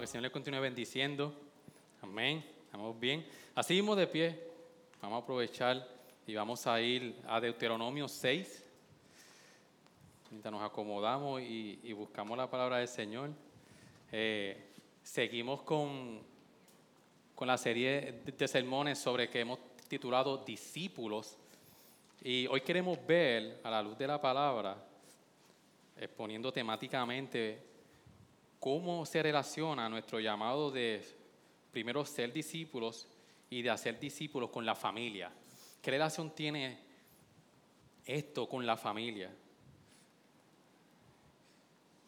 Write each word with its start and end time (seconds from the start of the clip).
Que 0.00 0.04
el 0.04 0.08
Señor 0.08 0.22
le 0.22 0.30
continúe 0.30 0.60
bendiciendo. 0.60 1.34
Amén. 2.00 2.42
Estamos 2.64 2.98
bien. 2.98 3.26
Así 3.54 3.74
mismo 3.74 3.94
de 3.94 4.06
pie. 4.06 4.40
Vamos 5.02 5.20
a 5.20 5.22
aprovechar 5.24 5.86
y 6.26 6.34
vamos 6.34 6.66
a 6.66 6.80
ir 6.80 7.20
a 7.28 7.38
Deuteronomio 7.38 8.08
6. 8.08 8.64
Mientras 10.30 10.52
nos 10.52 10.62
acomodamos 10.62 11.42
y, 11.42 11.92
buscamos 11.92 12.38
la 12.38 12.48
palabra 12.48 12.78
del 12.78 12.88
Señor. 12.88 13.28
Eh, 14.10 14.70
seguimos 15.02 15.60
con, 15.62 16.22
con 17.34 17.46
la 17.46 17.58
serie 17.58 18.22
de 18.24 18.48
sermones 18.48 18.98
sobre 18.98 19.28
que 19.28 19.40
hemos 19.40 19.58
titulado 19.86 20.38
Discípulos. 20.38 21.36
Y 22.22 22.46
hoy 22.46 22.62
queremos 22.62 22.98
ver, 23.06 23.60
a 23.62 23.70
la 23.70 23.82
luz 23.82 23.98
de 23.98 24.06
la 24.06 24.18
palabra, 24.18 24.82
exponiendo 25.98 26.50
temáticamente 26.50 27.69
cómo 28.60 29.06
se 29.06 29.22
relaciona 29.22 29.88
nuestro 29.88 30.20
llamado 30.20 30.70
de 30.70 31.02
primero 31.72 32.04
ser 32.04 32.32
discípulos 32.32 33.08
y 33.48 33.62
de 33.62 33.70
hacer 33.70 33.98
discípulos 33.98 34.50
con 34.50 34.66
la 34.66 34.74
familia. 34.74 35.32
¿Qué 35.80 35.90
relación 35.90 36.30
tiene 36.34 36.78
esto 38.04 38.46
con 38.46 38.64
la 38.66 38.76
familia? 38.76 39.34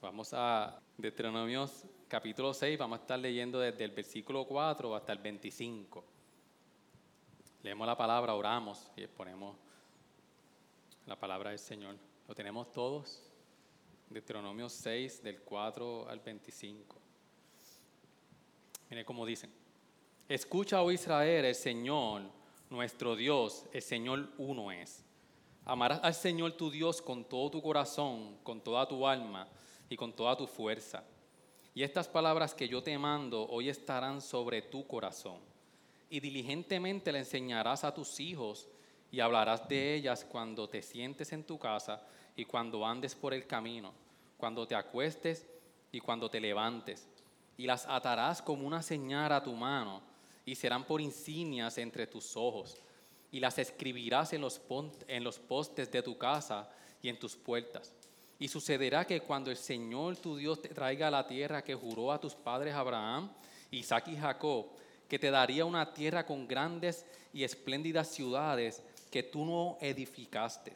Vamos 0.03 0.35
a 0.35 0.79
Deuteronomio 0.99 1.69
capítulo 2.07 2.53
6, 2.53 2.79
vamos 2.79 2.99
a 2.99 3.03
estar 3.03 3.19
leyendo 3.19 3.59
desde 3.59 3.85
el 3.85 3.93
versículo 3.93 4.45
4 4.45 4.95
hasta 4.95 5.13
el 5.13 5.19
25. 5.19 6.05
Leemos 7.63 7.87
la 7.87 7.97
palabra, 7.97 8.35
oramos 8.35 8.91
y 8.95 9.05
exponemos 9.05 9.57
la 11.07 11.19
palabra 11.19 11.51
del 11.51 11.59
Señor. 11.59 11.97
¿Lo 12.29 12.35
tenemos 12.35 12.71
todos? 12.73 13.32
Deuteronomio 14.13 14.69
6, 14.69 15.23
del 15.23 15.41
4 15.41 16.09
al 16.09 16.21
25. 16.21 16.97
Mire 18.91 19.05
cómo 19.05 19.25
dicen. 19.25 19.51
Escucha, 20.29 20.83
oh 20.83 20.93
Israel, 20.93 21.47
el 21.47 21.55
Señor, 21.55 22.23
nuestro 22.69 23.17
Dios, 23.17 23.67
el 23.73 23.83
Señor 23.83 24.29
uno 24.39 24.71
es. 24.71 25.05
Amarás 25.65 26.01
al 26.03 26.15
Señor 26.15 26.53
tu 26.53 26.71
Dios 26.71 27.01
con 27.01 27.25
todo 27.25 27.51
tu 27.51 27.63
corazón, 27.63 28.39
con 28.43 28.61
toda 28.61 28.87
tu 28.87 29.07
alma 29.07 29.49
y 29.89 29.97
con 29.97 30.13
toda 30.13 30.37
tu 30.37 30.47
fuerza. 30.47 31.05
Y 31.75 31.83
estas 31.83 32.07
palabras 32.09 32.55
que 32.55 32.69
yo 32.69 32.83
te 32.83 32.97
mando 32.99 33.47
hoy 33.49 33.69
estarán 33.69 34.21
sobre 34.21 34.61
tu 34.61 34.87
corazón. 34.87 35.39
Y 36.11 36.21
diligentemente 36.21 37.13
le 37.13 37.21
enseñarás 37.21 37.85
a 37.85 37.95
tus 37.95 38.21
hijos 38.21 38.69
y 39.11 39.21
hablarás 39.21 39.67
de 39.69 39.95
ellas 39.95 40.25
cuando 40.25 40.69
te 40.69 40.83
sientes 40.83 41.33
en 41.33 41.45
tu 41.45 41.59
casa 41.59 42.07
y 42.37 42.45
cuando 42.45 42.85
andes 42.87 43.15
por 43.15 43.35
el 43.35 43.47
camino, 43.47 43.93
cuando 44.43 44.67
te 44.67 44.75
acuestes 44.75 45.47
y 45.93 46.01
cuando 46.01 46.29
te 46.29 46.41
levantes. 46.41 47.07
Y 47.57 47.65
las 47.65 47.87
atarás 47.87 48.43
como 48.43 48.67
una 48.67 48.83
señal 48.83 49.31
a 49.31 49.41
tu 49.41 49.53
mano 49.53 50.03
y 50.45 50.57
serán 50.57 50.85
por 50.85 51.01
insignias 51.01 51.79
entre 51.79 52.09
tus 52.09 52.37
ojos. 52.37 52.77
Y 53.31 53.39
las 53.39 53.57
escribirás 53.59 54.33
en 54.33 54.41
los, 54.41 54.61
en 55.07 55.23
los 55.23 55.39
postes 55.39 55.93
de 55.93 56.03
tu 56.03 56.19
casa 56.19 56.69
y 57.01 57.09
en 57.09 57.21
tus 57.21 57.37
puertas. 57.37 57.95
Y 58.41 58.49
sucederá 58.49 59.07
que 59.07 59.21
cuando 59.21 59.49
el 59.49 59.57
Señor 59.57 60.17
tu 60.17 60.37
Dios 60.37 60.61
te 60.61 60.71
traiga 60.71 61.07
a 61.07 61.13
la 61.13 61.25
tierra 61.25 61.63
que 61.63 61.77
juró 61.77 62.11
a 62.11 62.19
tus 62.19 62.35
padres 62.35 62.75
Abraham, 62.75 63.31
Isaac 63.71 64.09
y 64.09 64.17
Jacob, 64.17 64.67
que 65.09 65.21
te 65.21 65.31
daría 65.31 65.65
una 65.65 65.95
tierra 65.95 66.27
con 66.27 66.49
grandes 66.49 67.07
y 67.33 67.45
espléndidas 67.45 68.09
ciudades 68.09 68.83
que 69.09 69.23
tú 69.23 69.45
no 69.45 69.79
edificaste, 69.81 70.73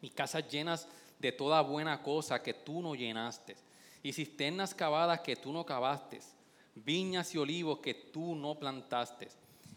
y 0.00 0.10
casas 0.10 0.48
llenas 0.48 0.86
de 0.86 0.96
toda 1.36 1.60
buena 1.62 2.02
cosa 2.02 2.42
que 2.42 2.54
tú 2.54 2.82
no 2.82 2.94
llenaste, 2.94 3.56
y 4.02 4.12
cisternas 4.12 4.74
cavadas 4.74 5.20
que 5.20 5.36
tú 5.36 5.52
no 5.52 5.64
cavaste, 5.64 6.20
viñas 6.74 7.34
y 7.34 7.38
olivos 7.38 7.78
que 7.80 7.94
tú 7.94 8.34
no 8.34 8.54
plantaste, 8.58 9.28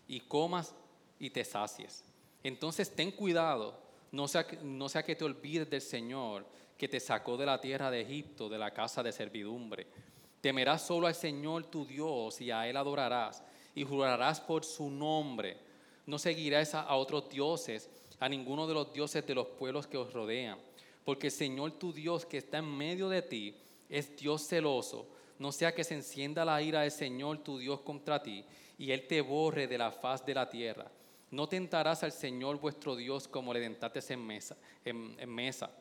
y 0.07 0.19
comas 0.21 0.73
y 1.19 1.29
te 1.29 1.43
sacies. 1.43 2.03
Entonces 2.43 2.93
ten 2.95 3.11
cuidado, 3.11 3.79
no 4.11 4.27
sea, 4.27 4.45
no 4.63 4.89
sea 4.89 5.03
que 5.03 5.15
te 5.15 5.25
olvides 5.25 5.69
del 5.69 5.81
Señor 5.81 6.45
que 6.77 6.87
te 6.87 6.99
sacó 6.99 7.35
de 7.35 7.45
la 7.45 7.59
tierra 7.59 7.91
de 7.91 8.01
Egipto, 8.01 8.47
de 8.47 8.57
la 8.57 8.71
casa 8.71 9.03
de 9.03 9.11
servidumbre. 9.11 9.85
Temerás 10.39 10.87
solo 10.87 11.07
al 11.07 11.15
Señor 11.15 11.65
tu 11.65 11.85
Dios 11.85 12.39
y 12.39 12.51
a 12.51 12.67
Él 12.67 12.77
adorarás 12.77 13.43
y 13.75 13.83
jurarás 13.83 14.39
por 14.39 14.63
su 14.63 14.89
nombre. 14.89 15.57
No 16.05 16.17
seguirás 16.17 16.73
a 16.73 16.95
otros 16.95 17.29
dioses, 17.29 17.89
a 18.19 18.29
ninguno 18.29 18.65
de 18.65 18.73
los 18.73 18.93
dioses 18.93 19.27
de 19.27 19.35
los 19.35 19.47
pueblos 19.47 19.87
que 19.87 19.97
os 19.97 20.13
rodean, 20.13 20.57
porque 21.05 21.27
el 21.27 21.33
Señor 21.33 21.73
tu 21.73 21.93
Dios 21.93 22.25
que 22.25 22.37
está 22.37 22.59
en 22.59 22.77
medio 22.77 23.09
de 23.09 23.21
ti 23.21 23.55
es 23.89 24.15
Dios 24.15 24.47
celoso. 24.47 25.07
No 25.37 25.51
sea 25.51 25.73
que 25.73 25.83
se 25.83 25.95
encienda 25.95 26.45
la 26.45 26.61
ira 26.61 26.81
del 26.81 26.91
Señor 26.91 27.39
tu 27.39 27.57
Dios 27.57 27.81
contra 27.81 28.21
ti 28.21 28.43
y 28.77 28.91
Él 28.91 29.07
te 29.07 29.21
borre 29.21 29.67
de 29.67 29.77
la 29.77 29.91
faz 29.91 30.25
de 30.25 30.33
la 30.33 30.49
tierra. 30.49 30.91
No 31.31 31.47
tentarás 31.47 32.03
al 32.03 32.11
Señor 32.11 32.59
vuestro 32.59 32.95
Dios 32.95 33.27
como 33.27 33.53
le 33.53 33.61
tentaste 33.61 34.13
en 34.13 35.29
mesa. 35.29 35.71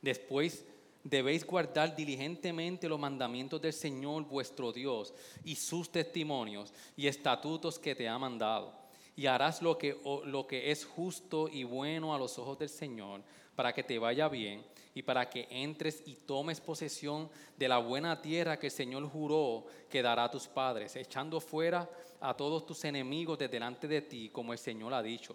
Después 0.00 0.64
debéis 1.02 1.44
guardar 1.44 1.96
diligentemente 1.96 2.88
los 2.88 2.98
mandamientos 2.98 3.60
del 3.60 3.72
Señor 3.72 4.24
vuestro 4.24 4.72
Dios 4.72 5.14
y 5.44 5.54
sus 5.54 5.90
testimonios 5.90 6.72
y 6.96 7.06
estatutos 7.06 7.78
que 7.78 7.94
te 7.94 8.08
ha 8.08 8.18
mandado. 8.18 8.72
Y 9.16 9.26
harás 9.26 9.62
lo 9.62 9.78
que, 9.78 10.00
lo 10.26 10.46
que 10.46 10.70
es 10.70 10.84
justo 10.84 11.48
y 11.48 11.64
bueno 11.64 12.14
a 12.14 12.18
los 12.18 12.38
ojos 12.38 12.58
del 12.58 12.68
Señor 12.68 13.22
para 13.58 13.72
que 13.72 13.82
te 13.82 13.98
vaya 13.98 14.28
bien 14.28 14.64
y 14.94 15.02
para 15.02 15.28
que 15.28 15.48
entres 15.50 16.04
y 16.06 16.14
tomes 16.14 16.60
posesión 16.60 17.28
de 17.56 17.66
la 17.66 17.78
buena 17.78 18.22
tierra 18.22 18.56
que 18.56 18.68
el 18.68 18.72
Señor 18.72 19.04
juró 19.10 19.66
que 19.90 20.00
dará 20.00 20.22
a 20.22 20.30
tus 20.30 20.46
padres, 20.46 20.94
echando 20.94 21.40
fuera 21.40 21.90
a 22.20 22.34
todos 22.34 22.64
tus 22.64 22.84
enemigos 22.84 23.36
de 23.36 23.48
delante 23.48 23.88
de 23.88 24.02
ti, 24.02 24.28
como 24.28 24.52
el 24.52 24.60
Señor 24.60 24.94
ha 24.94 25.02
dicho. 25.02 25.34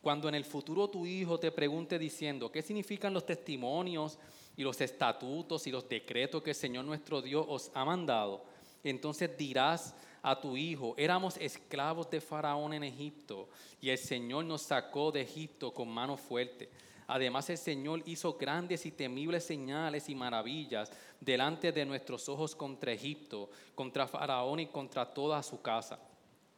Cuando 0.00 0.28
en 0.28 0.36
el 0.36 0.44
futuro 0.44 0.88
tu 0.88 1.06
hijo 1.06 1.40
te 1.40 1.50
pregunte 1.50 1.98
diciendo, 1.98 2.52
¿qué 2.52 2.62
significan 2.62 3.12
los 3.12 3.26
testimonios 3.26 4.16
y 4.56 4.62
los 4.62 4.80
estatutos 4.80 5.66
y 5.66 5.72
los 5.72 5.88
decretos 5.88 6.44
que 6.44 6.50
el 6.50 6.56
Señor 6.56 6.84
nuestro 6.84 7.20
Dios 7.20 7.44
os 7.48 7.72
ha 7.74 7.84
mandado? 7.84 8.44
Entonces 8.84 9.36
dirás 9.36 9.92
a 10.22 10.40
tu 10.40 10.56
hijo, 10.56 10.94
éramos 10.96 11.36
esclavos 11.38 12.08
de 12.10 12.20
Faraón 12.20 12.74
en 12.74 12.84
Egipto 12.84 13.48
y 13.80 13.90
el 13.90 13.98
Señor 13.98 14.44
nos 14.44 14.62
sacó 14.62 15.10
de 15.10 15.22
Egipto 15.22 15.74
con 15.74 15.88
mano 15.88 16.16
fuerte. 16.16 16.70
Además 17.06 17.48
el 17.50 17.58
Señor 17.58 18.02
hizo 18.06 18.34
grandes 18.34 18.84
y 18.86 18.90
temibles 18.90 19.44
señales 19.44 20.08
y 20.08 20.14
maravillas 20.14 20.90
delante 21.20 21.72
de 21.72 21.86
nuestros 21.86 22.28
ojos 22.28 22.56
contra 22.56 22.92
Egipto, 22.92 23.50
contra 23.74 24.08
Faraón 24.08 24.60
y 24.60 24.66
contra 24.66 25.12
toda 25.12 25.42
su 25.42 25.62
casa 25.62 25.98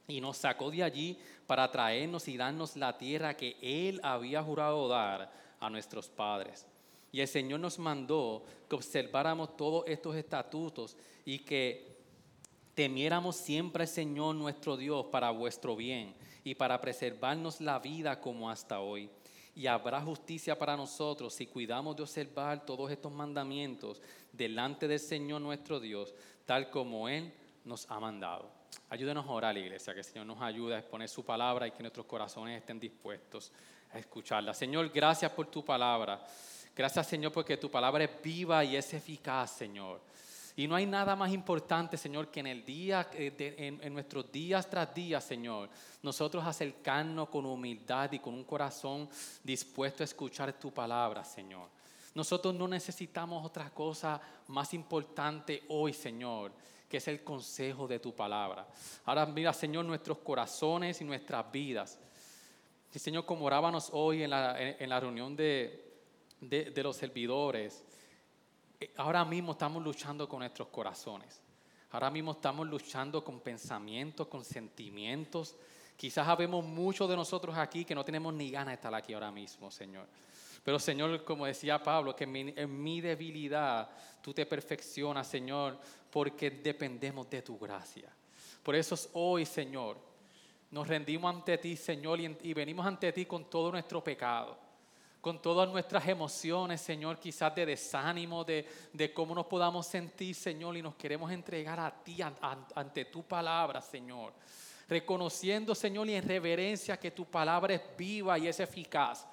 y 0.09 0.22
nos 0.22 0.38
sacó 0.38 0.70
de 0.70 0.82
allí 0.82 1.19
para 1.47 1.70
traernos 1.70 2.26
y 2.28 2.36
darnos 2.36 2.76
la 2.76 2.97
tierra 2.97 3.36
que 3.36 3.56
Él 3.60 4.00
había 4.03 4.42
jurado 4.42 4.88
dar 4.88 5.31
a 5.60 5.69
nuestros 5.69 6.09
padres. 6.09 6.66
Y 7.12 7.20
el 7.20 7.28
Señor 7.28 7.60
nos 7.60 7.78
mandó 7.78 8.42
que 8.69 8.75
observáramos 8.75 9.56
todos 9.56 9.84
estos 9.86 10.16
estatutos 10.16 10.97
y 11.27 11.41
que 11.41 11.98
temiéramos 12.74 13.36
siempre 13.36 13.83
al 13.83 13.89
Señor 13.89 14.34
nuestro 14.34 14.78
Dios 14.78 15.06
para 15.06 15.30
vuestro 15.30 15.77
bien 15.77 16.15
y 16.42 16.54
para 16.54 16.80
preservarnos 16.80 17.60
la 17.60 17.78
vida 17.78 18.18
como 18.18 18.51
hasta 18.51 18.80
hoy. 18.80 19.10
Y 19.59 19.66
habrá 19.66 20.01
justicia 20.01 20.57
para 20.57 20.77
nosotros 20.77 21.34
si 21.34 21.49
cuidamos 21.49 21.97
de 21.97 22.05
observar 22.05 22.65
todos 22.65 22.93
estos 22.93 23.10
mandamientos 23.10 24.01
delante 24.33 24.87
del 24.87 25.01
Señor 25.01 25.41
nuestro 25.41 25.81
Dios, 25.81 26.15
tal 26.47 26.71
como 26.71 27.09
Él 27.09 27.34
nos 27.65 27.91
ha 27.91 27.99
mandado. 27.99 28.49
Ayúdenos 28.89 29.27
a 29.27 29.31
orar, 29.33 29.59
iglesia, 29.59 29.93
que 29.93 29.99
el 29.99 30.05
Señor 30.05 30.27
nos 30.27 30.41
ayude 30.41 30.77
a 30.77 30.78
exponer 30.78 31.09
su 31.09 31.25
palabra 31.25 31.66
y 31.66 31.72
que 31.72 31.83
nuestros 31.83 32.07
corazones 32.07 32.57
estén 32.57 32.78
dispuestos 32.78 33.51
a 33.93 33.99
escucharla. 33.99 34.55
Señor, 34.55 34.91
gracias 34.91 35.33
por 35.33 35.49
tu 35.49 35.65
palabra. 35.65 36.25
Gracias, 36.77 37.09
Señor, 37.09 37.33
porque 37.33 37.57
tu 37.57 37.69
palabra 37.69 38.04
es 38.04 38.11
viva 38.22 38.65
y 38.65 38.77
es 38.77 38.95
eficaz, 38.95 39.51
Señor. 39.51 40.01
Y 40.59 40.66
no 40.66 40.75
hay 40.75 40.87
nada 40.87 41.15
más 41.15 41.33
importante, 41.33 41.97
Señor, 41.97 42.33
que 42.33 42.41
en 42.41 42.49
el 42.49 42.65
día, 42.65 43.09
en, 43.13 43.78
en, 43.81 43.93
nuestros 43.93 44.33
días 44.33 44.69
tras 44.69 44.93
días, 44.93 45.22
Señor, 45.22 45.71
nosotros 46.03 46.45
acercarnos 46.45 47.28
con 47.28 47.47
humildad 47.47 48.10
y 48.10 48.19
con 48.19 48.34
un 48.34 48.43
corazón 48.43 49.09
dispuesto 49.45 50.03
a 50.03 50.05
escuchar 50.05 50.53
tu 50.59 50.72
palabra, 50.72 51.22
Señor. 51.22 51.69
Nosotros 52.13 52.53
no 52.57 52.66
necesitamos 52.66 53.47
otra 53.47 53.71
cosa 53.71 54.21
más 54.49 54.75
importante 54.75 55.63
hoy, 55.69 55.93
Señor, 55.93 56.51
que 56.89 56.97
es 56.97 57.07
el 57.07 57.22
consejo 57.22 57.87
de 57.87 58.01
tu 58.01 58.13
palabra. 58.13 58.66
Ahora 59.04 59.27
mira, 59.27 59.53
Señor, 59.53 59.84
nuestros 59.84 60.19
corazones 60.19 61.01
y 61.01 61.04
nuestras 61.04 61.53
vidas. 61.53 62.01
Y 62.93 62.99
Señor, 62.99 63.25
como 63.25 63.45
orábamos 63.45 63.91
hoy 63.93 64.25
en 64.25 64.31
la, 64.31 64.99
reunión 64.99 65.37
de, 65.37 65.84
los 66.83 66.97
servidores, 66.97 67.84
eh, 67.84 67.88
ahora 68.97 69.25
mismo 69.25 69.53
estamos 69.53 69.83
luchando 69.83 70.28
con 70.28 70.41
nuestros 70.41 70.69
corazones. 70.69 71.41
Ahora 71.91 72.10
mismo 72.10 72.33
estamos 72.33 72.66
luchando 72.66 73.25
con 73.25 73.41
pensamientos, 73.41 74.27
con 74.28 74.45
sentimientos. 74.45 75.57
Quizás 75.97 76.28
habemos 76.28 76.65
muchos 76.65 77.09
de 77.09 77.16
nosotros 77.16 77.57
aquí 77.57 77.84
que 77.84 77.95
no 77.95 78.04
tenemos 78.04 78.33
ni 78.34 78.51
ganas 78.51 78.69
de 78.69 78.75
estar 78.75 78.95
aquí 78.95 79.15
ahora 79.15 79.33
mismo, 79.33 79.71
Señor. 79.71 80.07
Pero 80.63 80.78
Señor, 80.78 81.25
como 81.25 81.47
decía 81.47 81.83
Pablo, 81.83 82.15
que 82.15 82.25
en 82.25 82.83
mi, 82.83 83.01
debilidad 83.01 83.89
tú 84.21 84.34
te 84.34 84.45
perfeccionas, 84.45 85.27
Señor, 85.27 85.78
porque 86.10 86.51
dependemos 86.51 87.28
de 87.30 87.42
tu 87.42 87.59
gracia. 87.59 88.13
Por 88.63 88.75
eso 88.75 88.97
hoy, 89.15 89.47
Señor, 89.47 89.97
nos 90.71 90.86
rendimos 90.86 91.34
ante 91.34 91.57
ti, 91.57 91.75
Señor, 91.75 92.21
y 92.21 92.53
venimos 92.53 92.86
ante 92.86 93.13
ti 93.13 93.25
con 93.25 93.48
todo 93.48 93.72
nuestro 93.72 94.04
pecado 94.04 94.67
con 95.20 95.42
todas 95.42 95.68
nuestras 95.68 96.06
emociones, 96.06 96.80
Señor, 96.80 97.18
quizás 97.18 97.54
de 97.54 97.66
desánimo, 97.66 98.44
de, 98.44 99.12
cómo 99.15 99.34
nos 99.34 99.47
podamos 99.47 99.86
sentir, 99.86 100.34
Señor, 100.34 100.76
y 100.76 100.82
nos 100.82 100.94
queremos 100.94 101.30
entregar 101.32 101.80
a 101.80 101.91
ti 101.91 102.18
ante 102.22 103.04
tu 103.06 103.24
palabra, 103.24 103.80
Señor. 103.80 104.32
Reconociendo, 104.88 105.74
Señor, 105.74 106.09
y 106.09 106.15
en 106.15 106.26
reverencia 106.26 106.98
que 106.98 107.10
tu 107.10 107.26
palabra 107.26 107.74
es 107.74 107.82
viva 107.97 108.38
y 108.38 108.48
es 108.48 108.60
eficaz. 108.60 109.26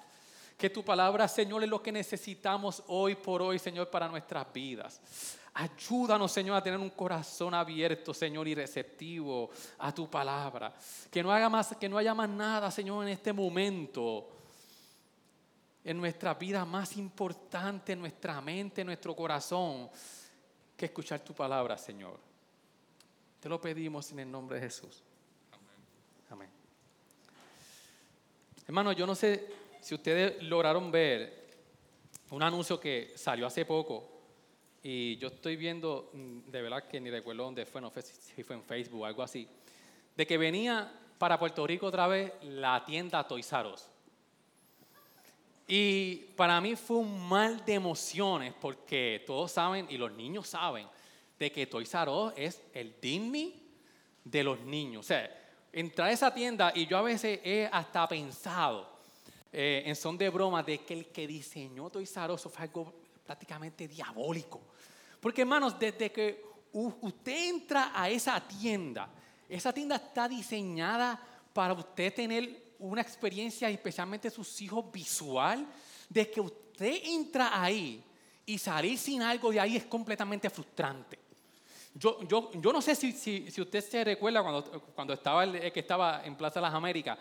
Que 0.58 0.70
tu 0.70 0.84
palabra, 0.84 1.28
Señor, 1.28 1.62
es 1.62 1.68
lo 1.68 1.82
que 1.82 1.92
necesitamos 1.92 2.82
hoy 2.88 3.14
por 3.14 3.40
hoy, 3.40 3.58
Señor, 3.58 3.88
para 3.88 4.08
nuestras 4.08 4.52
vidas. 4.52 5.00
Ayúdanos, 5.54 6.32
Señor, 6.32 6.56
a 6.56 6.62
tener 6.62 6.78
un 6.78 6.90
corazón 6.90 7.54
abierto, 7.54 8.12
Señor, 8.12 8.46
y 8.48 8.54
receptivo 8.54 9.50
a 9.78 9.94
tu 9.94 10.10
palabra. 10.10 10.74
Que 11.10 11.22
no, 11.22 11.30
haga 11.30 11.48
más, 11.48 11.74
que 11.76 11.88
no 11.88 11.96
haya 11.96 12.12
más 12.12 12.28
nada, 12.28 12.70
Señor, 12.70 13.04
en 13.04 13.12
este 13.12 13.32
momento 13.32 14.35
en 15.86 15.98
nuestra 15.98 16.34
vida 16.34 16.64
más 16.64 16.96
importante, 16.96 17.92
en 17.92 18.00
nuestra 18.00 18.40
mente, 18.40 18.80
en 18.80 18.88
nuestro 18.88 19.14
corazón, 19.14 19.88
que 20.76 20.86
escuchar 20.86 21.20
tu 21.20 21.32
palabra, 21.32 21.78
Señor. 21.78 22.18
Te 23.38 23.48
lo 23.48 23.60
pedimos 23.60 24.10
en 24.10 24.18
el 24.18 24.28
nombre 24.28 24.56
de 24.56 24.62
Jesús. 24.62 25.00
Amén. 26.28 26.48
Hermano, 28.66 28.90
yo 28.90 29.06
no 29.06 29.14
sé 29.14 29.46
si 29.80 29.94
ustedes 29.94 30.42
lograron 30.42 30.90
ver 30.90 31.46
un 32.30 32.42
anuncio 32.42 32.80
que 32.80 33.12
salió 33.14 33.46
hace 33.46 33.64
poco 33.64 34.10
y 34.82 35.16
yo 35.18 35.28
estoy 35.28 35.54
viendo, 35.54 36.10
mm, 36.12 36.50
de 36.50 36.62
verdad 36.62 36.88
que 36.88 37.00
ni 37.00 37.10
recuerdo 37.12 37.44
dónde 37.44 37.64
fue, 37.64 37.80
no 37.80 37.92
sé 37.92 38.02
si 38.02 38.42
fue 38.42 38.56
en 38.56 38.64
Facebook 38.64 39.02
o 39.02 39.06
algo 39.06 39.22
así, 39.22 39.48
de 40.16 40.26
que 40.26 40.36
venía 40.36 40.92
para 41.16 41.38
Puerto 41.38 41.64
Rico 41.64 41.86
otra 41.86 42.08
vez 42.08 42.32
la 42.42 42.84
tienda 42.84 43.24
R 43.30 43.95
y 45.66 46.16
para 46.36 46.60
mí 46.60 46.76
fue 46.76 46.98
un 46.98 47.28
mal 47.28 47.64
de 47.64 47.74
emociones 47.74 48.54
porque 48.60 49.24
todos 49.26 49.50
saben 49.50 49.86
y 49.90 49.96
los 49.96 50.12
niños 50.12 50.48
saben 50.48 50.86
de 51.38 51.50
que 51.50 51.66
Toys 51.66 51.92
R 51.92 52.32
es 52.36 52.62
el 52.72 52.94
Disney 53.00 53.62
de 54.22 54.44
los 54.44 54.60
niños. 54.60 55.04
O 55.04 55.08
sea, 55.08 55.28
entrar 55.72 56.08
a 56.08 56.12
esa 56.12 56.32
tienda 56.32 56.72
y 56.74 56.86
yo 56.86 56.96
a 56.98 57.02
veces 57.02 57.40
he 57.42 57.68
hasta 57.70 58.06
pensado 58.06 58.96
eh, 59.52 59.82
en 59.86 59.96
son 59.96 60.16
de 60.16 60.28
broma 60.28 60.62
de 60.62 60.78
que 60.78 60.94
el 60.94 61.06
que 61.06 61.26
diseñó 61.26 61.90
Toys 61.90 62.16
R 62.16 62.38
fue 62.38 62.62
algo 62.62 62.94
prácticamente 63.24 63.88
diabólico. 63.88 64.60
Porque 65.20 65.42
hermanos, 65.42 65.76
desde 65.78 66.12
que 66.12 66.44
usted 66.72 67.48
entra 67.48 67.90
a 67.92 68.08
esa 68.08 68.40
tienda, 68.46 69.08
esa 69.48 69.72
tienda 69.72 69.96
está 69.96 70.28
diseñada 70.28 71.20
para 71.52 71.74
usted 71.74 72.14
tener 72.14 72.65
una 72.78 73.00
experiencia, 73.00 73.68
especialmente 73.68 74.30
sus 74.30 74.60
hijos, 74.62 74.90
visual, 74.92 75.66
de 76.08 76.30
que 76.30 76.40
usted 76.40 77.00
entra 77.04 77.62
ahí 77.62 78.02
y 78.44 78.58
salir 78.58 78.98
sin 78.98 79.22
algo 79.22 79.50
de 79.50 79.60
ahí 79.60 79.76
es 79.76 79.86
completamente 79.86 80.48
frustrante. 80.50 81.18
Yo, 81.94 82.22
yo, 82.24 82.50
yo 82.52 82.72
no 82.72 82.82
sé 82.82 82.94
si, 82.94 83.12
si, 83.12 83.60
usted 83.60 83.82
se 83.82 84.04
recuerda 84.04 84.42
cuando, 84.42 84.82
cuando 84.94 85.14
estaba 85.14 85.50
que 85.50 85.80
estaba 85.80 86.22
en 86.24 86.36
Plaza 86.36 86.60
de 86.60 86.66
las 86.66 86.74
Américas, 86.74 87.18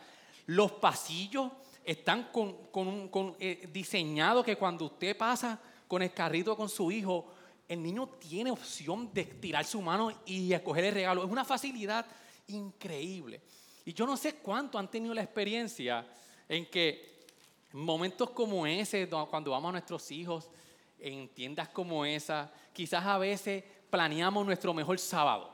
los 0.48 0.74
pasillos 0.74 1.52
están 1.84 2.30
con, 2.32 2.68
con 2.68 3.36
eh, 3.40 3.70
diseñados 3.72 4.44
que 4.44 4.58
cuando 4.58 4.86
usted 4.86 5.16
pasa 5.16 5.60
con 5.88 6.02
el 6.02 6.12
carrito 6.12 6.58
con 6.58 6.68
su 6.68 6.92
hijo, 6.92 7.26
el 7.68 7.82
niño 7.82 8.08
tiene 8.20 8.52
opción 8.52 9.12
de 9.14 9.24
tirar 9.26 9.66
su 9.66 9.82
mano 9.82 10.12
y 10.26 10.52
escoger 10.52 10.86
el 10.86 10.94
regalo. 10.94 11.24
Es 11.24 11.32
una 11.32 11.46
facilidad 11.46 12.06
increíble. 12.48 13.42
Y 13.86 13.94
yo 13.94 14.06
no 14.08 14.18
sé 14.18 14.36
cuánto 14.36 14.80
han 14.80 14.90
tenido 14.90 15.14
la 15.14 15.22
experiencia 15.22 16.06
en 16.50 16.66
que 16.66 17.24
momentos 17.72 18.32
como 18.32 18.66
ese, 18.66 19.08
cuando 19.08 19.52
vamos 19.52 19.70
a 19.70 19.74
nuestros 19.74 20.10
hijos, 20.12 20.50
en 20.98 21.30
tiendas 21.30 21.70
como 21.70 22.04
esa, 22.04 22.52
quizás 22.74 23.06
a 23.06 23.18
veces 23.20 23.64
planeamos 23.90 24.46
nuestro 24.46 24.74
mejor 24.74 24.98
sábado. 24.98 25.54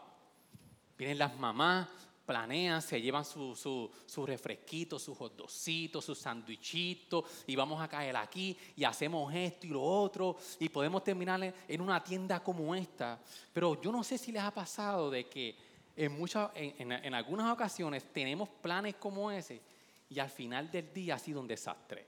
Vienen 0.97 1.17
las 1.17 1.37
mamás, 1.37 1.89
planean, 2.25 2.81
se 2.81 3.01
llevan 3.01 3.25
su, 3.25 3.55
su, 3.55 3.91
su 4.05 4.25
refresquito, 4.25 4.97
sus 4.97 5.17
hotdocitos, 5.17 6.05
sus 6.05 6.17
sandwichitos, 6.17 7.25
y 7.47 7.55
vamos 7.57 7.81
a 7.81 7.89
caer 7.89 8.15
aquí 8.15 8.57
y 8.77 8.85
hacemos 8.85 9.33
esto 9.33 9.67
y 9.67 9.71
lo 9.71 9.81
otro, 9.81 10.37
y 10.59 10.69
podemos 10.69 11.03
terminar 11.03 11.53
en 11.67 11.81
una 11.81 12.01
tienda 12.01 12.41
como 12.41 12.73
esta. 12.73 13.19
Pero 13.51 13.81
yo 13.81 13.91
no 13.91 14.03
sé 14.03 14.17
si 14.17 14.31
les 14.31 14.43
ha 14.43 14.53
pasado 14.53 15.11
de 15.11 15.27
que 15.27 15.70
en, 16.05 16.17
muchas, 16.17 16.49
en, 16.55 17.13
algunas 17.13 17.53
ocasiones 17.53 18.11
tenemos 18.11 18.49
planes 18.49 18.95
como 18.95 19.29
ese 19.29 19.61
y 20.09 20.17
al 20.17 20.31
final 20.31 20.71
del 20.71 20.91
día 20.91 21.13
ha 21.13 21.19
sido 21.19 21.39
un 21.39 21.47
desastre. 21.47 22.07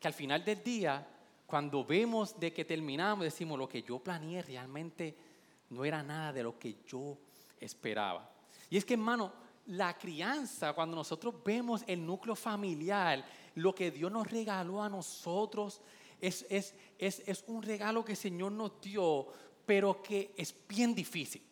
Que 0.00 0.08
al 0.08 0.14
final 0.14 0.42
del 0.42 0.62
día, 0.62 1.06
cuando 1.46 1.84
vemos 1.84 2.40
de 2.40 2.50
que 2.50 2.64
terminamos, 2.64 3.24
decimos 3.24 3.58
lo 3.58 3.68
que 3.68 3.82
yo 3.82 3.98
planeé 3.98 4.40
realmente 4.40 5.14
no 5.68 5.84
era 5.84 6.02
nada 6.02 6.32
de 6.32 6.42
lo 6.42 6.58
que 6.58 6.76
yo 6.86 7.18
esperaba. 7.60 8.30
Y 8.70 8.78
es 8.78 8.86
que, 8.86 8.94
hermano, 8.94 9.30
la 9.66 9.98
crianza, 9.98 10.72
cuando 10.72 10.96
nosotros 10.96 11.34
vemos 11.44 11.84
el 11.86 12.06
núcleo 12.06 12.34
familiar, 12.34 13.22
lo 13.56 13.74
que 13.74 13.90
Dios 13.90 14.10
nos 14.10 14.30
regaló 14.30 14.82
a 14.82 14.88
nosotros, 14.88 15.82
es, 16.22 16.46
es, 16.48 16.74
es, 16.98 17.22
es 17.26 17.44
un 17.48 17.62
regalo 17.62 18.02
que 18.02 18.12
el 18.12 18.18
Señor 18.18 18.52
nos 18.52 18.80
dio, 18.80 19.26
pero 19.66 20.02
que 20.02 20.32
es 20.38 20.54
bien 20.66 20.94
difícil. 20.94 21.47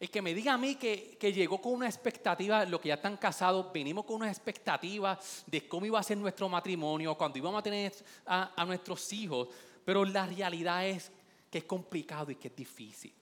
El 0.00 0.10
que 0.10 0.22
me 0.22 0.32
diga 0.32 0.54
a 0.54 0.58
mí 0.58 0.76
que, 0.76 1.18
llegó 1.20 1.60
con 1.60 1.72
una 1.72 1.86
expectativa, 1.86 2.64
lo 2.64 2.80
que 2.80 2.88
ya 2.88 2.94
están 2.94 3.16
casados, 3.16 3.72
venimos 3.72 4.04
con 4.04 4.16
una 4.16 4.28
expectativa 4.28 5.18
de 5.46 5.66
cómo 5.66 5.86
iba 5.86 5.98
a 5.98 6.02
ser 6.04 6.16
nuestro 6.18 6.48
matrimonio, 6.48 7.16
cuando 7.16 7.38
íbamos 7.38 7.58
a 7.58 7.62
tener 7.62 7.92
a, 8.26 8.64
nuestros 8.64 9.12
hijos, 9.12 9.48
pero 9.84 10.04
la 10.04 10.26
realidad 10.26 10.86
es 10.86 11.10
que 11.50 11.58
es 11.58 11.64
complicado 11.64 12.30
y 12.30 12.36
que 12.36 12.48
es 12.48 12.54
difícil. 12.54 13.12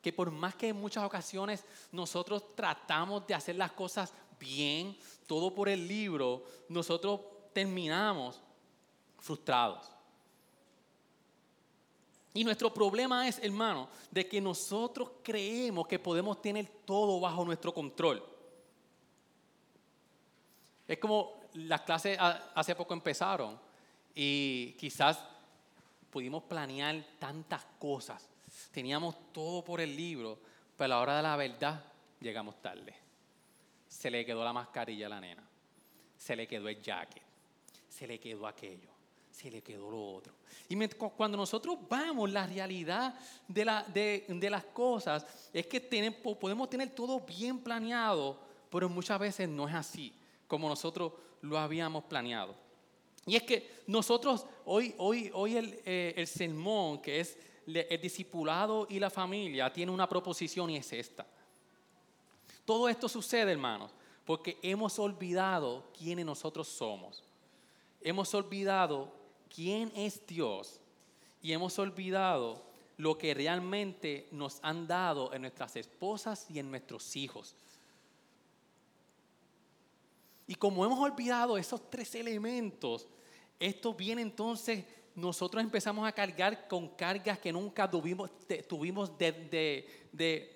Que 0.00 0.12
por 0.12 0.30
más 0.30 0.54
que 0.54 0.68
en 0.68 0.80
muchas 0.80 1.04
ocasiones 1.04 1.62
nosotros 1.92 2.54
tratamos 2.54 3.26
de 3.26 3.34
hacer 3.34 3.56
las 3.56 3.72
cosas 3.72 4.14
bien, 4.40 4.96
todo 5.26 5.54
por 5.54 5.68
el 5.68 5.86
libro, 5.86 6.42
nosotros 6.70 7.20
terminamos 7.52 8.40
frustrados. 9.18 9.97
Y 12.34 12.44
nuestro 12.44 12.72
problema 12.72 13.26
es, 13.26 13.38
hermano, 13.42 13.88
de 14.10 14.28
que 14.28 14.40
nosotros 14.40 15.10
creemos 15.22 15.86
que 15.86 15.98
podemos 15.98 16.40
tener 16.42 16.66
todo 16.84 17.20
bajo 17.20 17.44
nuestro 17.44 17.72
control. 17.72 18.22
Es 20.86 20.98
como 20.98 21.40
las 21.54 21.82
clases 21.82 22.18
hace 22.20 22.74
poco 22.74 22.94
empezaron 22.94 23.58
y 24.14 24.72
quizás 24.78 25.18
pudimos 26.10 26.44
planear 26.44 27.04
tantas 27.18 27.64
cosas. 27.78 28.28
Teníamos 28.72 29.32
todo 29.32 29.64
por 29.64 29.80
el 29.80 29.96
libro, 29.96 30.38
pero 30.76 30.84
a 30.86 30.88
la 30.88 31.00
hora 31.00 31.16
de 31.16 31.22
la 31.22 31.36
verdad 31.36 31.84
llegamos 32.20 32.60
tarde. 32.60 32.94
Se 33.88 34.10
le 34.10 34.24
quedó 34.24 34.44
la 34.44 34.52
mascarilla 34.52 35.06
a 35.06 35.10
la 35.10 35.20
nena, 35.20 35.42
se 36.16 36.36
le 36.36 36.46
quedó 36.46 36.68
el 36.68 36.80
jacket, 36.80 37.22
se 37.88 38.06
le 38.06 38.20
quedó 38.20 38.46
aquello 38.46 38.97
se 39.38 39.52
le 39.52 39.62
quedó 39.62 39.88
lo 39.88 40.14
otro. 40.14 40.32
Y 40.68 40.76
cuando 41.16 41.36
nosotros 41.36 41.78
vamos, 41.88 42.28
la 42.30 42.44
realidad 42.44 43.14
de, 43.46 43.64
la, 43.64 43.84
de, 43.84 44.50
las 44.50 44.64
cosas 44.64 45.24
es 45.52 45.64
que 45.66 45.78
tenemos, 45.78 46.36
podemos 46.36 46.68
tener 46.68 46.90
todo 46.90 47.20
bien 47.20 47.60
planeado, 47.60 48.36
pero 48.68 48.88
muchas 48.88 49.18
veces 49.20 49.48
no 49.48 49.68
es 49.68 49.74
así 49.76 50.12
como 50.48 50.68
nosotros 50.68 51.12
lo 51.42 51.56
habíamos 51.56 52.02
planeado. 52.04 52.56
Y 53.26 53.36
es 53.36 53.44
que 53.44 53.82
nosotros, 53.86 54.44
hoy, 54.64 54.92
hoy, 54.98 55.30
hoy 55.32 55.56
el, 55.56 55.80
eh, 55.84 56.14
el 56.16 56.26
sermón, 56.26 57.00
que 57.00 57.20
es 57.20 57.38
el 57.64 58.00
discipulado 58.00 58.88
y 58.90 58.98
la 58.98 59.10
familia, 59.10 59.72
tiene 59.72 59.92
una 59.92 60.08
proposición 60.08 60.70
y 60.70 60.78
es 60.78 60.92
esta. 60.92 61.24
Todo 62.64 62.88
esto 62.88 63.08
sucede, 63.08 63.52
hermanos, 63.52 63.92
porque 64.24 64.58
hemos 64.62 64.98
olvidado 64.98 65.84
quiénes 65.96 66.26
nosotros 66.26 66.66
somos. 66.66 67.22
Hemos 68.00 68.32
olvidado 68.34 69.17
quién 69.54 69.92
es 69.94 70.26
Dios 70.26 70.80
y 71.42 71.52
hemos 71.52 71.78
olvidado 71.78 72.62
lo 72.96 73.16
que 73.16 73.32
realmente 73.32 74.28
nos 74.32 74.58
han 74.62 74.86
dado 74.86 75.32
en 75.32 75.42
nuestras 75.42 75.76
esposas 75.76 76.46
y 76.50 76.58
en 76.58 76.70
nuestros 76.70 77.14
hijos. 77.16 77.54
Y 80.48 80.54
como 80.56 80.84
hemos 80.84 80.98
olvidado 80.98 81.56
esos 81.58 81.88
tres 81.90 82.14
elementos, 82.14 83.06
esto 83.60 83.94
viene 83.94 84.22
entonces, 84.22 84.84
nosotros 85.14 85.62
empezamos 85.62 86.08
a 86.08 86.12
cargar 86.12 86.66
con 86.66 86.88
cargas 86.88 87.38
que 87.38 87.52
nunca 87.52 87.88
tuvimos, 87.88 88.30
tuvimos 88.66 89.16
de, 89.18 89.86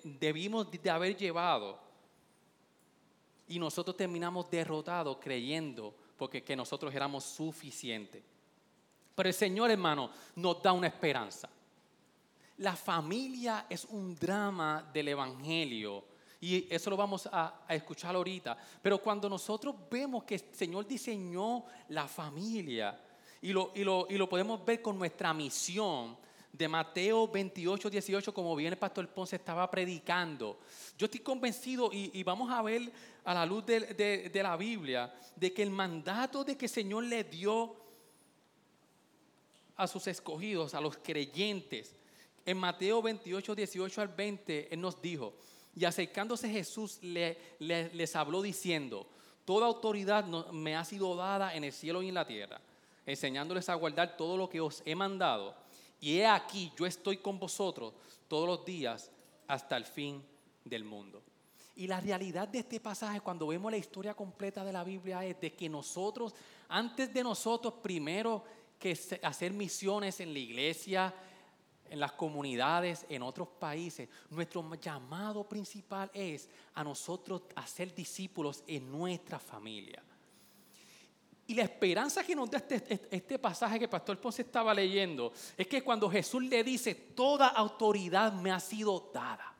debimos 0.03 0.69
de 0.71 0.89
haber 0.89 1.15
llevado. 1.15 1.79
Y 3.47 3.59
nosotros 3.59 3.95
terminamos 3.95 4.49
derrotados 4.49 5.17
creyendo 5.21 5.93
porque 6.17 6.43
que 6.43 6.55
nosotros 6.55 6.93
éramos 6.93 7.23
suficientes. 7.23 8.32
Pero 9.15 9.29
el 9.29 9.35
Señor, 9.35 9.71
hermano, 9.71 10.09
nos 10.35 10.61
da 10.61 10.71
una 10.73 10.87
esperanza. 10.87 11.49
La 12.57 12.75
familia 12.75 13.65
es 13.69 13.85
un 13.85 14.15
drama 14.15 14.89
del 14.93 15.09
Evangelio. 15.09 16.03
Y 16.41 16.67
eso 16.73 16.89
lo 16.89 16.97
vamos 16.97 17.27
a, 17.31 17.61
escuchar 17.69 18.15
ahorita. 18.15 18.57
Pero 18.81 18.97
cuando 18.97 19.29
nosotros 19.29 19.75
vemos 19.89 20.23
que 20.23 20.35
el 20.35 20.43
Señor 20.51 20.85
diseñó 20.85 21.63
la 21.89 22.07
familia 22.07 22.99
y 23.41 23.53
lo, 23.53 23.71
y 23.75 23.83
lo, 23.83 24.07
y 24.09 24.17
lo 24.17 24.27
podemos 24.27 24.63
ver 24.65 24.81
con 24.81 24.97
nuestra 24.97 25.33
misión, 25.33 26.17
de 26.53 26.67
Mateo 26.67 27.27
28, 27.27 27.89
18, 27.89 28.31
como 28.31 28.55
bien 28.55 28.73
el 28.73 28.79
pastor 28.79 29.07
Ponce 29.09 29.37
estaba 29.37 29.69
predicando. 29.69 30.59
Yo 30.95 31.05
estoy 31.05 31.21
convencido 31.21 31.89
y, 31.91 32.21
vamos 32.21 32.51
a 32.51 32.61
ver 32.61 32.91
a 33.23 33.33
la 33.33 33.43
luz 33.43 33.65
de, 33.65 34.29
de, 34.31 34.43
la 34.43 34.55
Biblia 34.55 35.11
de 35.35 35.51
que 35.51 35.63
el 35.63 35.71
mandato 35.71 36.43
de 36.43 36.55
que 36.55 36.65
el 36.65 36.71
Señor 36.71 37.05
le 37.05 37.23
dio 37.23 37.75
a 39.75 39.87
sus 39.87 40.07
escogidos, 40.07 40.73
a 40.73 40.81
los 40.81 40.97
creyentes, 40.97 41.95
en 42.45 42.57
Mateo 42.57 43.01
28, 43.01 43.55
18 43.55 44.01
al 44.01 44.07
20, 44.09 44.73
Él 44.73 44.81
nos 44.81 45.01
dijo, 45.01 45.33
y 45.75 45.85
acercándose 45.85 46.49
Jesús 46.49 47.01
le, 47.01 47.37
les 47.59 48.15
habló 48.15 48.41
diciendo, 48.41 49.07
toda 49.45 49.65
autoridad 49.65 50.25
me 50.25 50.75
ha 50.75 50.83
sido 50.83 51.15
dada 51.15 51.55
en 51.55 51.63
el 51.63 51.71
cielo 51.71 52.03
y 52.03 52.09
en 52.09 52.15
la 52.15 52.27
tierra, 52.27 52.59
enseñándoles 53.05 53.69
a 53.69 53.75
guardar 53.75 54.17
todo 54.17 54.37
lo 54.37 54.49
que 54.49 54.61
os 54.61 54.83
he 54.85 54.95
mandado. 54.95 55.55
Y 55.99 56.19
he 56.19 56.27
aquí, 56.27 56.71
yo 56.77 56.85
estoy 56.85 57.17
con 57.17 57.39
vosotros 57.39 57.93
todos 58.27 58.47
los 58.47 58.65
días 58.65 59.09
hasta 59.47 59.77
el 59.77 59.85
fin 59.85 60.21
del 60.65 60.83
mundo. 60.83 61.23
Y 61.75 61.87
la 61.87 61.99
realidad 61.99 62.47
de 62.47 62.59
este 62.59 62.79
pasaje, 62.79 63.21
cuando 63.21 63.47
vemos 63.47 63.71
la 63.71 63.77
historia 63.77 64.13
completa 64.13 64.63
de 64.63 64.73
la 64.73 64.83
Biblia, 64.83 65.25
es 65.25 65.39
de 65.41 65.53
que 65.53 65.67
nosotros, 65.67 66.35
antes 66.67 67.11
de 67.11 67.23
nosotros, 67.23 67.75
primero 67.81 68.43
que 68.83 69.19
hacer 69.23 69.53
misiones 69.53 70.19
en 70.19 70.33
la 70.33 70.39
iglesia, 70.39 71.13
en 71.89 72.01
las 72.01 72.11
comunidades, 72.11 73.05
en 73.07 73.21
otros 73.21 73.47
países, 73.47 74.09
nuestro 74.29 74.75
llamado 74.75 75.47
principal 75.47 76.11
es 76.13 76.49
a 76.73 76.83
nosotros 76.83 77.43
hacer 77.55 77.95
discípulos 77.95 78.61
en 78.67 78.91
nuestra 78.91 79.39
familia. 79.39 80.03
Y 81.47 81.53
la 81.53 81.63
esperanza 81.63 82.25
que 82.25 82.35
nos 82.35 82.51
da 82.51 82.57
este, 82.57 82.75
este, 82.75 83.07
este, 83.09 83.39
pasaje 83.39 83.79
que 83.79 83.87
pastor 83.87 84.19
Ponce 84.19 84.41
estaba 84.41 84.73
leyendo 84.73 85.31
es 85.55 85.65
que 85.65 85.81
cuando 85.81 86.09
Jesús 86.09 86.43
le 86.43 86.61
dice, 86.61 86.93
toda 86.93 87.47
autoridad 87.47 88.33
me 88.33 88.51
ha 88.51 88.59
sido 88.59 89.09
dada. 89.13 89.53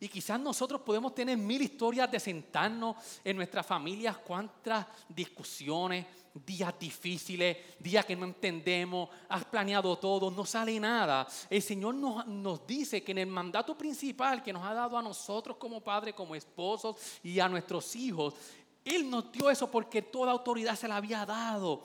Y 0.00 0.08
quizás 0.08 0.38
nosotros 0.38 0.82
podemos 0.82 1.14
tener 1.14 1.38
mil 1.38 1.62
historias 1.62 2.10
de 2.10 2.20
sentarnos 2.20 2.96
en 3.24 3.36
nuestras 3.36 3.64
familias, 3.64 4.18
cuántas 4.18 4.86
discusiones, 5.08 6.06
días 6.44 6.74
difíciles, 6.78 7.56
días 7.78 8.04
que 8.04 8.16
no 8.16 8.24
entendemos, 8.24 9.08
has 9.28 9.44
planeado 9.44 9.96
todo, 9.96 10.30
no 10.30 10.44
sale 10.44 10.78
nada. 10.78 11.26
El 11.48 11.62
Señor 11.62 11.94
nos, 11.94 12.26
nos 12.26 12.66
dice 12.66 13.02
que 13.02 13.12
en 13.12 13.18
el 13.18 13.26
mandato 13.26 13.76
principal 13.76 14.42
que 14.42 14.52
nos 14.52 14.64
ha 14.64 14.74
dado 14.74 14.96
a 14.98 15.02
nosotros 15.02 15.56
como 15.56 15.80
padres, 15.80 16.14
como 16.14 16.34
esposos 16.34 16.96
y 17.22 17.38
a 17.40 17.48
nuestros 17.48 17.94
hijos, 17.96 18.34
él 18.84 19.08
nos 19.08 19.30
dio 19.30 19.50
eso 19.50 19.70
porque 19.70 20.02
toda 20.02 20.32
autoridad 20.32 20.76
se 20.76 20.88
la 20.88 20.96
había 20.96 21.26
dado 21.26 21.82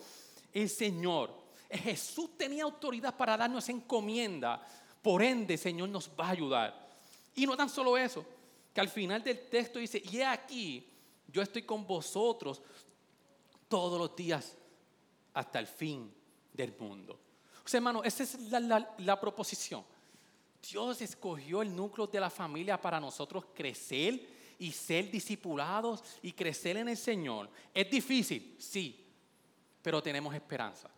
el 0.52 0.68
Señor. 0.68 1.44
Jesús 1.70 2.30
tenía 2.36 2.64
autoridad 2.64 3.16
para 3.16 3.36
darnos 3.36 3.68
encomienda. 3.68 4.64
Por 5.02 5.22
ende, 5.22 5.54
el 5.54 5.60
Señor 5.60 5.88
nos 5.88 6.08
va 6.08 6.28
a 6.28 6.30
ayudar. 6.30 6.88
Y 7.34 7.46
no 7.46 7.56
tan 7.56 7.68
solo 7.68 7.96
eso, 7.98 8.24
que 8.72 8.80
al 8.80 8.88
final 8.88 9.22
del 9.22 9.48
texto 9.48 9.78
dice, 9.78 10.02
y 10.10 10.20
aquí, 10.20 10.88
yo 11.28 11.42
estoy 11.42 11.62
con 11.62 11.86
vosotros 11.86 12.62
todos 13.74 13.98
los 13.98 14.14
días 14.14 14.56
hasta 15.32 15.58
el 15.58 15.66
fin 15.66 16.14
del 16.52 16.76
mundo. 16.78 17.18
O 17.58 17.76
hermano, 17.76 18.04
esa 18.04 18.22
es 18.22 18.38
la, 18.42 18.94
la 18.98 19.20
proposición. 19.20 19.84
Dios 20.70 21.02
escogió 21.02 21.60
el 21.60 21.74
núcleo 21.74 22.06
de 22.06 22.20
la 22.20 22.30
familia 22.30 22.80
para 22.80 23.00
nosotros 23.00 23.46
crecer 23.52 24.54
y 24.60 24.70
ser 24.70 25.10
discipulados 25.10 26.04
y 26.22 26.30
crecer 26.30 26.76
en 26.76 26.88
el 26.88 26.96
Señor. 26.96 27.50
Es 27.74 27.90
difícil, 27.90 28.54
sí, 28.60 29.04
pero 29.82 30.00
tenemos 30.00 30.32
esperanza. 30.36 30.88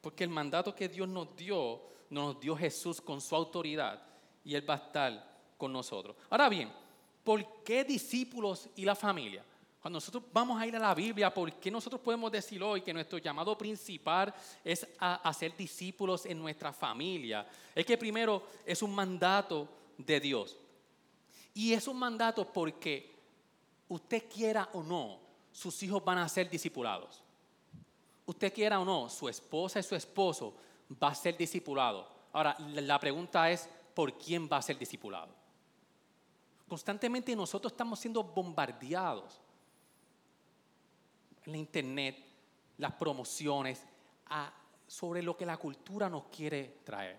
Porque 0.00 0.24
el 0.24 0.30
mandato 0.30 0.74
que 0.74 0.88
Dios 0.88 1.06
nos 1.06 1.36
dio, 1.36 1.82
nos 2.10 2.40
dio 2.40 2.56
Jesús 2.56 3.00
con 3.00 3.20
su 3.20 3.36
autoridad 3.36 4.02
y 4.42 4.56
Él 4.56 4.68
va 4.68 4.74
a 4.74 4.78
estar 4.78 5.38
con 5.56 5.72
nosotros. 5.72 6.16
Ahora 6.30 6.48
bien, 6.48 6.72
¿por 7.22 7.62
qué 7.62 7.84
discípulos 7.84 8.68
y 8.74 8.84
la 8.84 8.96
familia? 8.96 9.44
Cuando 9.84 9.98
nosotros 9.98 10.22
vamos 10.32 10.58
a 10.58 10.66
ir 10.66 10.74
a 10.74 10.78
la 10.78 10.94
Biblia, 10.94 11.34
¿por 11.34 11.52
qué 11.56 11.70
nosotros 11.70 12.00
podemos 12.00 12.32
decir 12.32 12.62
hoy 12.62 12.80
que 12.80 12.94
nuestro 12.94 13.18
llamado 13.18 13.58
principal 13.58 14.34
es 14.64 14.88
a, 14.98 15.16
hacer 15.16 15.54
discípulos 15.54 16.24
en 16.24 16.38
nuestra 16.38 16.72
familia? 16.72 17.46
Es 17.74 17.84
que 17.84 17.98
primero 17.98 18.44
es 18.64 18.80
un 18.80 18.94
mandato 18.94 19.68
de 19.98 20.20
Dios. 20.20 20.56
Y 21.52 21.74
es 21.74 21.86
un 21.86 21.98
mandato 21.98 22.50
porque 22.50 23.14
usted 23.86 24.26
quiera 24.26 24.70
o 24.72 24.82
no, 24.82 25.18
sus 25.52 25.82
hijos 25.82 26.02
van 26.02 26.16
a 26.16 26.30
ser 26.30 26.48
discipulados. 26.48 27.22
Usted 28.24 28.54
quiera 28.54 28.80
o 28.80 28.86
no, 28.86 29.10
su 29.10 29.28
esposa 29.28 29.80
y 29.80 29.82
su 29.82 29.94
esposo 29.94 30.54
va 30.90 31.08
a 31.08 31.14
ser 31.14 31.36
discipulado. 31.36 32.08
Ahora, 32.32 32.56
la 32.58 32.98
pregunta 32.98 33.50
es, 33.50 33.68
¿por 33.92 34.16
quién 34.16 34.48
va 34.50 34.56
a 34.56 34.62
ser 34.62 34.78
discipulado? 34.78 35.28
Constantemente 36.66 37.36
nosotros 37.36 37.70
estamos 37.70 37.98
siendo 37.98 38.24
bombardeados 38.24 39.43
en 41.46 41.52
la 41.52 41.58
internet, 41.58 42.16
las 42.78 42.92
promociones, 42.92 43.82
sobre 44.86 45.22
lo 45.22 45.36
que 45.36 45.46
la 45.46 45.56
cultura 45.56 46.08
nos 46.08 46.24
quiere 46.24 46.78
traer. 46.84 47.18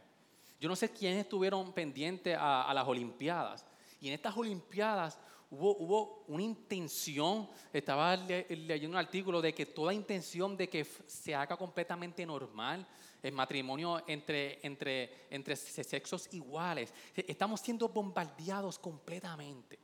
Yo 0.59 0.69
no 0.69 0.75
sé 0.75 0.91
quiénes 0.91 1.21
estuvieron 1.21 1.73
pendientes 1.73 2.37
a 2.39 2.71
las 2.73 2.87
Olimpiadas, 2.87 3.65
y 4.01 4.07
en 4.07 4.13
estas 4.13 4.35
Olimpiadas 4.37 5.17
hubo, 5.49 6.23
una 6.27 6.43
intención, 6.43 7.49
estaba 7.71 8.15
leyendo 8.15 8.89
un 8.89 8.97
artículo 8.97 9.41
de 9.41 9.53
que 9.53 9.65
toda 9.65 9.93
intención 9.93 10.57
de 10.57 10.69
que 10.69 10.85
se 11.07 11.35
haga 11.35 11.57
completamente 11.57 12.25
normal 12.25 12.85
el 13.21 13.31
matrimonio 13.31 14.03
entre, 14.07 14.59
entre, 14.65 15.27
entre 15.29 15.55
sexos 15.55 16.29
iguales. 16.33 16.93
Estamos 17.15 17.61
siendo 17.61 17.89
bombardeados 17.89 18.77
completamente. 18.77 19.79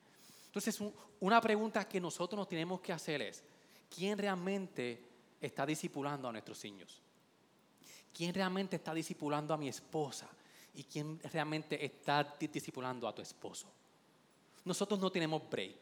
Entonces, 0.45 0.79
una 1.19 1.41
pregunta 1.41 1.87
que 1.87 1.99
nosotros 1.99 2.37
nos 2.37 2.47
tenemos 2.47 2.81
que 2.81 2.93
hacer 2.93 3.21
es, 3.21 3.43
¿quién 3.93 4.17
realmente 4.17 5.03
está 5.39 5.65
discipulando 5.65 6.27
a 6.27 6.31
nuestros 6.31 6.63
niños? 6.63 7.01
¿Quién 8.13 8.33
realmente 8.33 8.77
está 8.77 8.93
discipulando 8.93 9.53
a 9.53 9.57
mi 9.57 9.67
esposa? 9.67 10.27
¿Y 10.73 10.83
quién 10.83 11.19
realmente 11.31 11.83
está 11.83 12.35
discipulando 12.39 13.07
a 13.07 13.13
tu 13.13 13.21
esposo? 13.21 13.67
nosotros 14.65 14.99
no 14.99 15.11
tenemos 15.11 15.47
break. 15.49 15.75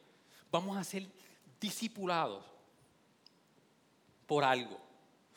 Vamos 0.51 0.77
a 0.77 0.83
ser 0.83 1.05
discipulados 1.59 2.43
por 4.25 4.43
algo. 4.43 4.79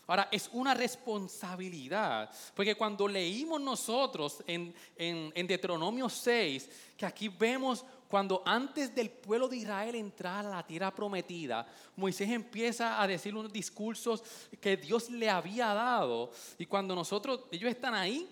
Ahora, 0.06 0.28
es 0.30 0.50
una 0.52 0.74
responsabilidad, 0.74 2.30
porque 2.54 2.74
cuando 2.74 3.08
leímos 3.08 3.60
nosotros 3.60 4.42
en, 4.46 4.74
en, 4.96 5.46
Deuteronomio 5.46 6.08
6, 6.08 6.68
que 6.96 7.06
aquí 7.06 7.28
vemos 7.28 7.84
cuando 8.12 8.42
antes 8.45 8.95
del 8.95 9.09
pueblo 9.09 9.49
de 9.49 9.57
Israel 9.57 9.95
entrar 9.95 10.45
a 10.45 10.50
la 10.50 10.66
tierra 10.66 10.95
prometida, 10.95 11.66
Moisés 11.97 12.28
empieza 12.28 13.00
a 13.00 13.07
decir 13.07 13.35
unos 13.35 13.50
discursos 13.50 14.23
que 14.61 14.76
Dios 14.76 15.09
le 15.09 15.31
había 15.31 15.73
dado, 15.73 16.31
y 16.59 16.66
cuando 16.66 16.95
nosotros, 16.95 17.45
ellos 17.50 17.71
están 17.71 17.95
ahí, 17.95 18.28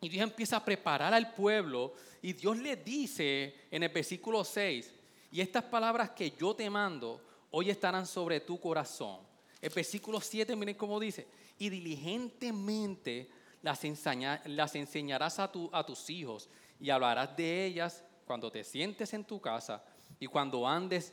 y 0.00 0.08
Dios 0.08 0.22
empieza 0.22 0.56
a 0.56 0.64
preparar 0.64 1.12
al 1.12 1.34
pueblo 1.34 1.92
y 2.22 2.32
Dios 2.32 2.56
le 2.56 2.74
dice 2.76 3.54
en 3.70 3.82
el 3.82 3.90
versículo 3.90 4.44
6, 4.44 4.90
y 5.30 5.42
estas 5.42 5.64
palabras 5.64 6.12
que 6.12 6.30
yo 6.30 6.56
te 6.56 6.70
mando 6.70 7.20
hoy 7.50 7.68
estarán 7.68 8.06
sobre 8.06 8.40
tu 8.40 8.58
corazón. 8.58 9.18
El 9.60 9.68
versículo 9.68 10.22
7, 10.22 10.56
miren 10.56 10.74
cómo 10.74 10.98
dice, 10.98 11.26
y 11.58 11.68
diligentemente 11.68 13.28
las, 13.60 13.84
enseñarás 13.84 15.38
a, 15.38 15.52
a 15.72 15.84
tus 15.84 16.08
hijos 16.08 16.48
y 16.80 16.88
hablarás 16.88 17.36
de 17.36 17.66
ellas 17.66 18.02
cuando 18.26 18.50
te 18.50 18.64
sientes 18.64 19.12
en 19.12 19.24
tu 19.24 19.40
casa 19.40 19.82
y 20.18 20.26
cuando 20.26 20.66
andes 20.66 21.12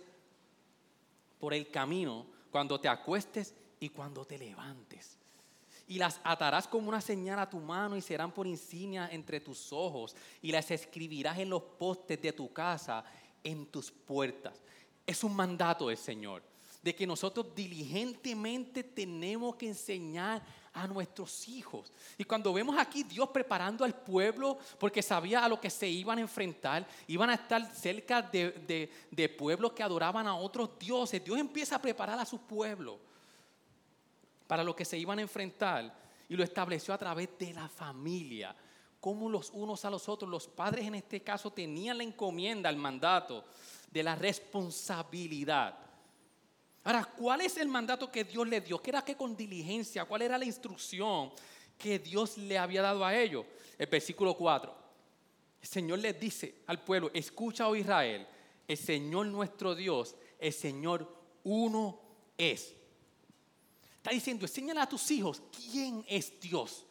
por 1.40 1.54
el 1.54 1.70
camino, 1.70 2.26
cuando 2.52 2.80
te 2.80 2.88
acuestes 2.88 3.56
y 3.80 3.90
cuando 3.90 4.26
te 4.26 4.38
levantes. 4.38 5.18
y 5.88 5.98
las 5.98 6.22
atarás 6.24 6.68
como 6.68 6.88
una 6.88 7.02
señal 7.02 7.40
a 7.40 7.50
tu 7.50 7.60
mano 7.60 7.98
y 7.98 8.02
serán 8.02 8.32
por 8.32 8.46
insignia 8.46 9.10
entre 9.12 9.40
tus 9.40 9.74
ojos 9.74 10.16
y 10.40 10.52
las 10.52 10.70
escribirás 10.70 11.40
en 11.40 11.50
los 11.50 11.64
postes 11.64 12.22
de 12.22 12.32
tu 12.32 12.54
casa, 12.54 13.04
en 13.44 13.66
tus 13.66 13.90
puertas. 13.90 14.62
Es 15.08 15.24
un 15.24 15.36
mandato 15.36 15.88
del 15.88 15.98
Señor 15.98 16.44
de 16.82 16.96
que 16.96 17.08
nosotros 17.08 17.54
diligentemente 17.56 18.84
tenemos 18.84 19.56
que 19.56 19.68
enseñar 19.68 20.44
a 20.82 20.88
nuestros 20.88 21.48
hijos. 21.48 21.92
Y 22.18 22.24
cuando 22.24 22.54
vemos 22.54 22.78
aquí 22.78 23.04
Dios 23.04 23.30
preparando 23.30 23.84
al 23.84 23.94
pueblo, 23.94 24.58
porque 24.80 25.02
sabía 25.02 25.44
a 25.44 25.50
lo 25.50 25.60
que 25.60 25.70
se 25.70 25.88
iban 25.88 26.18
a 26.18 26.22
enfrentar, 26.22 26.88
iban 27.08 27.30
a 27.30 27.36
estar 27.36 27.74
cerca 27.76 28.22
de, 28.22 28.90
de 29.12 29.30
pueblos 29.30 29.74
que 29.74 29.84
adoraban 29.84 30.28
a 30.28 30.36
otros 30.36 30.78
dioses, 30.80 31.24
Dios 31.24 31.38
empieza 31.38 31.76
a 31.76 31.82
preparar 31.82 32.20
a 32.20 32.26
su 32.26 32.40
pueblo 32.40 33.00
para 34.48 34.64
lo 34.64 34.76
que 34.76 34.86
se 34.86 34.98
iban 34.98 35.20
a 35.20 35.22
enfrentar 35.22 35.94
y 36.28 36.36
lo 36.36 36.44
estableció 36.44 36.94
a 36.94 36.98
través 36.98 37.30
de 37.38 37.54
la 37.54 37.68
familia. 37.68 38.56
Como 39.00 39.30
los 39.30 39.50
unos 39.52 39.86
a 39.86 39.90
los 39.90 40.10
otros, 40.10 40.30
los 40.30 40.48
padres 40.48 40.86
en 40.86 40.96
este 40.96 41.22
caso 41.22 41.52
tenían 41.52 41.98
la 41.98 42.04
encomienda, 42.04 42.70
el 42.70 42.76
mandato 42.76 43.46
de 43.92 44.04
la 44.04 44.16
responsabilidad. 44.16 45.78
Ahora, 46.90 47.06
¿cuál 47.06 47.42
es 47.42 47.56
el 47.58 47.68
mandato 47.68 48.12
que 48.12 48.24
Dios 48.24 48.48
le 48.48 48.62
dio? 48.62 48.82
¿Qué 48.82 48.90
era 48.90 49.04
que 49.06 49.16
con 49.16 49.38
diligencia? 49.38 50.06
¿Cuál 50.06 50.24
era 50.24 50.40
la 50.40 50.46
instrucción 50.46 51.32
que 51.78 52.00
Dios 52.00 52.36
le 52.40 52.58
había 52.58 52.82
dado 52.82 53.06
a 53.06 53.16
ellos? 53.16 53.46
El 53.78 53.86
versículo 53.86 54.36
4. 54.36 54.76
El 55.62 55.68
Señor 55.68 56.00
les 56.00 56.20
dice 56.20 56.64
al 56.66 56.84
pueblo, 56.84 57.12
escucha, 57.14 57.68
oh 57.68 57.76
Israel, 57.76 58.26
el 58.68 58.76
Señor 58.76 59.28
nuestro 59.28 59.76
Dios, 59.76 60.16
el 60.40 60.52
Señor 60.52 61.08
uno 61.44 62.02
es. 62.36 62.74
Está 63.98 64.10
diciendo, 64.10 64.48
enséñale 64.48 64.80
a 64.80 64.90
tus 64.90 65.12
hijos 65.12 65.44
quién 65.72 66.04
es 66.08 66.40
Dios. 66.40 66.88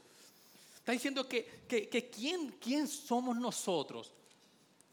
Está 0.76 0.92
diciendo 0.92 1.28
que, 1.28 1.64
que, 1.66 2.08
quién, 2.08 2.54
quién 2.60 2.86
somos 2.86 3.36
nosotros 3.36 4.12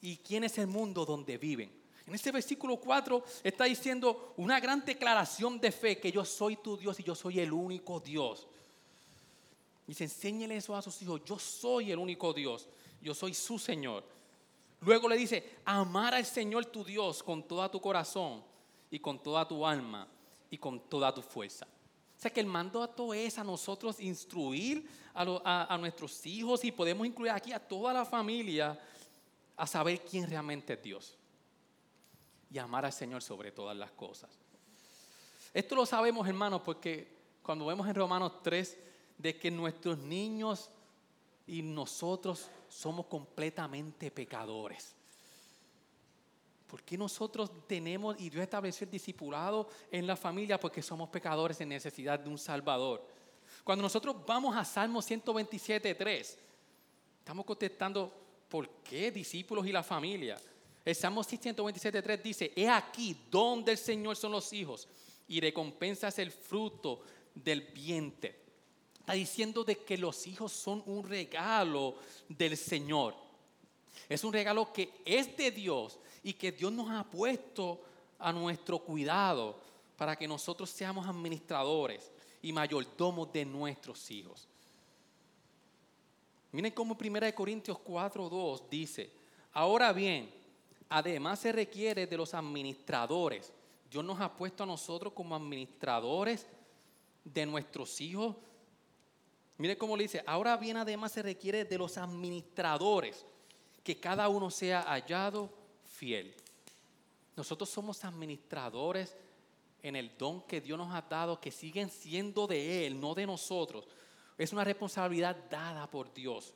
y 0.01 0.17
quién 0.17 0.45
es 0.45 0.57
el 0.57 0.65
mundo 0.65 1.05
donde 1.05 1.37
viven. 1.37 1.84
En 2.07 2.13
este 2.13 2.31
versículo 2.31 2.77
4 2.77 3.23
está 3.43 3.63
diciendo 3.65 4.33
una 4.37 4.59
gran 4.59 4.85
declaración 4.85 5.59
de 5.59 5.71
fe 5.71 5.99
que 5.99 6.11
yo 6.11 6.23
soy 6.23 6.57
tu 6.57 6.77
Dios 6.77 6.99
y 6.99 7.03
yo 7.03 7.15
soy 7.15 7.39
el 7.39 7.51
único 7.51 7.99
Dios. 7.99 8.47
Dice, 9.87 10.03
enséñele 10.03 10.57
eso 10.57 10.75
a 10.75 10.81
sus 10.81 11.01
hijos. 11.01 11.21
Yo 11.25 11.39
soy 11.39 11.91
el 11.91 11.97
único 11.97 12.31
Dios. 12.31 12.67
Yo 13.01 13.13
soy 13.15 13.33
su 13.33 13.57
Señor. 13.57 14.03
Luego 14.81 15.09
le 15.09 15.17
dice, 15.17 15.57
amar 15.65 16.13
al 16.13 16.25
Señor 16.25 16.65
tu 16.65 16.83
Dios 16.83 17.23
con 17.23 17.43
toda 17.43 17.69
tu 17.69 17.81
corazón 17.81 18.43
y 18.91 18.99
con 18.99 19.21
toda 19.21 19.47
tu 19.47 19.65
alma 19.65 20.07
y 20.51 20.57
con 20.57 20.79
toda 20.79 21.13
tu 21.13 21.23
fuerza. 21.23 21.65
O 21.65 22.21
sea 22.21 22.31
que 22.31 22.39
el 22.39 22.45
mandato 22.45 23.13
es 23.15 23.37
a 23.39 23.43
nosotros 23.43 23.99
instruir 23.99 24.87
a, 25.13 25.77
nuestros 25.79 26.23
hijos 26.25 26.63
y 26.63 26.71
podemos 26.71 27.05
incluir 27.07 27.31
aquí 27.31 27.51
a 27.51 27.59
toda 27.59 27.93
la 27.93 28.05
familia 28.05 28.79
a 29.57 29.65
saber 29.65 30.01
quién 30.01 30.29
realmente 30.29 30.73
es 30.73 30.83
Dios 30.83 31.17
y 32.55 32.57
amar 32.57 32.85
al 32.85 32.93
Señor 32.93 33.21
sobre 33.21 33.51
todas 33.51 33.75
las 33.75 33.91
cosas. 33.91 34.29
Esto 35.53 35.75
lo 35.75 35.85
sabemos, 35.85 36.25
hermanos, 36.25 36.61
porque 36.63 37.13
cuando 37.43 37.65
vemos 37.65 37.85
en 37.85 37.95
Romanos 37.95 38.41
3 38.43 38.77
de 39.17 39.37
que 39.37 39.51
nuestros 39.51 39.97
niños 39.97 40.69
y 41.47 41.61
nosotros 41.61 42.49
somos 42.69 43.07
completamente 43.07 44.09
pecadores. 44.09 44.95
¿Por 46.65 46.81
qué 46.83 46.97
nosotros 46.97 47.51
tenemos 47.67 48.15
y 48.21 48.29
Dios 48.29 48.43
estableció 48.43 48.85
el 48.85 48.91
discipulado 48.91 49.67
en 49.91 50.07
la 50.07 50.15
familia? 50.15 50.57
Porque 50.57 50.81
somos 50.81 51.09
pecadores 51.09 51.59
en 51.59 51.67
necesidad 51.67 52.17
de 52.17 52.29
un 52.29 52.37
Salvador. 52.37 53.05
Cuando 53.65 53.81
nosotros 53.81 54.15
vamos 54.25 54.55
a 54.55 54.63
Salmo 54.63 55.01
127, 55.01 55.93
3, 55.93 56.39
estamos 57.19 57.45
contestando, 57.45 58.13
¿por 58.47 58.69
qué 58.81 59.11
discípulos 59.11 59.67
y 59.67 59.73
la 59.73 59.83
familia? 59.83 60.39
El 60.85 60.93
Salmo 60.93 61.23
127, 61.23 62.01
3 62.01 62.23
dice, 62.23 62.53
he 62.55 62.69
aquí 62.69 63.17
donde 63.31 63.71
el 63.71 63.77
Señor 63.79 64.15
son 64.15 64.31
los 64.31 64.53
hijos 64.53 64.87
y 65.27 65.41
recompensas 65.41 66.19
el 66.19 66.31
fruto 66.31 67.01
del 67.33 67.61
vientre. 67.61 68.39
Está 68.99 69.13
diciendo 69.13 69.63
de 69.63 69.79
que 69.79 69.97
los 69.97 70.27
hijos 70.27 70.51
son 70.51 70.83
un 70.85 71.03
regalo 71.03 71.95
del 72.29 72.55
Señor. 72.55 73.15
Es 74.07 74.23
un 74.23 74.31
regalo 74.31 74.71
que 74.71 74.91
es 75.03 75.35
de 75.35 75.49
Dios 75.49 75.97
y 76.21 76.33
que 76.33 76.51
Dios 76.51 76.71
nos 76.71 76.91
ha 76.91 77.03
puesto 77.03 77.81
a 78.19 78.31
nuestro 78.31 78.77
cuidado 78.79 79.59
para 79.97 80.15
que 80.15 80.27
nosotros 80.27 80.69
seamos 80.69 81.07
administradores 81.07 82.11
y 82.43 82.53
mayordomos 82.53 83.33
de 83.33 83.43
nuestros 83.43 84.11
hijos. 84.11 84.47
Miren 86.51 86.71
cómo 86.73 86.95
1 86.99 87.33
Corintios 87.33 87.77
4:2 87.79 88.69
dice, 88.69 89.11
ahora 89.51 89.91
bien, 89.91 90.44
además 90.89 91.39
se 91.39 91.51
requiere 91.51 92.07
de 92.07 92.17
los 92.17 92.33
administradores. 92.33 93.51
Dios 93.89 94.03
nos 94.03 94.19
ha 94.19 94.35
puesto 94.35 94.63
a 94.63 94.67
nosotros 94.67 95.13
como 95.13 95.35
administradores 95.35 96.47
de 97.23 97.45
nuestros 97.45 97.99
hijos. 98.01 98.35
Miren 99.57 99.77
cómo 99.77 99.95
le 99.95 100.03
dice, 100.03 100.23
ahora 100.27 100.57
bien 100.57 100.77
además 100.77 101.11
se 101.11 101.21
requiere 101.21 101.65
de 101.65 101.77
los 101.77 101.97
administradores, 101.97 103.25
que 103.83 103.99
cada 103.99 104.27
uno 104.27 104.49
sea 104.49 104.81
hallado 104.83 105.49
fiel. 105.85 106.35
Nosotros 107.35 107.69
somos 107.69 108.03
administradores 108.03 109.15
en 109.81 109.95
el 109.95 110.17
don 110.17 110.41
que 110.41 110.61
Dios 110.61 110.77
nos 110.77 110.93
ha 110.93 111.01
dado, 111.01 111.39
que 111.39 111.51
siguen 111.51 111.89
siendo 111.89 112.47
de 112.47 112.87
Él, 112.87 112.99
no 112.99 113.13
de 113.13 113.25
nosotros. 113.25 113.87
Es 114.37 114.51
una 114.51 114.63
responsabilidad 114.63 115.37
dada 115.49 115.89
por 115.89 116.13
Dios 116.13 116.53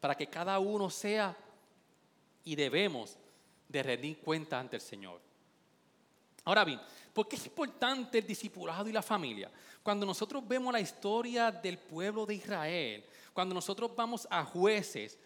para 0.00 0.14
que 0.14 0.26
cada 0.26 0.58
uno 0.58 0.90
sea 0.90 1.34
y 2.44 2.56
debemos 2.56 3.16
de 3.74 3.82
rendir 3.82 4.18
cuenta 4.18 4.58
ante 4.58 4.76
el 4.76 4.82
Señor. 4.82 5.20
Ahora 6.44 6.64
bien, 6.64 6.80
¿por 7.12 7.26
qué 7.26 7.36
es 7.36 7.46
importante 7.46 8.18
el 8.18 8.26
discipulado 8.26 8.88
y 8.88 8.92
la 8.92 9.02
familia? 9.02 9.50
Cuando 9.82 10.06
nosotros 10.06 10.46
vemos 10.46 10.72
la 10.72 10.80
historia 10.80 11.50
del 11.50 11.78
pueblo 11.78 12.24
de 12.24 12.36
Israel, 12.36 13.04
cuando 13.32 13.54
nosotros 13.54 13.90
vamos 13.96 14.26
a 14.30 14.44
jueces, 14.44 15.18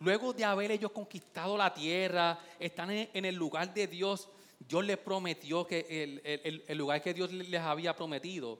Luego 0.00 0.32
de 0.32 0.44
haber 0.44 0.72
ellos 0.72 0.90
conquistado 0.90 1.56
la 1.56 1.72
tierra, 1.72 2.38
están 2.58 2.90
en, 2.90 3.24
el 3.24 3.34
lugar 3.36 3.72
de 3.72 3.86
Dios, 3.86 4.28
Dios 4.58 4.84
les 4.84 4.98
prometió 4.98 5.66
que 5.66 6.22
el, 6.68 6.76
lugar 6.76 7.00
que 7.00 7.14
Dios 7.14 7.32
les 7.32 7.60
había 7.60 7.94
prometido. 7.94 8.58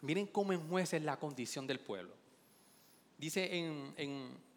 Miren 0.00 0.26
cómo 0.26 0.52
en 0.52 0.66
jueces 0.68 1.02
la 1.02 1.16
condición 1.16 1.66
del 1.66 1.78
pueblo. 1.78 2.12
Dice 3.18 3.56
en, 3.56 3.94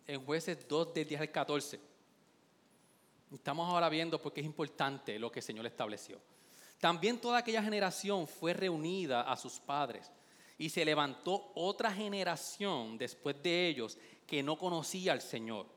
en 0.08 0.26
jueces 0.26 0.66
2 0.68 0.94
del 0.94 1.08
10 1.08 1.22
al 1.22 1.32
14. 1.32 1.91
Estamos 3.34 3.70
ahora 3.70 3.90
viendo 3.90 4.22
porque 4.22 4.42
es 4.42 4.46
importante 4.46 5.18
lo 5.18 5.32
que 5.32 5.40
el 5.40 5.46
Señor 5.46 5.66
estableció. 5.66 6.20
También 6.80 7.20
toda 7.20 7.38
aquella 7.38 7.64
generación 7.64 8.28
fue 8.28 8.54
reunida 8.54 9.22
a 9.22 9.38
sus 9.38 9.60
padres 9.60 10.12
y 10.58 10.70
se 10.70 10.84
levantó 10.84 11.52
otra 11.56 11.92
generación 11.92 12.98
después 12.98 13.42
de 13.42 13.68
ellos 13.68 13.98
que 14.28 14.44
no 14.44 14.58
conocía 14.58 15.14
al 15.14 15.22
Señor 15.22 15.68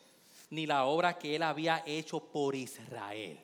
ni 0.51 0.67
la 0.67 0.85
obra 0.85 1.19
que 1.19 1.35
él 1.35 1.43
había 1.43 1.83
hecho 1.87 2.21
por 2.21 2.55
Israel. 2.55 3.41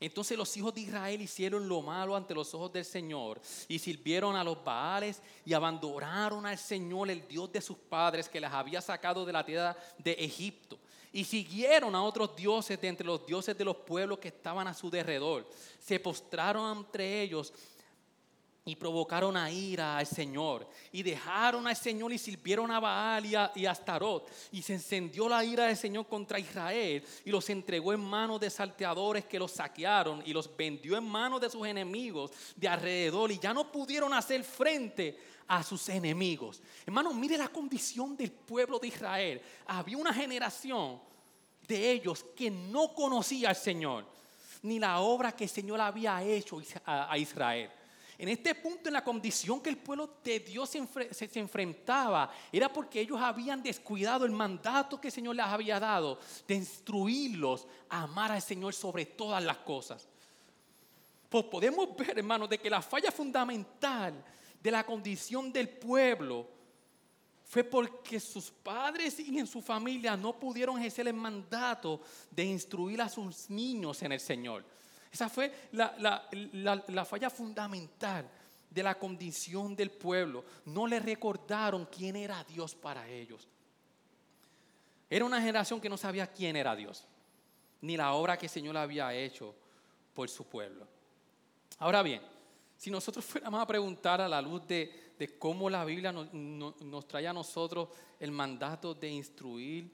Entonces 0.00 0.36
los 0.36 0.54
hijos 0.56 0.74
de 0.74 0.82
Israel 0.82 1.22
hicieron 1.22 1.66
lo 1.66 1.80
malo 1.80 2.14
ante 2.14 2.34
los 2.34 2.52
ojos 2.52 2.72
del 2.72 2.84
Señor 2.84 3.40
y 3.68 3.78
sirvieron 3.78 4.36
a 4.36 4.44
los 4.44 4.62
Baales 4.62 5.22
y 5.46 5.54
abandonaron 5.54 6.44
al 6.44 6.58
Señor, 6.58 7.10
el 7.10 7.26
Dios 7.26 7.50
de 7.52 7.62
sus 7.62 7.78
padres, 7.78 8.28
que 8.28 8.40
les 8.40 8.50
había 8.50 8.82
sacado 8.82 9.24
de 9.24 9.32
la 9.32 9.44
tierra 9.44 9.76
de 9.98 10.12
Egipto. 10.12 10.78
Y 11.14 11.24
siguieron 11.24 11.94
a 11.94 12.02
otros 12.02 12.34
dioses 12.34 12.78
de 12.80 12.88
entre 12.88 13.06
los 13.06 13.24
dioses 13.24 13.56
de 13.56 13.64
los 13.64 13.76
pueblos 13.76 14.18
que 14.18 14.28
estaban 14.28 14.66
a 14.66 14.74
su 14.74 14.90
derredor. 14.90 15.48
Se 15.78 16.00
postraron 16.00 16.78
entre 16.78 17.22
ellos 17.22 17.54
y 18.66 18.76
provocaron 18.76 19.36
a 19.36 19.50
ira 19.50 19.98
al 19.98 20.06
Señor 20.06 20.66
y 20.90 21.02
dejaron 21.02 21.66
al 21.66 21.76
Señor 21.76 22.12
y 22.14 22.18
sirvieron 22.18 22.70
a 22.70 22.80
Baal 22.80 23.26
y 23.26 23.34
a, 23.34 23.52
y 23.54 23.66
Astarot 23.66 24.30
y 24.52 24.62
se 24.62 24.72
encendió 24.72 25.28
la 25.28 25.44
ira 25.44 25.66
del 25.66 25.76
Señor 25.76 26.06
contra 26.06 26.38
Israel 26.38 27.04
y 27.26 27.30
los 27.30 27.48
entregó 27.50 27.92
en 27.92 28.00
manos 28.00 28.40
de 28.40 28.48
salteadores 28.48 29.26
que 29.26 29.38
los 29.38 29.52
saquearon 29.52 30.22
y 30.24 30.32
los 30.32 30.54
vendió 30.56 30.96
en 30.96 31.04
manos 31.04 31.42
de 31.42 31.50
sus 31.50 31.66
enemigos 31.66 32.30
de 32.56 32.66
alrededor 32.66 33.30
y 33.32 33.38
ya 33.38 33.52
no 33.52 33.70
pudieron 33.70 34.14
hacer 34.14 34.42
frente 34.42 35.18
a 35.46 35.62
sus 35.62 35.86
enemigos. 35.90 36.62
Hermano, 36.86 37.12
mire 37.12 37.36
la 37.36 37.48
condición 37.48 38.16
del 38.16 38.32
pueblo 38.32 38.78
de 38.78 38.88
Israel. 38.88 39.42
Había 39.66 39.98
una 39.98 40.14
generación 40.14 40.98
de 41.68 41.90
ellos 41.90 42.24
que 42.34 42.50
no 42.50 42.94
conocía 42.94 43.50
al 43.50 43.56
Señor 43.56 44.06
ni 44.62 44.78
la 44.78 45.00
obra 45.00 45.32
que 45.32 45.44
el 45.44 45.50
Señor 45.50 45.78
había 45.82 46.22
hecho 46.22 46.62
a 46.86 47.18
Israel. 47.18 47.70
En 48.16 48.28
este 48.28 48.54
punto, 48.54 48.88
en 48.88 48.92
la 48.92 49.02
condición 49.02 49.60
que 49.60 49.70
el 49.70 49.76
pueblo 49.76 50.18
de 50.22 50.40
Dios 50.40 50.70
se, 50.70 51.38
enfrentaba, 51.38 52.30
era 52.52 52.72
porque 52.72 53.00
ellos 53.00 53.20
habían 53.20 53.62
descuidado 53.62 54.24
el 54.24 54.30
mandato 54.30 55.00
que 55.00 55.08
el 55.08 55.12
Señor 55.12 55.34
les 55.34 55.46
había 55.46 55.80
dado 55.80 56.18
de 56.46 56.54
instruirlos 56.54 57.66
a 57.88 58.02
amar 58.02 58.30
al 58.30 58.42
Señor 58.42 58.72
sobre 58.72 59.06
todas 59.06 59.42
las 59.42 59.58
cosas. 59.58 60.06
Pues 61.28 61.44
podemos 61.46 61.96
ver, 61.96 62.18
hermanos, 62.18 62.48
de 62.48 62.58
que 62.58 62.70
la 62.70 62.80
falla 62.80 63.10
fundamental 63.10 64.24
de 64.62 64.70
la 64.70 64.86
condición 64.86 65.52
del 65.52 65.68
pueblo 65.68 66.48
fue 67.42 67.64
porque 67.64 68.20
sus 68.20 68.50
padres 68.50 69.18
y 69.18 69.38
en 69.38 69.46
su 69.46 69.60
familia 69.60 70.16
no 70.16 70.38
pudieron 70.38 70.78
ejercer 70.78 71.08
el 71.08 71.14
mandato 71.14 72.00
de 72.30 72.44
instruir 72.44 73.02
a 73.02 73.08
sus 73.08 73.50
niños 73.50 74.00
en 74.02 74.12
el 74.12 74.20
Señor. 74.20 74.64
Esa 75.14 75.28
fue 75.28 75.68
la, 75.70 76.28
la 76.88 77.04
falla 77.04 77.30
fundamental 77.30 78.28
de 78.68 78.82
la 78.82 78.98
condición 78.98 79.76
del 79.76 79.92
pueblo. 79.92 80.44
No 80.64 80.88
le 80.88 80.98
recordaron 80.98 81.86
quién 81.86 82.16
era 82.16 82.42
Dios 82.42 82.74
para 82.74 83.08
ellos. 83.08 83.46
Era 85.08 85.24
una 85.24 85.38
generación 85.38 85.80
que 85.80 85.88
no 85.88 85.96
sabía 85.96 86.26
quién 86.26 86.56
era 86.56 86.74
Dios, 86.74 87.06
ni 87.80 87.96
la 87.96 88.12
obra 88.14 88.36
que 88.36 88.46
el 88.46 88.50
Señor 88.50 88.76
había 88.76 89.14
hecho 89.14 89.54
por 90.12 90.28
su 90.28 90.48
pueblo. 90.48 90.84
Ahora 91.78 92.02
bien, 92.02 92.20
si 92.76 92.90
nosotros 92.90 93.24
fuéramos 93.24 93.60
a 93.60 93.66
preguntar 93.68 94.20
a 94.20 94.28
la 94.28 94.42
luz 94.42 94.66
de, 94.66 95.12
cómo 95.38 95.70
la 95.70 95.84
Biblia 95.84 96.10
nos, 96.10 97.06
trae 97.06 97.28
a 97.28 97.32
nosotros 97.32 97.88
el 98.18 98.32
mandato 98.32 98.94
de 98.94 99.10
instruir 99.10 99.88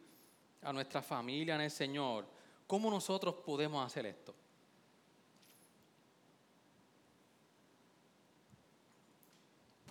a 0.63 0.73
nuestra 0.73 1.03
familia 1.03 1.57
en 1.57 1.61
el 1.61 1.71
Señor, 1.71 2.27
¿cómo 2.67 2.91
nosotros 2.91 3.35
podemos 3.45 3.85
hacer 3.85 4.07
esto? 4.07 4.35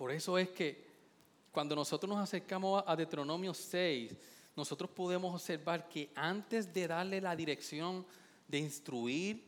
Por 0.00 0.10
eso 0.12 0.38
es 0.38 0.48
que 0.48 0.82
cuando 1.52 1.76
nosotros 1.76 2.08
nos 2.08 2.20
acercamos 2.20 2.82
a 2.86 2.96
Deuteronomio 2.96 3.52
6, 3.52 4.16
nosotros 4.56 4.88
podemos 4.88 5.34
observar 5.34 5.90
que 5.90 6.08
antes 6.14 6.72
de 6.72 6.88
darle 6.88 7.20
la 7.20 7.36
dirección 7.36 8.06
de 8.48 8.60
instruir 8.60 9.44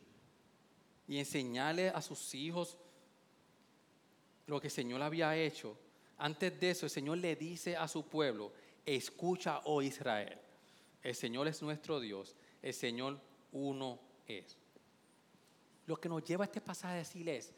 y 1.07 1.17
enseñarle 1.17 1.89
a 1.89 2.03
sus 2.03 2.35
hijos 2.35 2.77
lo 4.45 4.61
que 4.61 4.67
el 4.67 4.71
Señor 4.71 5.01
había 5.01 5.35
hecho, 5.35 5.75
antes 6.19 6.59
de 6.59 6.69
eso 6.69 6.85
el 6.85 6.91
Señor 6.91 7.17
le 7.17 7.35
dice 7.35 7.75
a 7.75 7.87
su 7.87 8.05
pueblo, 8.05 8.53
escucha, 8.85 9.59
oh 9.65 9.81
Israel, 9.81 10.37
el 11.01 11.15
Señor 11.15 11.47
es 11.47 11.63
nuestro 11.63 11.99
Dios, 11.99 12.35
el 12.61 12.75
Señor 12.75 13.19
uno 13.53 13.99
es. 14.27 14.55
Lo 15.87 15.99
que 15.99 16.09
nos 16.09 16.23
lleva 16.23 16.43
a 16.43 16.45
este 16.45 16.61
pasaje 16.61 16.93
a 16.93 16.97
decir 16.97 17.27
es 17.27 17.51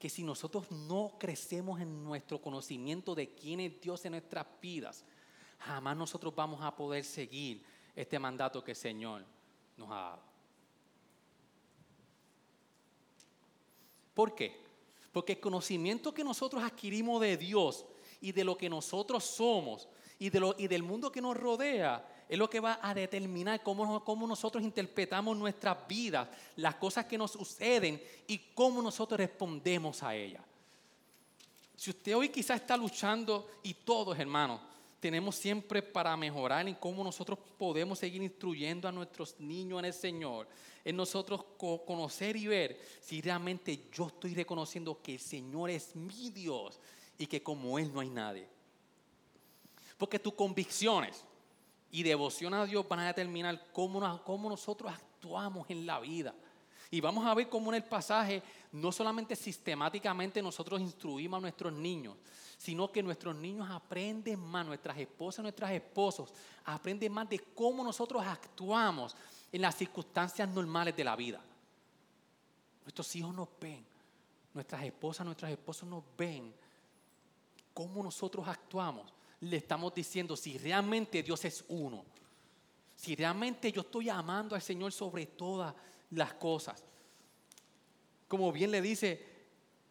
que 0.00 0.08
si 0.08 0.22
nosotros 0.22 0.70
no 0.70 1.12
crecemos 1.18 1.78
en 1.78 2.02
nuestro 2.02 2.40
conocimiento 2.40 3.14
de 3.14 3.34
quién 3.34 3.60
es 3.60 3.78
Dios 3.82 4.02
en 4.06 4.12
nuestras 4.12 4.46
vidas, 4.60 5.04
jamás 5.58 5.94
nosotros 5.94 6.34
vamos 6.34 6.62
a 6.62 6.74
poder 6.74 7.04
seguir 7.04 7.62
este 7.94 8.18
mandato 8.18 8.64
que 8.64 8.70
el 8.70 8.76
Señor 8.78 9.22
nos 9.76 9.90
ha 9.90 9.94
dado. 9.94 10.22
¿Por 14.14 14.34
qué? 14.34 14.58
Porque 15.12 15.34
el 15.34 15.40
conocimiento 15.40 16.14
que 16.14 16.24
nosotros 16.24 16.62
adquirimos 16.62 17.20
de 17.20 17.36
Dios 17.36 17.84
y 18.22 18.32
de 18.32 18.42
lo 18.42 18.56
que 18.56 18.70
nosotros 18.70 19.22
somos 19.22 19.86
y, 20.18 20.30
de 20.30 20.40
lo, 20.40 20.54
y 20.56 20.66
del 20.66 20.82
mundo 20.82 21.12
que 21.12 21.20
nos 21.20 21.36
rodea 21.36 22.09
es 22.30 22.38
lo 22.38 22.48
que 22.48 22.60
va 22.60 22.78
a 22.80 22.94
determinar 22.94 23.60
cómo, 23.60 24.04
cómo 24.04 24.24
nosotros 24.24 24.62
interpretamos 24.62 25.36
nuestras 25.36 25.76
vidas, 25.88 26.28
las 26.54 26.76
cosas 26.76 27.04
que 27.06 27.18
nos 27.18 27.32
suceden 27.32 28.00
y 28.28 28.38
cómo 28.54 28.80
nosotros 28.80 29.18
respondemos 29.18 30.00
a 30.04 30.14
ellas. 30.14 30.40
Si 31.74 31.90
usted 31.90 32.14
hoy 32.14 32.28
quizás 32.28 32.60
está 32.60 32.76
luchando 32.76 33.50
y 33.64 33.74
todos, 33.74 34.16
hermanos, 34.16 34.60
tenemos 35.00 35.34
siempre 35.34 35.82
para 35.82 36.16
mejorar 36.16 36.68
en 36.68 36.76
cómo 36.76 37.02
nosotros 37.02 37.36
podemos 37.58 37.98
seguir 37.98 38.22
instruyendo 38.22 38.86
a 38.86 38.92
nuestros 38.92 39.34
niños 39.40 39.80
en 39.80 39.86
el 39.86 39.92
Señor. 39.92 40.46
En 40.84 40.94
nosotros 40.94 41.44
conocer 41.58 42.36
y 42.36 42.46
ver 42.46 42.80
si 43.00 43.20
realmente 43.20 43.88
yo 43.92 44.06
estoy 44.06 44.34
reconociendo 44.34 45.02
que 45.02 45.14
el 45.14 45.20
Señor 45.20 45.68
es 45.68 45.96
mi 45.96 46.30
Dios 46.30 46.78
y 47.18 47.26
que 47.26 47.42
como 47.42 47.76
Él 47.76 47.92
no 47.92 47.98
hay 47.98 48.08
nadie. 48.08 48.46
Porque 49.98 50.20
tus 50.20 50.34
convicciones 50.34 51.24
y 51.90 52.02
devoción 52.02 52.54
a 52.54 52.64
Dios 52.64 52.86
van 52.88 53.00
a 53.00 53.06
determinar 53.08 53.66
cómo, 53.72 54.00
nosotros 54.48 54.92
actuamos 54.92 55.68
en 55.70 55.86
la 55.86 56.00
vida. 56.00 56.34
Y 56.90 57.00
vamos 57.00 57.24
a 57.26 57.34
ver 57.34 57.48
cómo 57.48 57.70
en 57.70 57.76
el 57.76 57.84
pasaje 57.84 58.42
no 58.72 58.90
solamente 58.90 59.36
sistemáticamente 59.36 60.42
nosotros 60.42 60.80
instruimos 60.80 61.38
a 61.38 61.40
nuestros 61.40 61.72
niños, 61.72 62.16
sino 62.58 62.90
que 62.90 63.02
nuestros 63.02 63.34
niños 63.36 63.68
aprenden 63.70 64.40
más, 64.40 64.66
nuestras 64.66 64.98
esposas, 64.98 65.42
nuestros 65.42 65.70
esposos, 65.70 66.32
aprenden 66.64 67.12
más 67.12 67.28
de 67.28 67.38
cómo 67.54 67.84
nosotros 67.84 68.22
actuamos 68.26 69.16
en 69.52 69.62
las 69.62 69.76
circunstancias 69.76 70.48
normales 70.48 70.96
de 70.96 71.04
la 71.04 71.16
vida. 71.16 71.40
Nuestros 72.84 73.14
hijos 73.16 73.34
nos 73.34 73.48
ven, 73.60 73.84
nuestras 74.52 74.82
esposas, 74.82 75.24
nuestros 75.24 75.50
esposos 75.50 75.88
nos 75.88 76.02
ven 76.16 76.52
cómo 77.72 78.02
nosotros 78.02 78.46
actuamos. 78.48 79.12
Le 79.40 79.56
estamos 79.56 79.94
diciendo 79.94 80.36
si 80.36 80.58
realmente 80.58 81.22
Dios 81.22 81.44
es 81.44 81.64
uno, 81.68 82.04
si 82.96 83.16
realmente 83.16 83.72
yo 83.72 83.80
estoy 83.80 84.08
amando 84.08 84.54
al 84.54 84.62
Señor 84.62 84.92
sobre 84.92 85.26
todas 85.26 85.74
las 86.10 86.34
cosas. 86.34 86.84
Como 88.28 88.52
bien 88.52 88.70
le 88.70 88.82
dice 88.82 89.26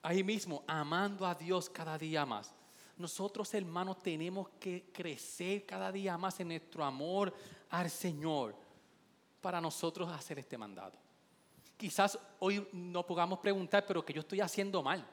ahí 0.01 0.23
mismo, 0.23 0.63
amando 0.67 1.25
a 1.25 1.35
Dios 1.35 1.69
cada 1.69 1.97
día 1.97 2.25
más 2.25 2.53
nosotros 2.99 3.53
hermanos 3.53 4.03
tenemos 4.03 4.49
que 4.59 4.91
crecer 4.91 5.65
cada 5.65 5.89
día 5.89 6.17
más 6.17 6.37
en 6.41 6.49
nuestro 6.49 6.83
amor 6.83 7.33
al 7.69 7.89
Señor 7.89 8.53
para 9.39 9.61
nosotros 9.61 10.11
hacer 10.11 10.37
este 10.37 10.57
mandato. 10.57 10.97
Quizás 11.77 12.19
hoy 12.39 12.67
no 12.73 13.05
podamos 13.05 13.39
preguntar, 13.39 13.85
pero 13.87 14.03
que 14.03 14.11
yo 14.11 14.19
estoy 14.19 14.41
haciendo 14.41 14.83
mal. 14.83 15.07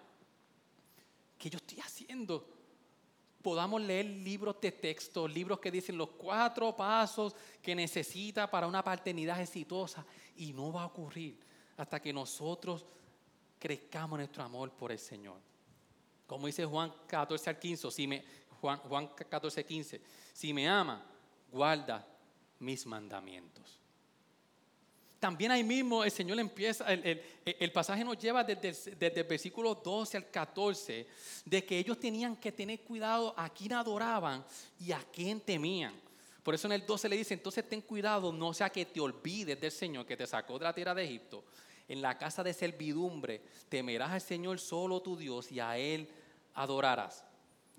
¿Qué 1.39 1.49
yo 1.49 1.59
estoy 1.59 1.79
haciendo? 1.79 2.45
Podamos 3.47 3.81
leer 3.81 4.07
libros 4.07 4.61
de 4.61 4.73
texto, 4.73 5.29
libros 5.29 5.61
que 5.61 5.71
dicen 5.71 5.97
los 5.97 6.09
cuatro 6.19 6.75
pasos 6.75 7.33
que 7.63 7.77
necesita 7.77 8.51
para 8.51 8.67
una 8.67 8.83
paternidad 8.83 9.41
exitosa 9.41 10.05
y 10.37 10.53
no 10.53 10.73
va 10.73 10.83
a 10.83 10.87
ocurrir 10.87 11.39
hasta 11.77 12.03
que 12.03 12.13
nosotros 12.13 12.85
crezcamos 13.57 14.19
nuestro 14.19 14.43
amor 14.43 14.73
por 14.73 14.91
el 14.91 14.99
Señor. 14.99 15.37
Como 16.27 16.49
dice 16.49 16.65
Juan 16.65 16.93
14 17.07 17.51
al 17.51 17.57
15, 17.61 17.89
si 17.93 18.09
me, 18.09 18.25
Juan, 18.61 18.81
Juan 18.81 19.07
14, 19.15 19.65
15, 19.65 20.01
si 20.33 20.53
me 20.53 20.69
ama, 20.69 21.07
guarda 21.53 22.05
mis 22.59 22.85
mandamientos. 22.85 23.81
También 25.19 25.51
ahí 25.51 25.65
mismo 25.65 26.05
el 26.05 26.11
Señor 26.11 26.39
empieza, 26.39 26.93
el, 26.93 27.23
el, 27.45 27.73
pasaje 27.73 28.05
nos 28.05 28.19
lleva 28.19 28.45
desde, 28.45 28.95
desde, 28.97 29.21
el 29.21 29.27
versículo 29.27 29.75
12 29.75 30.17
al 30.19 30.31
14, 30.31 31.07
de 31.45 31.65
que 31.65 31.79
ellos 31.79 31.99
tenían 31.99 32.37
que 32.37 32.53
tener 32.53 32.81
cuidado 32.81 33.35
a 33.37 33.49
quién 33.49 33.73
adoraban 33.73 34.45
y 34.79 34.93
a 34.93 35.03
quién 35.13 35.41
temían. 35.41 35.95
Por 36.43 36.55
eso 36.55 36.69
en 36.69 36.73
el 36.73 36.87
12 36.87 37.09
le 37.09 37.17
dice, 37.17 37.35
entonces 37.35 37.69
ten 37.69 37.81
cuidado, 37.81 38.33
no 38.33 38.53
sea 38.53 38.71
que 38.71 38.85
te 38.85 39.01
olvides 39.01 39.61
del 39.61 39.73
Señor 39.73 40.07
que 40.07 40.17
te 40.17 40.27
sacó 40.27 40.59
de 40.59 40.65
la 40.65 40.75
tierra 40.75 40.95
de 40.95 41.05
Egipto 41.05 41.45
en 41.89 42.03
la 42.03 42.19
casa 42.19 42.43
de 42.43 42.53
servidumbre, 42.53 43.43
temerás 43.69 44.11
al 44.11 44.21
Señor 44.21 44.59
solo 44.59 45.01
tu 45.01 45.17
Dios 45.17 45.53
y 45.53 45.61
a 45.61 45.79
Él 45.79 46.09
adorarás. 46.55 47.25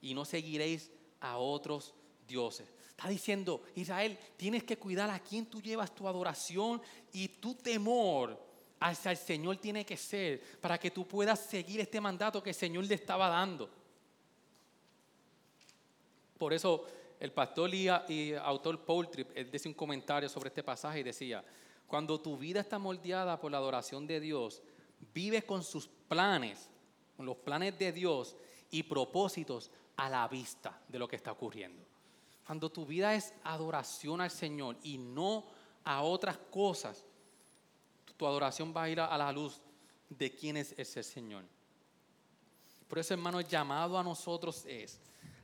Y 0.02 0.14
no 0.14 0.26
seguiréis 0.26 0.92
a 1.20 1.38
otros 1.38 1.94
dioses. 2.28 2.72
Está 2.98 3.10
diciendo, 3.10 3.62
Israel, 3.76 4.18
tienes 4.38 4.64
que 4.64 4.80
cuidar 4.80 5.08
a 5.12 5.20
quién 5.20 5.46
tú 5.46 5.62
llevas 5.62 5.94
tu 5.94 6.08
adoración 6.08 6.82
y 7.14 7.28
tu 7.28 7.54
temor 7.54 8.44
hacia 8.80 9.12
el 9.12 9.18
Señor 9.18 9.58
tiene 9.58 9.86
que 9.86 9.96
ser 9.96 10.42
para 10.60 10.80
que 10.80 10.90
tú 10.90 11.08
puedas 11.08 11.40
seguir 11.40 11.80
este 11.80 12.02
mandato 12.02 12.42
que 12.42 12.50
el 12.50 12.56
Señor 12.56 12.86
le 12.86 12.96
estaba 12.96 13.30
dando. 13.30 13.70
Por 16.40 16.54
eso 16.54 16.88
el 17.20 17.32
pastor 17.32 17.72
y, 17.72 17.88
autor 18.34 18.84
Paul 18.84 19.12
Tripp, 19.12 19.30
él 19.36 19.52
un 19.66 19.74
comentario 19.76 20.28
sobre 20.28 20.48
este 20.48 20.64
pasaje 20.64 21.02
y 21.02 21.04
decía, 21.04 21.46
cuando 21.86 22.20
tu 22.20 22.36
vida 22.36 22.62
está 22.62 22.80
moldeada 22.80 23.40
por 23.40 23.52
la 23.52 23.60
adoración 23.60 24.08
de 24.08 24.20
Dios, 24.20 24.64
vives 25.14 25.44
con 25.44 25.64
sus 25.64 25.88
planes, 25.88 26.68
con 27.16 27.28
los 27.28 27.38
planes 27.38 27.78
de 27.78 27.92
Dios 27.92 28.36
y 28.72 28.82
propósitos 28.82 29.70
a 29.98 30.10
la 30.10 30.28
vista 30.28 30.82
de 30.88 30.98
lo 30.98 31.08
que 31.08 31.16
está 31.16 31.32
ocurriendo. 31.32 31.87
Cuando 32.48 32.72
tu 32.72 32.86
vida 32.86 33.14
es 33.14 33.34
adoración 33.44 34.22
al 34.22 34.32
Señor 34.32 34.78
y 34.82 34.98
no 34.98 35.44
a 35.84 36.02
otras 36.02 36.38
cosas, 36.50 37.04
tu 38.16 38.26
adoración 38.26 38.74
va 38.76 38.84
a 38.84 38.90
ir 38.90 39.02
a 39.02 39.18
la 39.18 39.34
luz 39.34 39.60
de 40.10 40.34
quién 40.34 40.56
es 40.56 40.74
ese 40.78 41.04
Señor. 41.04 41.44
Por 42.88 43.00
eso, 43.00 43.14
hermano, 43.14 43.42
el 43.42 43.48
llamado 43.48 43.98
a 43.98 44.04
nosotros 44.04 44.64
es 44.66 44.98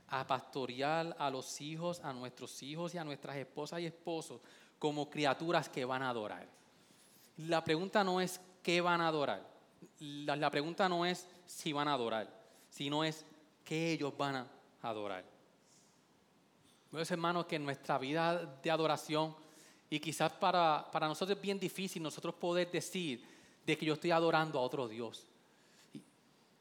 a 0.08 0.26
pastorear 0.26 1.14
a 1.18 1.28
los 1.28 1.60
hijos, 1.60 2.00
a 2.00 2.10
nuestros 2.14 2.62
hijos 2.62 2.94
y 2.94 2.98
a 2.98 3.04
nuestras 3.04 3.36
esposas 3.36 3.80
y 3.80 3.86
esposos 3.86 4.40
como 4.78 5.10
criaturas 5.10 5.68
que 5.68 5.84
van 5.84 6.02
a 6.02 6.08
adorar. 6.08 6.48
La 7.36 7.62
pregunta 7.62 8.02
no 8.02 8.18
es 8.18 8.40
qué 8.62 8.80
van 8.80 9.02
a 9.02 9.08
adorar. 9.08 9.46
La, 9.98 10.50
pregunta 10.50 10.88
no 10.88 11.04
es 11.04 11.26
si 11.44 11.74
van 11.74 11.88
a 11.88 11.92
adorar, 11.92 12.32
sino 12.70 13.04
es 13.04 13.26
qué 13.62 13.92
ellos 13.92 14.16
van 14.16 14.36
a 14.36 14.46
adorar. 14.80 15.33
Pues 16.94 17.10
hermanos, 17.10 17.46
que 17.46 17.56
en 17.56 17.64
nuestra 17.64 17.98
vida 17.98 18.58
de 18.62 18.70
adoración, 18.70 19.34
y 19.90 20.00
quizás 20.00 20.32
para, 20.32 20.88
para 20.90 21.08
nosotros 21.08 21.36
es 21.36 21.42
bien 21.42 21.58
difícil 21.58 22.02
nosotros 22.02 22.34
poder 22.34 22.70
decir 22.70 23.22
de 23.66 23.76
que 23.76 23.84
yo 23.84 23.94
estoy 23.94 24.12
adorando 24.12 24.58
a 24.58 24.62
otro 24.62 24.88
Dios. 24.88 25.26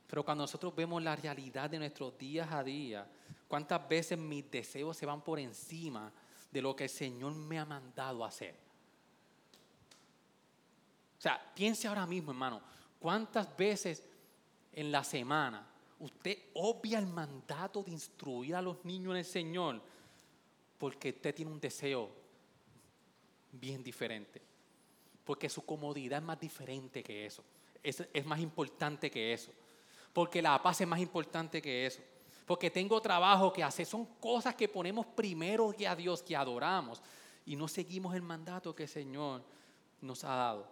Pero 0.07 0.23
cuando 0.23 0.43
nosotros 0.43 0.75
vemos 0.75 1.01
la 1.01 1.15
realidad 1.15 1.69
de 1.69 1.79
nuestros 1.79 2.17
días 2.17 2.51
a 2.51 2.63
día, 2.63 3.07
¿Cuántas 3.53 3.87
veces 3.87 4.17
mis 4.17 4.49
deseos 4.49 4.97
se 4.97 5.05
van 5.05 5.21
por 5.21 5.37
encima 5.37 6.11
de 6.51 6.59
lo 6.59 6.75
que 6.75 6.85
el 6.85 6.89
Señor 6.89 7.35
me 7.35 7.59
ha 7.59 7.65
mandado 7.65 8.25
hacer? 8.25 8.55
O 11.19 11.21
sea, 11.21 11.53
piense 11.53 11.87
ahora 11.87 12.07
mismo, 12.07 12.31
hermano, 12.31 12.61
¿cuántas 12.97 13.55
veces 13.55 14.03
en 14.71 14.91
la 14.91 15.03
semana 15.03 15.67
usted 15.99 16.35
obvia 16.55 16.97
el 16.97 17.05
mandato 17.05 17.83
de 17.83 17.91
instruir 17.91 18.55
a 18.55 18.61
los 18.63 18.83
niños 18.83 19.11
en 19.11 19.17
el 19.17 19.25
Señor 19.25 19.81
porque 20.83 21.11
usted 21.11 21.33
tiene 21.33 21.49
un 21.49 21.61
deseo 21.61 22.11
bien 23.53 23.81
diferente? 23.81 24.41
Porque 25.23 25.47
su 25.47 25.65
comodidad 25.65 26.19
es 26.19 26.25
más 26.25 26.37
diferente 26.37 27.01
que 27.01 27.25
eso. 27.25 27.41
Es, 27.81 28.25
más 28.25 28.41
importante 28.41 29.09
que 29.09 29.31
eso. 29.31 29.49
Porque 30.11 30.41
la 30.41 30.61
paz 30.61 30.81
es 30.81 30.87
más 30.87 30.99
importante 30.99 31.61
que 31.61 31.85
eso 31.85 32.01
porque 32.45 32.69
tengo 32.69 33.01
trabajo 33.01 33.53
que 33.53 33.63
hacer. 33.63 33.85
Son 33.85 34.05
cosas 34.19 34.55
que 34.55 34.67
ponemos 34.67 35.05
primero 35.05 35.71
que 35.71 35.87
a 35.87 35.95
Dios, 35.95 36.21
que 36.21 36.35
adoramos, 36.35 37.01
y 37.45 37.55
no 37.55 37.69
seguimos 37.69 38.13
el 38.13 38.21
mandato 38.21 38.75
que 38.75 38.83
el 38.83 38.89
Señor 38.89 39.41
nos 40.01 40.25
ha 40.25 40.35
dado. 40.35 40.67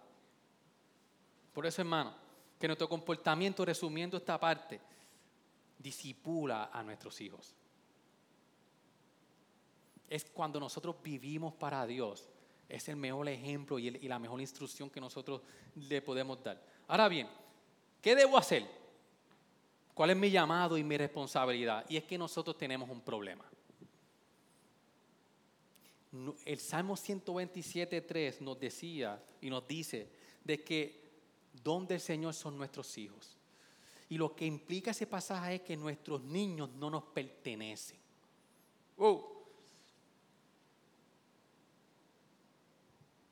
Por 1.54 1.66
eso, 1.66 1.82
hermano, 1.82 2.14
que 2.60 2.68
nuestro 2.68 2.90
comportamiento, 2.90 3.64
resumiendo 3.64 4.18
esta 4.18 4.38
parte, 4.38 4.82
disipula 5.80 6.70
a 6.74 6.84
nuestros 6.84 7.22
hijos. 7.22 7.56
Es 10.12 10.26
cuando 10.26 10.60
nosotros 10.60 10.98
vivimos 11.02 11.54
para 11.54 11.88
Dios. 11.88 12.30
Es 12.68 12.90
el 12.90 12.98
mejor 12.98 13.30
ejemplo 13.30 13.80
y, 13.80 13.92
la 13.92 14.20
mejor 14.20 14.42
instrucción 14.42 14.90
que 14.90 15.00
nosotros 15.00 15.42
le 15.74 16.02
podemos 16.02 16.44
dar. 16.44 16.62
Ahora 16.90 17.08
bien, 17.08 17.30
¿qué 18.02 18.14
debo 18.14 18.38
hacer? 18.38 18.68
¿Cuál 19.94 20.10
es 20.10 20.18
mi 20.18 20.30
llamado 20.30 20.78
y 20.78 20.84
mi 20.84 20.98
responsabilidad? 20.98 21.86
Y 21.88 21.96
es 21.96 22.04
que 22.04 22.18
nosotros 22.18 22.58
tenemos 22.58 22.90
un 22.90 23.00
problema. 23.00 23.46
El 26.44 26.60
Salmo 26.60 26.98
127.3 26.98 28.42
nos 28.42 28.60
decía 28.60 29.24
y 29.40 29.50
nos 29.50 29.66
dice 29.66 30.10
de 30.44 30.62
que 30.62 31.10
donde 31.64 31.96
el 31.96 32.02
Señor 32.02 32.34
son 32.34 32.58
nuestros 32.58 32.98
hijos. 32.98 33.38
Y 34.10 34.18
lo 34.18 34.36
que 34.36 34.46
implica 34.46 34.92
ese 34.92 35.08
pasaje 35.08 35.56
es 35.56 35.62
que 35.62 35.78
nuestros 35.78 36.22
niños 36.22 36.70
no 36.72 36.90
nos 36.90 37.04
pertenecen. 37.04 38.01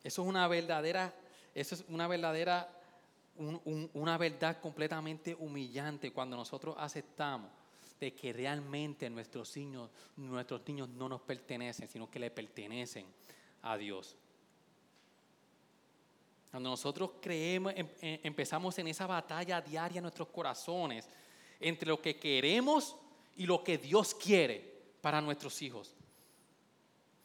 Eso 0.10 0.24
es 0.24 0.28
una 0.28 0.48
verdadera, 0.48 1.14
eso 1.54 1.76
es 1.76 1.86
una 1.88 2.08
verdadera 2.08 2.68
una 3.94 4.18
verdad 4.18 4.60
completamente 4.60 5.36
humillante 5.36 6.12
cuando 6.12 6.36
nosotros 6.36 6.76
aceptamos 6.80 7.52
de 8.00 8.12
que 8.16 8.34
realmente 8.34 9.08
nuestros 9.08 9.56
niños, 9.56 9.92
nuestros 10.18 10.68
niños 10.68 10.90
no 10.90 11.08
nos 11.08 11.22
pertenecen, 11.22 11.88
sino 11.88 12.10
que 12.10 12.18
le 12.18 12.32
pertenecen 12.32 13.06
a 13.62 13.78
Dios. 13.78 14.16
Cuando 16.50 16.72
nosotros 16.72 17.12
creemos, 17.22 17.72
em, 17.76 17.88
em, 18.02 18.20
empezamos 18.24 18.80
en 18.80 18.88
esa 18.88 19.06
batalla 19.06 19.62
diaria 19.62 20.00
en 20.00 20.04
nuestros 20.04 20.30
corazones 20.30 21.08
entre 21.60 21.88
lo 21.88 22.02
que 22.02 22.18
queremos 22.18 22.96
y 23.38 23.46
lo 23.46 23.64
que 23.64 23.78
Dios 23.78 24.16
quiere 24.16 24.58
para 25.02 25.22
nuestros 25.22 25.62
hijos. 25.62 25.94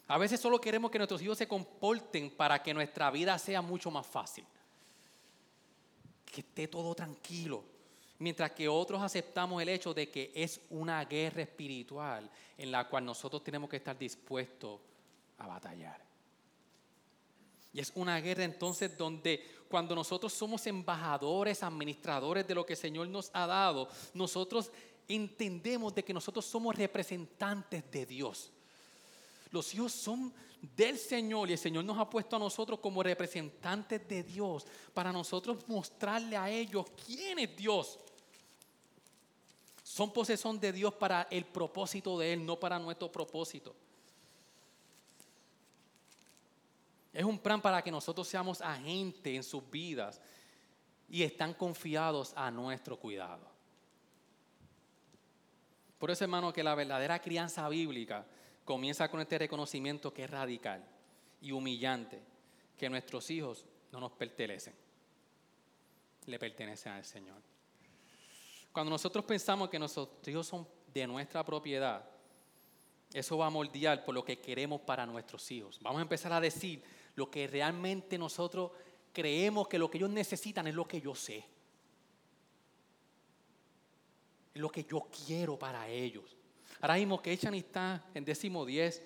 A 0.07 0.19
veces 0.19 0.41
solo 0.41 0.61
queremos 0.61 0.91
que 0.91 0.99
nuestros 0.99 1.23
hijos 1.23 1.39
se 1.39 1.49
comporten 1.49 2.31
para 2.31 2.63
que 2.63 2.75
nuestra 2.75 3.11
vida 3.11 3.39
sea 3.39 3.63
mucho 3.63 3.91
más 3.91 4.07
fácil 4.07 4.45
que 6.35 6.41
esté 6.41 6.69
todo 6.69 6.95
tranquilo. 6.95 7.65
Mientras 8.19 8.51
que 8.53 8.69
otros 8.69 9.01
aceptamos 9.03 9.63
el 9.63 9.69
hecho 9.69 9.95
de 9.95 10.11
que 10.11 10.33
es 10.35 10.61
una 10.71 11.05
guerra 11.05 11.43
espiritual 11.43 12.29
en 12.59 12.73
la 12.73 12.89
cual 12.89 13.05
nosotros 13.05 13.43
tenemos 13.43 13.71
que 13.71 13.77
estar 13.77 13.97
dispuestos 13.97 14.81
a 15.39 15.47
batallar. 15.47 16.03
Y 17.73 17.81
es 17.81 17.93
una 17.95 18.21
guerra 18.21 18.45
entonces 18.45 18.97
donde 18.97 19.45
cuando 19.69 19.95
nosotros 19.95 20.33
somos 20.33 20.67
embajadores, 20.67 21.63
administradores 21.63 22.47
de 22.47 22.55
lo 22.55 22.65
que 22.65 22.75
el 22.75 22.79
Señor 22.79 23.09
nos 23.09 23.31
ha 23.33 23.47
dado, 23.47 23.89
nosotros 24.13 24.71
entendemos 25.09 25.95
de 25.95 26.05
que 26.05 26.15
nosotros 26.15 26.45
somos 26.45 26.77
representantes 26.77 27.91
de 27.91 28.07
Dios. 28.07 28.53
Los 29.55 29.73
hijos 29.73 29.93
son 29.93 30.35
del 30.75 30.99
Señor 30.99 31.49
y 31.49 31.53
el 31.53 31.59
Señor 31.59 31.85
nos 31.85 31.97
ha 31.97 32.11
puesto 32.11 32.35
a 32.35 32.41
nosotros 32.41 32.81
como 32.81 33.05
representantes 33.05 34.09
de 34.09 34.25
Dios 34.25 34.67
para 34.93 35.13
nosotros 35.13 35.59
mostrarle 35.69 36.37
a 36.37 36.51
ellos 36.51 36.87
quién 37.07 37.39
es 37.39 37.57
Dios. 37.57 38.01
Son 39.85 40.13
posesión 40.13 40.59
de 40.59 40.73
Dios 40.73 40.93
para 40.95 41.29
el 41.31 41.45
propósito 41.45 42.19
de 42.19 42.33
Él, 42.33 42.45
no 42.45 42.59
para 42.59 42.81
nuestro 42.81 43.13
propósito. 43.13 43.77
Es 47.13 47.23
un 47.23 47.39
plan 47.39 47.63
para 47.63 47.81
que 47.81 47.93
nosotros 47.93 48.27
seamos 48.27 48.61
agentes 48.61 49.37
en 49.37 49.45
sus 49.45 49.71
vidas 49.71 50.21
y 51.09 51.23
están 51.23 51.55
confiados 51.55 52.33
a 52.35 52.51
nuestro 52.51 52.99
cuidado. 52.99 53.47
Por 56.01 56.11
eso, 56.11 56.25
hermano, 56.25 56.53
que 56.53 56.65
la 56.65 56.75
verdadera 56.75 57.21
crianza 57.21 57.69
bíblica 57.69 58.27
comienza 58.65 59.09
con 59.09 59.21
este 59.21 59.39
reconocimiento 59.39 60.13
que 60.13 60.25
es 60.25 60.31
radical 60.31 60.85
y 61.41 61.53
humillante, 61.53 62.21
que 62.77 62.89
nuestros 62.89 63.31
hijos 63.31 63.65
no 63.93 64.01
nos 64.01 64.13
pertenecen, 64.13 64.75
le 66.27 66.39
pertenecen 66.39 66.93
al 66.93 67.05
Señor. 67.05 67.41
Cuando 68.73 68.91
nosotros 68.91 69.25
pensamos 69.25 69.69
que 69.69 69.79
nuestros 69.79 70.09
hijos 70.27 70.47
son 70.47 70.67
de 70.93 71.07
nuestra 71.07 71.45
propiedad, 71.45 72.05
eso 73.13 73.39
va 73.39 73.47
a 73.47 73.51
moldear 73.51 74.05
por 74.05 74.15
lo 74.15 74.25
que 74.25 74.41
queremos 74.41 74.81
para 74.81 75.07
nuestros 75.07 75.49
hijos. 75.53 75.79
Vamos 75.81 76.01
a 76.01 76.03
empezar 76.03 76.33
a 76.33 76.41
decir 76.41 76.83
lo 77.15 77.31
que 77.31 77.47
realmente 77.47 78.19
nosotros 78.19 78.73
creemos 79.13 79.69
que 79.69 79.79
lo 79.79 79.89
que 79.89 79.99
ellos 79.99 80.11
necesitan 80.11 80.67
es 80.67 80.75
lo 80.75 80.89
que 80.89 81.01
yo 81.01 81.15
sé. 81.15 81.45
Es 84.53 84.61
lo 84.61 84.69
que 84.69 84.85
yo 84.85 85.07
quiero 85.27 85.57
para 85.57 85.89
ellos. 85.89 86.37
Ahora 86.81 86.95
mismo 86.95 87.21
que 87.21 87.33
Echani 87.33 87.59
está 87.59 88.05
en 88.15 88.25
décimo 88.25 88.65
diez, 88.65 89.03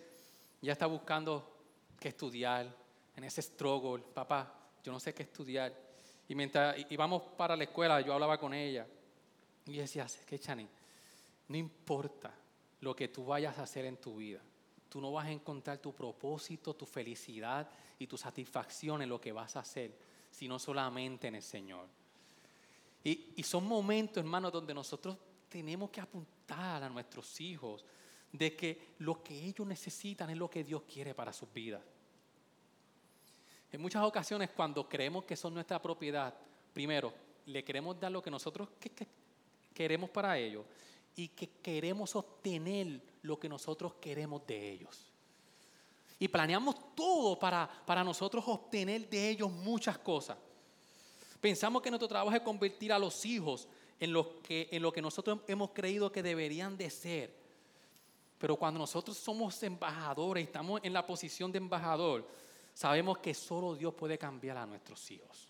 ya 0.61 0.73
está 0.73 0.87
buscando 0.87 1.57
qué 2.01 2.09
estudiar, 2.09 2.75
en 3.17 3.25
ese 3.25 3.43
struggle, 3.43 4.05
papá, 4.15 4.53
yo 4.83 4.93
no 4.93 5.01
sé 5.01 5.13
qué 5.13 5.25
estudiar. 5.25 5.75
Y 6.29 6.35
mientras 6.35 6.77
íbamos 6.91 7.23
para 7.37 7.57
la 7.57 7.65
escuela, 7.65 8.01
yo 8.01 8.13
hablaba 8.13 8.39
con 8.39 8.55
ella 8.55 8.87
y 9.67 9.77
decía, 9.77 10.07
que 10.27 10.39
Chani, 10.39 10.69
no 11.49 11.57
importa 11.57 12.33
lo 12.81 12.95
que 12.95 13.09
tú 13.09 13.25
vayas 13.27 13.59
a 13.59 13.63
hacer 13.63 13.87
en 13.87 13.97
tu 13.97 14.17
vida, 14.17 14.41
tú 14.89 15.01
no 15.01 15.13
vas 15.13 15.27
a 15.27 15.33
encontrar 15.33 15.79
tu 15.79 15.93
propósito, 15.93 16.75
tu 16.75 16.87
felicidad 16.87 17.69
y 17.99 18.07
tu 18.07 18.17
satisfacción 18.17 19.03
en 19.03 19.09
lo 19.09 19.21
que 19.21 19.33
vas 19.33 19.57
a 19.57 19.61
hacer, 19.61 19.97
sino 20.31 20.59
solamente 20.59 21.29
en 21.29 21.35
el 21.35 21.43
Señor. 21.43 21.87
Y, 23.03 23.33
y 23.37 23.43
son 23.43 23.67
momentos, 23.67 24.19
hermanos, 24.19 24.53
donde 24.53 24.75
nosotros 24.75 25.17
tenemos 25.49 25.91
que 25.91 26.01
apuntar 26.01 26.83
a 26.83 26.89
nuestros 26.89 27.41
hijos 27.41 27.85
de 28.33 28.55
que 28.55 28.95
lo 28.99 29.23
que 29.23 29.35
ellos 29.35 29.67
necesitan 29.67 30.31
es 30.31 30.37
lo 30.37 30.51
que 30.51 30.65
Dios 30.65 30.83
quiere 30.83 31.15
para 31.15 31.33
sus 31.33 31.53
vidas. 31.53 31.83
En 33.71 33.81
muchas 33.81 34.03
ocasiones 34.03 34.51
cuando 34.51 34.89
creemos 34.89 35.25
que 35.25 35.37
son 35.37 35.55
nuestra 35.55 35.81
propiedad, 35.81 36.35
primero, 36.73 37.13
le 37.47 37.65
queremos 37.65 37.99
dar 37.99 38.13
lo 38.13 38.23
que 38.23 38.31
nosotros 38.31 38.69
queremos 39.75 40.11
para 40.11 40.39
ellos 40.39 40.65
y 41.17 41.29
que 41.29 41.49
queremos 41.63 42.15
obtener 42.17 43.01
lo 43.23 43.39
que 43.39 43.49
nosotros 43.49 43.95
queremos 44.01 44.47
de 44.47 44.73
ellos. 44.73 45.13
Y 46.19 46.29
planeamos 46.29 46.95
todo 46.95 47.39
para, 47.39 47.69
para 47.87 48.03
nosotros 48.03 48.45
obtener 48.47 49.09
de 49.09 49.31
ellos 49.31 49.51
muchas 49.51 49.99
cosas. 49.99 50.37
Pensamos 51.41 51.81
que 51.81 51.91
nuestro 51.91 52.09
trabajo 52.09 52.37
es 52.37 52.43
convertir 52.43 52.93
a 52.93 52.99
los 52.99 53.25
hijos 53.25 53.69
en 54.01 54.13
lo 54.13 54.41
que, 54.43 54.69
en 54.71 54.83
lo 54.83 54.93
que 54.93 55.03
nosotros 55.03 55.41
hemos 55.49 55.71
creído 55.71 56.13
que 56.13 56.23
deberían 56.23 56.77
de 56.77 56.91
ser. 56.91 57.35
Pero 58.39 58.57
cuando 58.57 58.79
nosotros 58.79 59.17
somos 59.17 59.61
embajadores, 59.63 60.45
estamos 60.45 60.81
en 60.85 60.93
la 60.93 61.05
posición 61.05 61.51
de 61.51 61.59
embajador, 61.59 62.27
sabemos 62.73 63.19
que 63.19 63.35
solo 63.35 63.75
Dios 63.75 63.95
puede 63.95 64.17
cambiar 64.17 64.57
a 64.59 64.67
nuestros 64.67 65.11
hijos. 65.11 65.49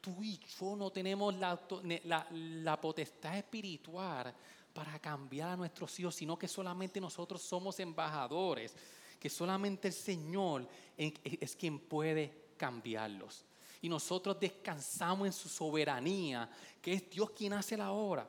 Tú 0.00 0.22
y 0.22 0.38
yo 0.38 0.76
no 0.76 0.90
tenemos 0.90 1.34
la, 1.34 1.60
la, 2.04 2.26
la 2.30 2.80
potestad 2.80 3.36
espiritual 3.36 4.32
para 4.72 5.00
cambiar 5.00 5.50
a 5.50 5.56
nuestros 5.56 5.98
hijos, 5.98 6.14
sino 6.14 6.38
que 6.38 6.46
solamente 6.46 7.00
nosotros 7.00 7.42
somos 7.42 7.80
embajadores, 7.80 8.76
que 9.18 9.28
solamente 9.28 9.88
el 9.88 9.94
Señor 9.94 10.68
es 10.96 11.56
quien 11.56 11.80
puede 11.80 12.50
cambiarlos 12.56 13.44
y 13.86 13.88
nosotros 13.88 14.36
descansamos 14.40 15.28
en 15.28 15.32
su 15.32 15.48
soberanía, 15.48 16.50
que 16.82 16.94
es 16.94 17.08
Dios 17.08 17.30
quien 17.30 17.52
hace 17.52 17.76
la 17.76 17.92
obra. 17.92 18.28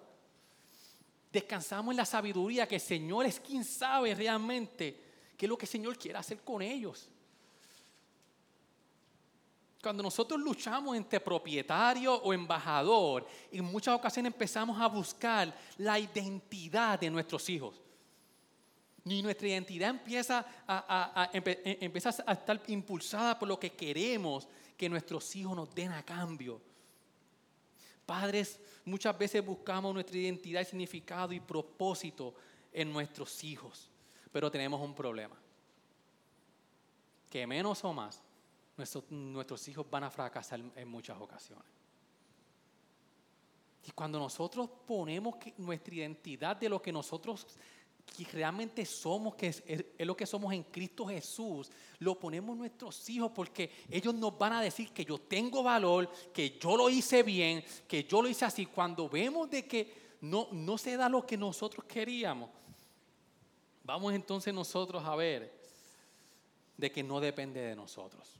Descansamos 1.33 1.93
en 1.93 1.97
la 1.97 2.05
sabiduría, 2.05 2.67
que 2.67 2.75
el 2.75 2.81
Señor 2.81 3.25
es 3.25 3.39
quien 3.39 3.63
sabe 3.63 4.13
realmente 4.13 5.01
qué 5.35 5.47
es 5.47 5.49
lo 5.49 5.57
que 5.57 5.65
el 5.65 5.71
Señor 5.71 5.97
quiere 5.97 6.19
hacer 6.19 6.41
con 6.41 6.61
ellos. 6.61 7.09
cuando 9.81 10.03
nosotros 10.03 10.39
luchamos 10.39 10.95
entre 10.95 11.19
propietario 11.19 12.13
o 12.13 12.33
embajador, 12.33 13.25
en 13.51 13.65
muchas 13.65 13.95
ocasiones 13.95 14.33
empezamos 14.33 14.79
a 14.79 14.85
buscar 14.85 15.51
la 15.77 15.97
identidad 15.97 16.99
de 16.99 17.09
nuestros 17.09 17.49
hijos. 17.49 17.81
Y 19.05 19.23
nuestra 19.23 19.47
identidad 19.47 19.89
empieza 19.89 20.45
a, 20.67 21.29
empieza 21.33 22.13
a 22.27 22.33
estar 22.33 22.61
impulsada 22.67 23.39
por 23.39 23.47
lo 23.47 23.59
que 23.59 23.71
queremos 23.71 24.47
que 24.77 24.87
nuestros 24.87 25.35
hijos 25.35 25.55
nos 25.55 25.73
den 25.73 25.91
a 25.91 26.03
cambio. 26.03 26.61
Padres, 28.05 28.59
muchas 28.85 29.17
veces 29.17 29.45
buscamos 29.45 29.93
nuestra 29.93 30.17
identidad, 30.17 30.65
significado 30.65 31.33
y 31.33 31.39
propósito 31.39 32.33
en 32.71 32.93
nuestros 32.93 33.43
hijos, 33.43 33.89
pero 34.31 34.49
tenemos 34.49 34.79
un 34.79 34.93
problema. 34.93 35.35
Que 37.29 37.45
menos 37.45 37.83
o 37.83 37.91
más, 37.91 38.21
nuestros, 39.09 39.67
hijos 39.67 39.89
van 39.89 40.03
a 40.05 40.11
fracasar 40.11 40.61
en 40.75 40.87
muchas 40.87 41.19
ocasiones. 41.19 41.65
Y 43.85 43.91
cuando 43.91 44.19
nosotros 44.19 44.69
ponemos 44.85 45.35
nuestra 45.57 45.95
identidad 45.95 46.55
de 46.55 46.69
lo 46.69 46.81
que 46.81 46.91
nosotros 46.91 47.47
que 48.15 48.25
realmente 48.25 48.85
somos, 48.85 49.35
que 49.35 49.47
es, 49.47 49.85
lo 49.99 50.15
que 50.15 50.25
somos 50.25 50.53
en 50.53 50.63
Cristo 50.63 51.05
Jesús, 51.05 51.69
lo 51.99 52.19
ponemos 52.19 52.57
nuestros 52.57 53.07
hijos 53.09 53.31
porque 53.33 53.69
ellos 53.89 54.13
nos 54.15 54.37
van 54.37 54.53
a 54.53 54.61
decir 54.61 54.91
que 54.91 55.05
yo 55.05 55.17
tengo 55.19 55.63
valor, 55.63 56.09
que 56.33 56.57
yo 56.57 56.75
lo 56.77 56.89
hice 56.89 57.23
bien, 57.23 57.63
que 57.87 58.03
yo 58.05 58.21
lo 58.21 58.29
hice 58.29 58.45
así. 58.45 58.65
Cuando 58.65 59.07
vemos 59.07 59.49
de 59.49 59.67
que 59.67 59.93
no, 60.21 60.47
no 60.51 60.77
se 60.77 60.97
da 60.97 61.09
lo 61.09 61.25
que 61.25 61.37
nosotros 61.37 61.85
queríamos, 61.85 62.49
vamos 63.83 64.13
entonces 64.13 64.53
nosotros 64.53 65.03
a 65.05 65.15
ver 65.15 65.55
de 66.75 66.91
que 66.91 67.03
no 67.03 67.19
depende 67.19 67.59
de 67.61 67.75
nosotros, 67.75 68.39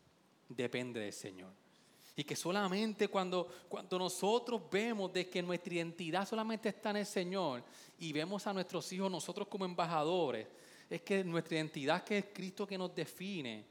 depende 0.50 1.00
del 1.00 1.14
Señor. 1.14 1.67
Y 2.20 2.24
que 2.24 2.36
solamente 2.36 3.08
cuando, 3.10 3.48
cuando 3.70 4.00
nosotros 4.00 4.64
vemos 4.72 5.14
de 5.14 5.30
que 5.30 5.44
nuestra 5.44 5.76
identidad 5.76 6.28
solamente 6.28 6.70
está 6.70 6.90
en 6.90 6.98
el 6.98 7.06
Señor 7.06 7.64
y 8.00 8.12
vemos 8.12 8.48
a 8.48 8.54
nuestros 8.54 8.92
hijos 8.92 9.12
nosotros 9.12 9.48
como 9.48 9.66
embajadores, 9.66 10.48
es 10.90 11.02
que 11.04 11.24
nuestra 11.24 11.58
identidad 11.58 12.04
que 12.04 12.18
es 12.18 12.26
Cristo 12.34 12.66
que 12.66 12.76
nos 12.76 12.94
define. 12.96 13.64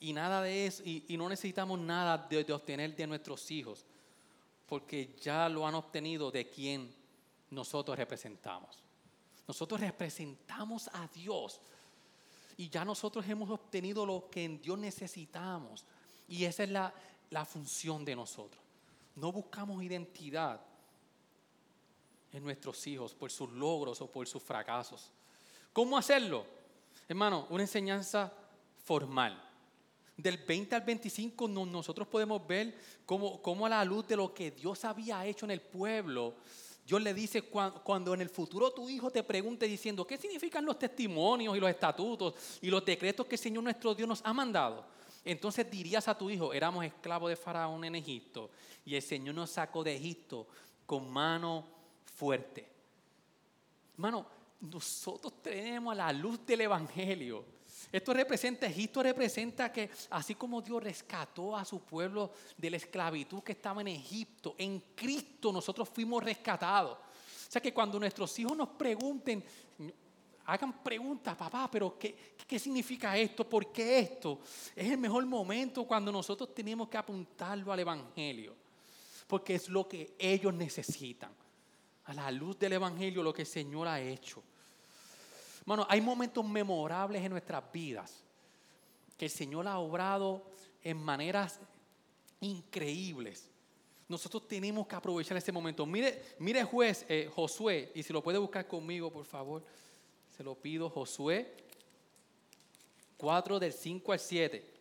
Y 0.00 0.14
nada 0.14 0.40
de 0.40 0.66
eso, 0.66 0.82
y, 0.82 1.04
no 1.18 1.28
necesitamos 1.28 1.78
nada 1.78 2.16
de, 2.16 2.42
de 2.42 2.52
obtener 2.54 2.96
de 2.96 3.06
nuestros 3.06 3.50
hijos, 3.50 3.84
porque 4.66 5.14
ya 5.20 5.46
lo 5.50 5.66
han 5.66 5.74
obtenido 5.74 6.30
de 6.30 6.48
quien 6.48 6.90
nosotros 7.50 7.98
representamos. 7.98 8.82
Nosotros 9.46 9.78
representamos 9.78 10.88
a 10.88 11.06
Dios 11.08 11.60
y 12.62 12.68
ya 12.68 12.84
nosotros 12.84 13.28
hemos 13.28 13.50
obtenido 13.50 14.06
lo 14.06 14.30
que 14.30 14.44
en 14.44 14.62
Dios 14.62 14.78
necesitamos. 14.78 15.84
Y 16.28 16.44
esa 16.44 16.62
es 16.62 16.70
la, 16.70 16.94
la 17.30 17.44
función 17.44 18.04
de 18.04 18.14
nosotros. 18.14 18.62
No 19.16 19.32
buscamos 19.32 19.82
identidad 19.82 20.60
en 22.32 22.44
nuestros 22.44 22.86
hijos 22.86 23.14
por 23.14 23.32
sus 23.32 23.50
logros 23.50 24.00
o 24.00 24.06
por 24.06 24.28
sus 24.28 24.40
fracasos. 24.40 25.10
¿Cómo 25.72 25.98
hacerlo? 25.98 26.46
Hermano, 27.08 27.48
una 27.50 27.64
enseñanza 27.64 28.32
formal. 28.84 29.42
Del 30.16 30.36
20 30.36 30.76
al 30.76 30.82
25 30.82 31.48
nosotros 31.48 32.06
podemos 32.06 32.46
ver 32.46 32.78
cómo, 33.04 33.42
cómo, 33.42 33.66
a 33.66 33.70
la 33.70 33.84
luz 33.84 34.06
de 34.06 34.14
lo 34.14 34.32
que 34.32 34.52
Dios 34.52 34.84
había 34.84 35.26
hecho 35.26 35.46
en 35.46 35.50
el 35.50 35.62
pueblo, 35.62 36.36
Dios 36.86 37.00
le 37.00 37.14
dice 37.14 37.42
cuando, 37.42 38.12
en 38.12 38.20
el 38.20 38.28
futuro 38.28 38.72
tu 38.72 38.88
hijo 38.88 39.10
te 39.10 39.22
pregunte 39.22 39.66
diciendo, 39.66 40.06
¿qué 40.06 40.16
significan 40.16 40.64
los 40.64 40.78
testimonios 40.78 41.56
y 41.56 41.60
los 41.60 41.70
estatutos 41.70 42.34
y 42.60 42.68
los 42.68 42.84
decretos 42.84 43.26
que 43.26 43.36
el 43.36 43.40
Señor 43.40 43.62
nuestro 43.62 43.94
Dios 43.94 44.08
nos 44.08 44.20
ha 44.24 44.32
mandado? 44.32 44.84
Entonces 45.24 45.70
dirías 45.70 46.08
a 46.08 46.18
tu 46.18 46.28
hijo, 46.28 46.52
éramos 46.52 46.84
esclavos 46.84 47.30
de 47.30 47.36
Faraón 47.36 47.84
en 47.84 47.94
Egipto 47.94 48.50
y 48.84 48.96
el 48.96 49.02
Señor 49.02 49.36
nos 49.36 49.50
sacó 49.50 49.84
de 49.84 49.94
Egipto 49.94 50.48
con 50.84 51.08
mano 51.08 51.64
fuerte. 52.04 52.68
Hermano, 53.94 54.26
nosotros 54.60 55.40
tenemos 55.40 55.96
la 55.96 56.12
luz 56.12 56.44
del 56.44 56.62
Evangelio 56.62 57.44
esto 57.90 58.14
representa, 58.14 58.66
Egipto 58.66 59.02
representa 59.02 59.72
que 59.72 59.90
así 60.10 60.34
como 60.34 60.60
Dios 60.60 60.82
rescató 60.82 61.56
a 61.56 61.64
su 61.64 61.80
pueblo 61.80 62.32
de 62.56 62.70
la 62.70 62.76
esclavitud 62.76 63.42
que 63.42 63.52
estaba 63.52 63.80
en 63.80 63.88
Egipto, 63.88 64.54
en 64.58 64.80
Cristo 64.94 65.52
nosotros 65.52 65.88
fuimos 65.88 66.22
rescatados. 66.22 66.98
O 66.98 67.50
sea 67.52 67.60
que 67.60 67.74
cuando 67.74 67.98
nuestros 67.98 68.38
hijos 68.38 68.56
nos 68.56 68.70
pregunten, 68.70 69.44
hagan 70.46 70.82
preguntas, 70.82 71.36
papá, 71.36 71.70
pero 71.70 71.98
¿qué, 71.98 72.34
¿qué, 72.46 72.58
significa 72.58 73.16
esto? 73.16 73.48
¿Por 73.48 73.72
qué 73.72 73.98
esto? 73.98 74.40
Es 74.74 74.90
el 74.90 74.98
mejor 74.98 75.24
momento 75.26 75.84
cuando 75.84 76.10
nosotros 76.10 76.54
tenemos 76.54 76.88
que 76.88 76.96
apuntarlo 76.96 77.72
al 77.72 77.80
Evangelio, 77.80 78.54
porque 79.26 79.56
es 79.56 79.68
lo 79.68 79.86
que 79.88 80.14
ellos 80.18 80.54
necesitan. 80.54 81.32
A 82.04 82.14
la 82.14 82.30
luz 82.30 82.58
del 82.58 82.72
Evangelio, 82.72 83.22
lo 83.22 83.32
que 83.32 83.42
el 83.42 83.48
Señor 83.48 83.86
ha 83.86 84.00
hecho. 84.00 84.42
Bueno, 85.64 85.86
hay 85.88 86.00
momentos 86.00 86.44
memorables 86.44 87.22
en 87.22 87.30
nuestras 87.30 87.70
vidas 87.72 88.22
que 89.16 89.26
el 89.26 89.30
Señor 89.30 89.68
ha 89.68 89.78
obrado 89.78 90.44
en 90.82 90.96
maneras 90.96 91.60
increíbles. 92.40 93.48
Nosotros 94.08 94.48
tenemos 94.48 94.86
que 94.86 94.96
aprovechar 94.96 95.36
ese 95.36 95.52
momento. 95.52 95.86
Mire, 95.86 96.34
mire 96.38 96.64
juez 96.64 97.06
eh, 97.08 97.30
Josué, 97.32 97.92
y 97.94 98.02
si 98.02 98.12
lo 98.12 98.22
puede 98.22 98.38
buscar 98.38 98.66
conmigo, 98.66 99.12
por 99.12 99.24
favor, 99.24 99.62
se 100.36 100.42
lo 100.42 100.54
pido, 100.56 100.90
Josué 100.90 101.54
4 103.16 103.60
del 103.60 103.72
5 103.72 104.12
al 104.12 104.18
7. 104.18 104.72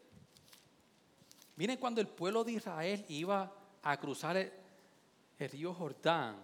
Miren 1.58 1.78
cuando 1.78 2.02
el 2.02 2.08
pueblo 2.08 2.44
de 2.44 2.54
Israel 2.54 3.06
iba 3.08 3.54
a 3.84 4.00
cruzar 4.00 4.36
el, 4.36 4.52
el 5.38 5.50
río 5.50 5.76
Jordán. 5.76 6.44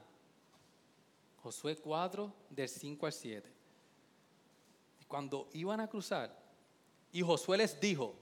Josué 1.42 1.76
4 1.78 2.32
del 2.52 2.70
5 2.70 3.06
al 3.08 3.14
7 3.14 3.57
cuando 5.08 5.50
iban 5.54 5.80
a 5.80 5.88
cruzar, 5.88 6.36
y 7.12 7.22
Josué 7.22 7.58
les 7.58 7.80
dijo, 7.80 8.16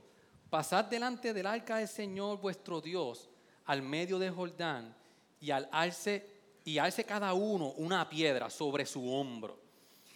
pasad 0.50 0.86
delante 0.86 1.34
del 1.34 1.48
arca 1.48 1.78
del 1.78 1.88
Señor 1.88 2.40
vuestro 2.40 2.82
Dios 2.82 3.30
al 3.66 3.82
medio 3.82 4.20
de 4.20 4.30
Jordán 4.30 4.96
y 5.42 5.52
al 5.52 5.68
alce 5.72 6.36
y 6.64 6.80
alce 6.80 7.04
cada 7.04 7.34
uno 7.34 7.74
una 7.78 8.10
piedra 8.10 8.50
sobre 8.50 8.86
su 8.86 9.12
hombro, 9.12 9.60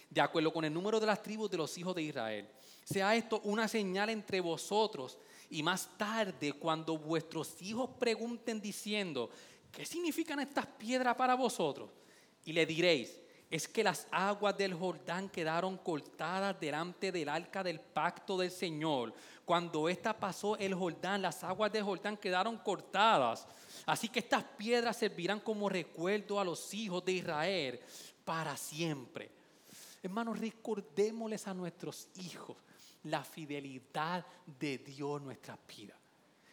de 0.08 0.20
acuerdo 0.20 0.52
con 0.52 0.64
el 0.64 0.74
número 0.74 0.98
de 0.98 1.06
las 1.06 1.22
tribus 1.22 1.50
de 1.50 1.56
los 1.56 1.76
hijos 1.78 1.94
de 1.94 2.02
Israel. 2.02 2.48
Sea 2.84 3.14
esto 3.14 3.40
una 3.44 3.68
señal 3.68 4.10
entre 4.10 4.40
vosotros 4.40 5.16
y 5.48 5.62
más 5.62 5.96
tarde 5.96 6.52
cuando 6.54 6.98
vuestros 6.98 7.60
hijos 7.62 7.90
pregunten 7.98 8.60
diciendo, 8.60 9.30
¿qué 9.70 9.84
significan 9.84 10.40
estas 10.40 10.66
piedras 10.66 11.14
para 11.14 11.34
vosotros? 11.34 11.90
Y 12.44 12.52
le 12.52 12.66
diréis, 12.66 13.20
es 13.50 13.66
que 13.66 13.82
las 13.82 14.06
aguas 14.12 14.56
del 14.56 14.74
Jordán 14.74 15.28
quedaron 15.28 15.76
cortadas 15.78 16.58
delante 16.60 17.10
del 17.10 17.28
arca 17.28 17.64
del 17.64 17.80
pacto 17.80 18.38
del 18.38 18.52
Señor. 18.52 19.12
Cuando 19.44 19.88
ésta 19.88 20.16
pasó 20.16 20.56
el 20.56 20.72
Jordán, 20.72 21.20
las 21.20 21.42
aguas 21.42 21.72
del 21.72 21.82
Jordán 21.82 22.16
quedaron 22.16 22.58
cortadas. 22.58 23.48
Así 23.86 24.08
que 24.08 24.20
estas 24.20 24.44
piedras 24.44 24.96
servirán 24.96 25.40
como 25.40 25.68
recuerdo 25.68 26.38
a 26.38 26.44
los 26.44 26.72
hijos 26.72 27.04
de 27.04 27.12
Israel 27.12 27.80
para 28.24 28.56
siempre. 28.56 29.32
Hermanos, 30.00 30.38
recordémosles 30.38 31.48
a 31.48 31.54
nuestros 31.54 32.08
hijos 32.16 32.56
la 33.04 33.24
fidelidad 33.24 34.24
de 34.46 34.78
Dios 34.78 35.18
en 35.18 35.24
nuestras 35.24 35.58
vidas. 35.66 35.98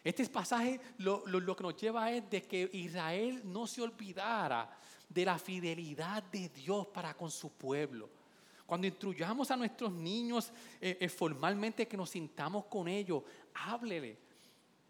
Este 0.02 0.26
pasaje 0.26 0.80
lo, 0.98 1.24
lo 1.26 1.54
que 1.54 1.62
nos 1.62 1.76
lleva 1.76 2.10
es 2.10 2.28
de 2.28 2.42
que 2.42 2.68
Israel 2.72 3.42
no 3.44 3.66
se 3.68 3.82
olvidara 3.82 4.78
de 5.08 5.24
la 5.24 5.38
fidelidad 5.38 6.22
de 6.24 6.48
Dios 6.48 6.86
para 6.88 7.14
con 7.14 7.30
su 7.30 7.50
pueblo. 7.50 8.08
Cuando 8.66 8.86
instruyamos 8.86 9.50
a 9.50 9.56
nuestros 9.56 9.90
niños 9.90 10.52
eh, 10.80 10.98
eh, 11.00 11.08
formalmente 11.08 11.88
que 11.88 11.96
nos 11.96 12.10
sintamos 12.10 12.66
con 12.66 12.86
ellos, 12.86 13.22
háblele 13.54 14.18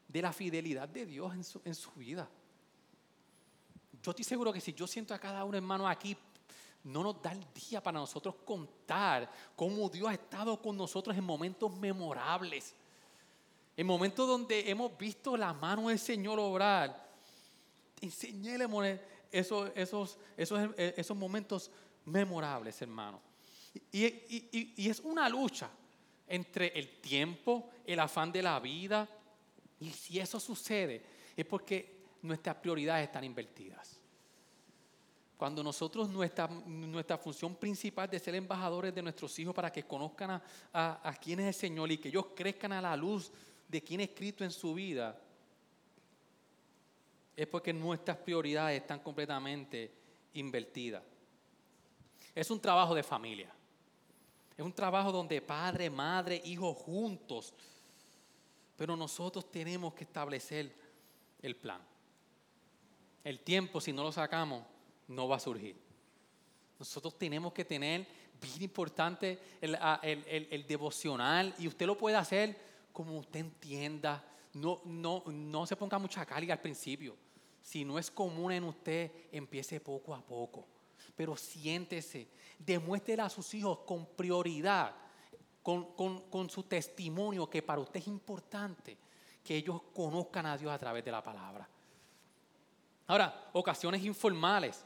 de 0.08 0.22
la 0.22 0.32
fidelidad 0.32 0.88
de 0.88 1.06
Dios 1.06 1.32
en 1.34 1.44
su, 1.44 1.60
en 1.64 1.74
su 1.74 1.92
vida. 1.92 2.28
Yo 4.02 4.10
estoy 4.10 4.24
seguro 4.24 4.52
que 4.52 4.60
si 4.60 4.72
yo 4.72 4.86
siento 4.86 5.14
a 5.14 5.18
cada 5.18 5.44
uno 5.44 5.56
hermano 5.56 5.86
aquí, 5.86 6.16
no 6.84 7.02
nos 7.02 7.20
da 7.20 7.32
el 7.32 7.44
día 7.52 7.82
para 7.82 7.98
nosotros 7.98 8.36
contar 8.44 9.30
cómo 9.54 9.88
Dios 9.88 10.08
ha 10.08 10.14
estado 10.14 10.60
con 10.60 10.76
nosotros 10.76 11.16
en 11.16 11.24
momentos 11.24 11.72
memorables. 11.76 12.74
En 13.76 13.86
momentos 13.86 14.26
donde 14.26 14.68
hemos 14.68 14.96
visto 14.96 15.36
la 15.36 15.52
mano 15.52 15.88
del 15.88 15.98
Señor 15.98 16.38
obrar. 16.40 17.06
Enseñéle, 18.00 18.66
esos, 19.30 19.70
esos, 19.74 20.18
esos, 20.36 20.70
esos 20.76 21.16
momentos 21.16 21.70
memorables, 22.04 22.80
hermano. 22.82 23.20
Y, 23.92 24.04
y, 24.06 24.72
y, 24.76 24.88
es 24.88 25.00
una 25.00 25.28
lucha 25.28 25.70
entre 26.26 26.68
el 26.78 27.00
tiempo, 27.00 27.70
el 27.86 28.00
afán 28.00 28.32
de 28.32 28.42
la 28.42 28.58
vida, 28.60 29.08
y 29.80 29.90
si 29.90 30.18
eso 30.18 30.40
sucede 30.40 31.02
es 31.36 31.44
porque 31.44 31.98
nuestras 32.22 32.56
prioridades 32.56 33.06
están 33.06 33.24
invertidas. 33.24 34.00
Cuando 35.36 35.62
nosotros, 35.62 36.08
nuestra, 36.08 36.48
nuestra 36.48 37.16
función 37.16 37.54
principal 37.54 38.10
de 38.10 38.18
ser 38.18 38.34
embajadores 38.34 38.92
de 38.92 39.02
nuestros 39.02 39.38
hijos 39.38 39.54
para 39.54 39.70
que 39.70 39.84
conozcan 39.84 40.32
a, 40.32 40.42
a, 40.72 41.08
a 41.08 41.14
quién 41.14 41.38
es 41.40 41.46
el 41.46 41.54
Señor 41.54 41.92
y 41.92 41.98
que 41.98 42.08
ellos 42.08 42.26
crezcan 42.34 42.72
a 42.72 42.82
la 42.82 42.96
luz 42.96 43.30
de 43.68 43.80
quién 43.80 44.00
es 44.00 44.10
Cristo 44.10 44.42
en 44.42 44.50
su 44.50 44.74
vida, 44.74 45.16
es 47.38 47.46
porque 47.46 47.72
nuestras 47.72 48.16
prioridades 48.16 48.80
están 48.80 48.98
completamente 48.98 49.92
invertidas. 50.34 51.04
Es 52.34 52.50
un 52.50 52.58
trabajo 52.58 52.96
de 52.96 53.04
familia. 53.04 53.48
Es 54.56 54.64
un 54.64 54.72
trabajo 54.72 55.12
donde 55.12 55.40
padre, 55.40 55.88
madre, 55.88 56.42
hijos 56.44 56.76
juntos. 56.76 57.54
Pero 58.76 58.96
nosotros 58.96 59.52
tenemos 59.52 59.94
que 59.94 60.02
establecer 60.02 60.74
el 61.40 61.54
plan. 61.54 61.80
El 63.22 63.38
tiempo, 63.38 63.80
si 63.80 63.92
no 63.92 64.02
lo 64.02 64.10
sacamos, 64.10 64.64
no 65.06 65.28
va 65.28 65.36
a 65.36 65.40
surgir. 65.40 65.76
Nosotros 66.76 67.16
tenemos 67.16 67.52
que 67.52 67.64
tener, 67.64 68.04
bien 68.42 68.62
importante, 68.62 69.38
el, 69.60 69.78
el 70.50 70.66
devocional 70.66 71.54
y 71.56 71.68
usted 71.68 71.86
lo 71.86 71.96
puede 71.96 72.16
hacer 72.16 72.58
como 72.92 73.16
usted 73.16 73.38
entienda. 73.38 74.24
No, 74.54 74.80
no, 74.84 75.22
no 75.28 75.66
se 75.66 75.76
ponga 75.76 76.00
mucha 76.00 76.26
carga 76.26 76.54
al 76.54 76.60
principio. 76.60 77.27
Si 77.68 77.84
no 77.84 77.98
es 77.98 78.10
común 78.10 78.50
en 78.50 78.64
usted, 78.64 79.10
empiece 79.30 79.78
poco 79.78 80.14
a 80.14 80.22
poco. 80.22 80.66
Pero 81.14 81.36
siéntese, 81.36 82.26
demuéstrele 82.58 83.20
a 83.20 83.28
sus 83.28 83.52
hijos 83.52 83.80
con 83.80 84.06
prioridad, 84.06 84.94
con, 85.62 85.92
con 86.30 86.48
su 86.48 86.62
testimonio, 86.62 87.50
que 87.50 87.60
para 87.60 87.82
usted 87.82 88.00
es 88.00 88.06
importante 88.06 88.96
que 89.44 89.56
ellos 89.56 89.82
conozcan 89.94 90.46
a 90.46 90.56
Dios 90.56 90.72
a 90.72 90.78
través 90.78 91.04
de 91.04 91.12
la 91.12 91.22
palabra. 91.22 91.68
Ahora, 93.06 93.50
ocasiones 93.52 94.02
informales. 94.02 94.82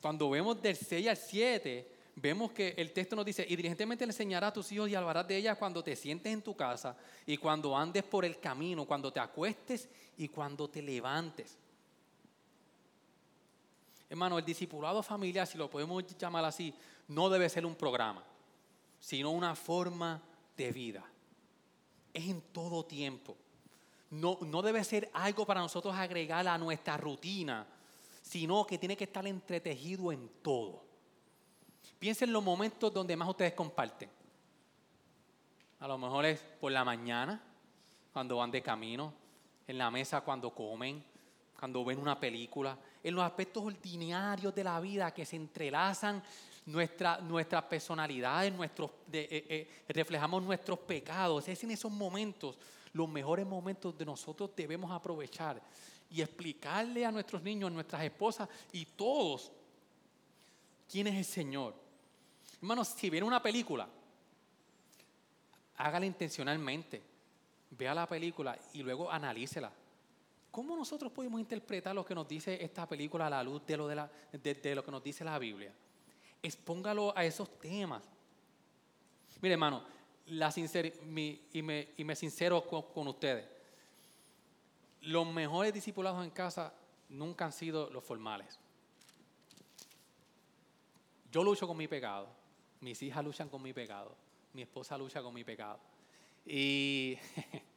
Cuando 0.00 0.30
vemos 0.30 0.62
del 0.62 0.76
6 0.76 1.08
al 1.08 1.16
7, 1.16 1.92
vemos 2.14 2.52
que 2.52 2.72
el 2.78 2.92
texto 2.92 3.16
nos 3.16 3.24
dice, 3.24 3.44
y 3.48 3.56
diligentemente 3.56 4.06
le 4.06 4.12
enseñarás 4.12 4.50
a 4.50 4.52
tus 4.52 4.70
hijos 4.70 4.88
y 4.88 4.94
hablarás 4.94 5.26
de 5.26 5.36
ellas 5.36 5.58
cuando 5.58 5.82
te 5.82 5.96
sientes 5.96 6.32
en 6.32 6.40
tu 6.40 6.54
casa 6.54 6.96
y 7.26 7.36
cuando 7.36 7.76
andes 7.76 8.04
por 8.04 8.24
el 8.24 8.38
camino, 8.38 8.86
cuando 8.86 9.12
te 9.12 9.18
acuestes 9.18 9.88
y 10.16 10.28
cuando 10.28 10.70
te 10.70 10.80
levantes. 10.80 11.58
Hermano, 14.10 14.38
el 14.38 14.44
discipulado 14.44 15.04
familiar, 15.04 15.46
si 15.46 15.56
lo 15.56 15.70
podemos 15.70 16.04
llamar 16.18 16.44
así, 16.44 16.74
no 17.06 17.30
debe 17.30 17.48
ser 17.48 17.64
un 17.64 17.76
programa, 17.76 18.24
sino 18.98 19.30
una 19.30 19.54
forma 19.54 20.20
de 20.56 20.72
vida. 20.72 21.04
Es 22.12 22.28
en 22.28 22.40
todo 22.52 22.84
tiempo. 22.84 23.36
No, 24.10 24.36
no 24.40 24.62
debe 24.62 24.82
ser 24.82 25.08
algo 25.12 25.46
para 25.46 25.60
nosotros 25.60 25.94
agregar 25.94 26.48
a 26.48 26.58
nuestra 26.58 26.96
rutina, 26.96 27.64
sino 28.20 28.66
que 28.66 28.78
tiene 28.78 28.96
que 28.96 29.04
estar 29.04 29.24
entretejido 29.28 30.10
en 30.10 30.28
todo. 30.42 30.82
Piensen 32.00 32.30
en 32.30 32.32
los 32.32 32.42
momentos 32.42 32.92
donde 32.92 33.16
más 33.16 33.28
ustedes 33.28 33.52
comparten. 33.52 34.10
A 35.78 35.86
lo 35.86 35.96
mejor 35.96 36.24
es 36.24 36.40
por 36.60 36.72
la 36.72 36.84
mañana, 36.84 37.40
cuando 38.12 38.38
van 38.38 38.50
de 38.50 38.60
camino, 38.60 39.14
en 39.68 39.78
la 39.78 39.88
mesa 39.88 40.20
cuando 40.22 40.50
comen, 40.52 41.04
cuando 41.56 41.84
ven 41.84 42.00
una 42.00 42.18
película, 42.18 42.76
en 43.02 43.14
los 43.14 43.24
aspectos 43.24 43.64
ordinarios 43.64 44.54
de 44.54 44.64
la 44.64 44.80
vida 44.80 45.12
que 45.12 45.24
se 45.24 45.36
entrelazan 45.36 46.22
nuestra, 46.66 47.18
nuestras 47.18 47.64
personalidades, 47.64 48.52
eh, 48.52 48.68
eh, 49.12 49.68
reflejamos 49.88 50.42
nuestros 50.42 50.78
pecados. 50.80 51.48
Es 51.48 51.62
en 51.64 51.72
esos 51.72 51.90
momentos, 51.90 52.58
los 52.92 53.08
mejores 53.08 53.46
momentos 53.46 53.96
de 53.96 54.04
nosotros 54.04 54.50
debemos 54.54 54.90
aprovechar 54.90 55.60
y 56.10 56.20
explicarle 56.20 57.06
a 57.06 57.12
nuestros 57.12 57.42
niños, 57.42 57.70
a 57.70 57.74
nuestras 57.74 58.02
esposas 58.02 58.48
y 58.72 58.84
todos 58.84 59.50
quién 60.90 61.06
es 61.06 61.14
el 61.14 61.24
Señor. 61.24 61.74
Hermanos, 62.60 62.88
si 62.88 63.08
ven 63.08 63.24
una 63.24 63.40
película, 63.40 63.88
hágala 65.76 66.06
intencionalmente. 66.06 67.02
Vea 67.70 67.94
la 67.94 68.06
película 68.06 68.58
y 68.72 68.82
luego 68.82 69.10
analícela. 69.10 69.72
¿Cómo 70.50 70.76
nosotros 70.76 71.12
podemos 71.12 71.40
interpretar 71.40 71.94
lo 71.94 72.04
que 72.04 72.14
nos 72.14 72.26
dice 72.26 72.62
esta 72.62 72.88
película 72.88 73.28
a 73.28 73.30
la 73.30 73.42
luz 73.42 73.64
de 73.64 73.76
lo, 73.76 73.86
de, 73.86 73.94
la, 73.94 74.10
de, 74.32 74.74
lo 74.74 74.84
que 74.84 74.90
nos 74.90 75.02
dice 75.02 75.24
la 75.24 75.38
Biblia? 75.38 75.72
Expóngalo 76.42 77.16
a 77.16 77.24
esos 77.24 77.56
temas. 77.60 78.02
Mire, 79.40 79.52
hermano, 79.52 79.84
la 80.26 80.52
y, 80.56 81.62
me, 81.62 81.88
y, 81.96 82.04
me, 82.04 82.16
sincero 82.16 82.66
con, 82.66 82.82
con 82.82 83.06
ustedes. 83.06 83.46
Los 85.02 85.26
mejores 85.26 85.72
discipulados 85.72 86.24
en 86.24 86.30
casa 86.30 86.74
nunca 87.10 87.44
han 87.44 87.52
sido 87.52 87.88
los 87.90 88.02
formales. 88.02 88.58
Yo 91.30 91.44
lucho 91.44 91.68
con 91.68 91.76
mi 91.76 91.86
pecado, 91.86 92.26
mis 92.80 93.00
hijas 93.02 93.24
luchan 93.24 93.48
con 93.48 93.62
mi 93.62 93.72
pecado, 93.72 94.16
mi 94.52 94.62
esposa 94.62 94.98
lucha 94.98 95.22
con 95.22 95.32
mi 95.32 95.44
pecado. 95.44 95.78
Y 96.44 97.16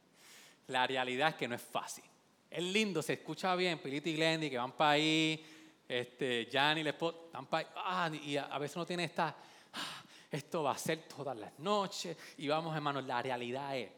la 0.66 0.88
realidad 0.88 1.28
es 1.28 1.34
que 1.36 1.46
no 1.46 1.54
es 1.54 1.62
fácil 1.62 2.04
es 2.54 2.62
lindo, 2.62 3.02
se 3.02 3.14
escucha 3.14 3.56
bien, 3.56 3.80
Pilito 3.80 4.08
y 4.08 4.14
Glendy 4.14 4.48
que 4.48 4.58
van 4.58 4.70
para 4.70 4.92
ahí, 4.92 5.44
este, 5.88 6.48
Jan 6.52 6.78
y 6.78 6.86
esposa, 6.86 7.18
van 7.32 7.46
para 7.46 7.66
ahí, 7.66 7.74
ah, 7.76 8.10
y 8.24 8.36
a, 8.36 8.58
veces 8.58 8.76
uno 8.76 8.86
tiene 8.86 9.02
esta, 9.02 9.36
ah, 9.72 10.04
esto 10.30 10.62
va 10.62 10.70
a 10.70 10.78
ser 10.78 11.02
todas 11.08 11.36
las 11.36 11.58
noches, 11.58 12.16
y 12.38 12.46
vamos 12.46 12.72
hermanos, 12.76 13.04
la 13.04 13.20
realidad 13.20 13.76
es 13.76 13.90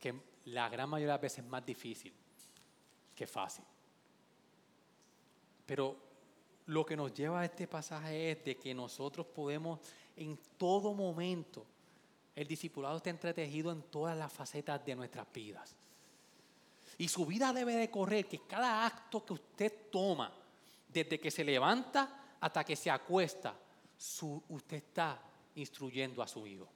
que 0.00 0.12
la 0.46 0.68
gran 0.68 0.90
mayoría 0.90 1.12
de 1.12 1.12
las 1.12 1.20
veces 1.20 1.38
es 1.38 1.44
más 1.44 1.64
difícil 1.64 2.12
que 3.14 3.28
fácil. 3.28 3.64
Pero 5.66 5.96
lo 6.66 6.84
que 6.84 6.96
nos 6.96 7.14
lleva 7.14 7.42
a 7.42 7.44
este 7.44 7.68
pasaje 7.68 8.32
es 8.32 8.44
de 8.44 8.56
que 8.56 8.74
nosotros 8.74 9.24
podemos 9.24 9.78
en 10.16 10.36
todo 10.58 10.94
momento, 10.94 11.64
el 12.34 12.48
discipulado 12.48 12.96
está 12.96 13.10
entretejido 13.10 13.70
en 13.70 13.82
todas 13.82 14.18
las 14.18 14.32
facetas 14.32 14.84
de 14.84 14.96
nuestras 14.96 15.32
vidas. 15.32 15.76
Y 16.98 17.08
su 17.08 17.26
vida 17.26 17.52
debe 17.52 17.74
de 17.74 17.90
correr 17.90 18.26
que 18.26 18.40
cada 18.40 18.86
acto 18.86 19.24
que 19.24 19.32
usted 19.32 19.72
toma, 19.90 20.32
desde 20.88 21.18
que 21.18 21.30
se 21.30 21.44
levanta 21.44 22.36
hasta 22.40 22.64
que 22.64 22.76
se 22.76 22.90
acuesta, 22.90 23.54
usted 24.48 24.76
está 24.76 25.20
instruyendo 25.56 26.22
a 26.22 26.28
su 26.28 26.46
hijo. 26.46 26.68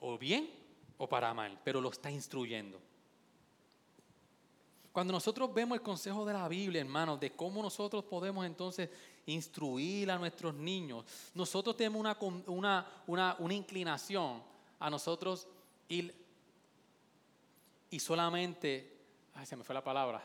O 0.00 0.18
bien 0.18 0.50
o 0.98 1.08
para 1.08 1.32
mal, 1.34 1.60
pero 1.62 1.80
lo 1.80 1.90
está 1.90 2.10
instruyendo. 2.10 2.80
Cuando 4.92 5.12
nosotros 5.12 5.52
vemos 5.52 5.76
el 5.76 5.82
consejo 5.82 6.24
de 6.24 6.32
la 6.32 6.48
Biblia, 6.48 6.80
hermanos, 6.80 7.20
de 7.20 7.32
cómo 7.32 7.62
nosotros 7.62 8.04
podemos 8.04 8.46
entonces 8.46 8.88
instruir 9.26 10.10
a 10.10 10.18
nuestros 10.18 10.54
niños, 10.54 11.04
nosotros 11.34 11.76
tenemos 11.76 12.16
una, 12.46 12.86
una 13.06 13.54
inclinación 13.54 14.42
a 14.78 14.88
nosotros 14.88 15.46
ir 15.88 16.14
y 17.90 18.00
solamente 18.00 18.95
ay, 19.36 19.46
se 19.46 19.56
me 19.56 19.64
fue 19.64 19.74
la 19.74 19.84
palabra. 19.84 20.22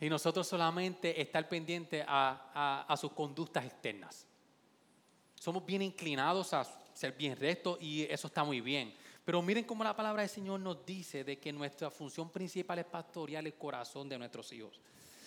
Y 0.00 0.08
nosotros 0.08 0.46
solamente 0.46 1.20
estar 1.20 1.48
pendiente 1.48 2.04
a, 2.06 2.94
sus 3.00 3.12
conductas 3.12 3.64
externas. 3.64 4.26
Somos 5.38 5.64
bien 5.64 5.82
inclinados 5.82 6.52
a 6.52 6.64
ser 6.92 7.12
bien 7.12 7.36
rectos 7.36 7.78
y 7.80 8.02
eso 8.02 8.26
está 8.26 8.44
muy 8.44 8.60
bien. 8.60 8.94
Pero 9.24 9.40
miren 9.40 9.64
cómo 9.64 9.84
la 9.84 9.96
palabra 9.96 10.22
del 10.22 10.30
Señor 10.30 10.60
nos 10.60 10.84
dice 10.84 11.24
de 11.24 11.38
que 11.38 11.52
nuestra 11.52 11.90
función 11.90 12.28
principal 12.30 12.78
es 12.78 12.84
pastorear 12.84 13.46
el 13.46 13.54
corazón 13.54 14.08
de 14.08 14.18
nuestros 14.18 14.52
hijos. 14.52 14.80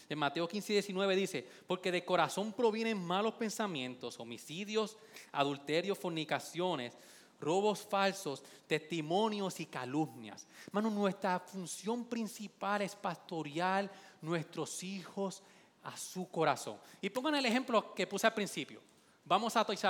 En 0.09 0.19
Mateo 0.19 0.47
15 0.47 0.71
y 0.71 0.75
19 0.75 1.15
dice, 1.15 1.47
porque 1.65 1.91
de 1.91 2.05
corazón 2.05 2.53
provienen 2.53 2.97
malos 2.97 3.33
pensamientos, 3.33 4.19
homicidios, 4.19 4.95
adulterios, 5.31 5.97
fornicaciones, 5.97 6.93
robos 7.39 7.81
falsos, 7.81 8.43
testimonios 8.65 9.59
y 9.59 9.65
calumnias. 9.65 10.47
Hermano, 10.67 10.89
nuestra 10.89 11.39
función 11.39 12.05
principal 12.05 12.81
es 12.81 12.95
pastorear 12.95 13.91
nuestros 14.21 14.83
hijos 14.83 15.43
a 15.83 15.95
su 15.95 16.29
corazón. 16.29 16.77
Y 17.01 17.09
pongan 17.09 17.35
el 17.35 17.45
ejemplo 17.45 17.93
que 17.93 18.07
puse 18.07 18.27
al 18.27 18.33
principio. 18.33 18.81
Vamos 19.23 19.55
a 19.55 19.63
Toys 19.63 19.81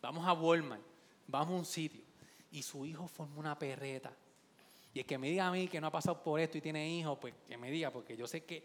vamos 0.00 0.26
a 0.26 0.32
Walmart, 0.32 0.82
vamos 1.26 1.54
a 1.54 1.58
un 1.58 1.64
sitio 1.64 2.02
y 2.50 2.62
su 2.62 2.86
hijo 2.86 3.08
forma 3.08 3.38
una 3.38 3.58
perreta. 3.58 4.12
Y 4.94 5.00
el 5.00 5.06
que 5.06 5.18
me 5.18 5.28
diga 5.28 5.48
a 5.48 5.50
mí 5.50 5.68
que 5.68 5.80
no 5.80 5.88
ha 5.88 5.90
pasado 5.90 6.22
por 6.22 6.40
esto 6.40 6.56
y 6.56 6.60
tiene 6.60 6.88
hijos, 6.88 7.18
pues 7.20 7.34
que 7.46 7.58
me 7.58 7.70
diga, 7.70 7.90
porque 7.90 8.16
yo 8.16 8.26
sé 8.26 8.44
que 8.44 8.64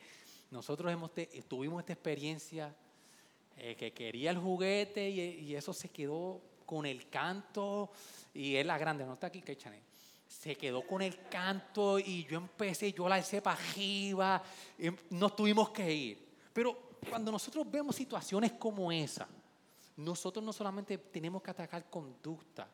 nosotros 0.49 0.91
hemos 0.91 1.11
tuvimos 1.47 1.81
esta 1.81 1.93
experiencia 1.93 2.73
eh, 3.57 3.75
que 3.75 3.91
quería 3.91 4.31
el 4.31 4.37
juguete 4.37 5.09
y 5.09 5.55
eso 5.55 5.73
se 5.73 5.89
quedó 5.89 6.41
con 6.71 6.85
el 6.85 7.09
canto 7.09 7.91
y 8.33 8.55
es 8.55 8.65
la 8.65 8.77
grande, 8.77 9.05
no 9.05 9.15
está 9.15 9.27
aquí, 9.27 9.41
que 9.41 9.57
Se 10.25 10.55
quedó 10.55 10.87
con 10.87 11.01
el 11.01 11.27
canto 11.27 11.99
y 11.99 12.23
yo 12.23 12.37
empecé, 12.37 12.93
yo 12.93 13.09
la 13.09 13.19
hice 13.19 13.41
para 13.41 13.59
arriba, 13.59 14.41
nos 15.09 15.35
tuvimos 15.35 15.71
que 15.71 15.93
ir. 15.93 16.29
Pero 16.53 16.93
cuando 17.09 17.29
nosotros 17.29 17.69
vemos 17.69 17.93
situaciones 17.93 18.53
como 18.53 18.89
esa, 18.89 19.27
nosotros 19.97 20.45
no 20.45 20.53
solamente 20.53 20.97
tenemos 20.97 21.41
que 21.41 21.51
atacar 21.51 21.89
conducta, 21.89 22.69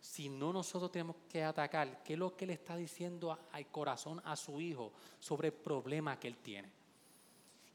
sino 0.00 0.52
nosotros 0.52 0.92
tenemos 0.92 1.16
que 1.28 1.42
atacar 1.42 2.04
qué 2.04 2.12
es 2.12 2.18
lo 2.20 2.36
que 2.36 2.46
le 2.46 2.52
está 2.52 2.76
diciendo 2.76 3.36
al 3.50 3.66
corazón 3.66 4.22
a 4.24 4.36
su 4.36 4.60
hijo 4.60 4.92
sobre 5.18 5.48
el 5.48 5.54
problema 5.54 6.20
que 6.20 6.28
él 6.28 6.36
tiene. 6.36 6.70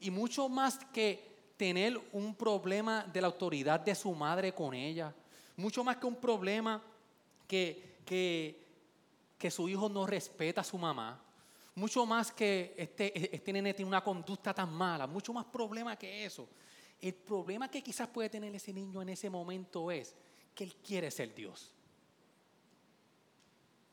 Y 0.00 0.10
mucho 0.10 0.48
más 0.48 0.78
que 0.86 1.52
tener 1.58 2.00
un 2.12 2.34
problema 2.34 3.04
de 3.04 3.20
la 3.20 3.26
autoridad 3.26 3.80
de 3.80 3.94
su 3.94 4.14
madre 4.14 4.54
con 4.54 4.72
ella, 4.72 5.14
mucho 5.56 5.82
más 5.82 5.96
que 5.96 6.06
un 6.06 6.16
problema 6.16 6.82
que, 7.46 7.98
que 8.04 9.50
su 9.50 9.68
hijo 9.68 9.88
no 9.88 10.06
respeta 10.06 10.60
a 10.60 10.64
su 10.64 10.78
mamá, 10.78 11.20
mucho 11.76 12.06
más 12.06 12.32
que 12.32 12.74
este, 12.76 13.36
este 13.36 13.52
nene 13.52 13.74
tiene 13.74 13.88
una 13.88 14.02
conducta 14.02 14.54
tan 14.54 14.72
mala, 14.72 15.06
mucho 15.06 15.32
más 15.32 15.44
problema 15.44 15.96
que 15.96 16.24
eso. 16.24 16.48
El 17.00 17.14
problema 17.14 17.70
que 17.70 17.82
quizás 17.82 18.08
puede 18.08 18.30
tener 18.30 18.54
ese 18.54 18.72
niño 18.72 19.02
en 19.02 19.10
ese 19.10 19.28
momento 19.28 19.90
es 19.90 20.14
que 20.54 20.64
él 20.64 20.74
quiere 20.76 21.10
ser 21.10 21.34
Dios. 21.34 21.70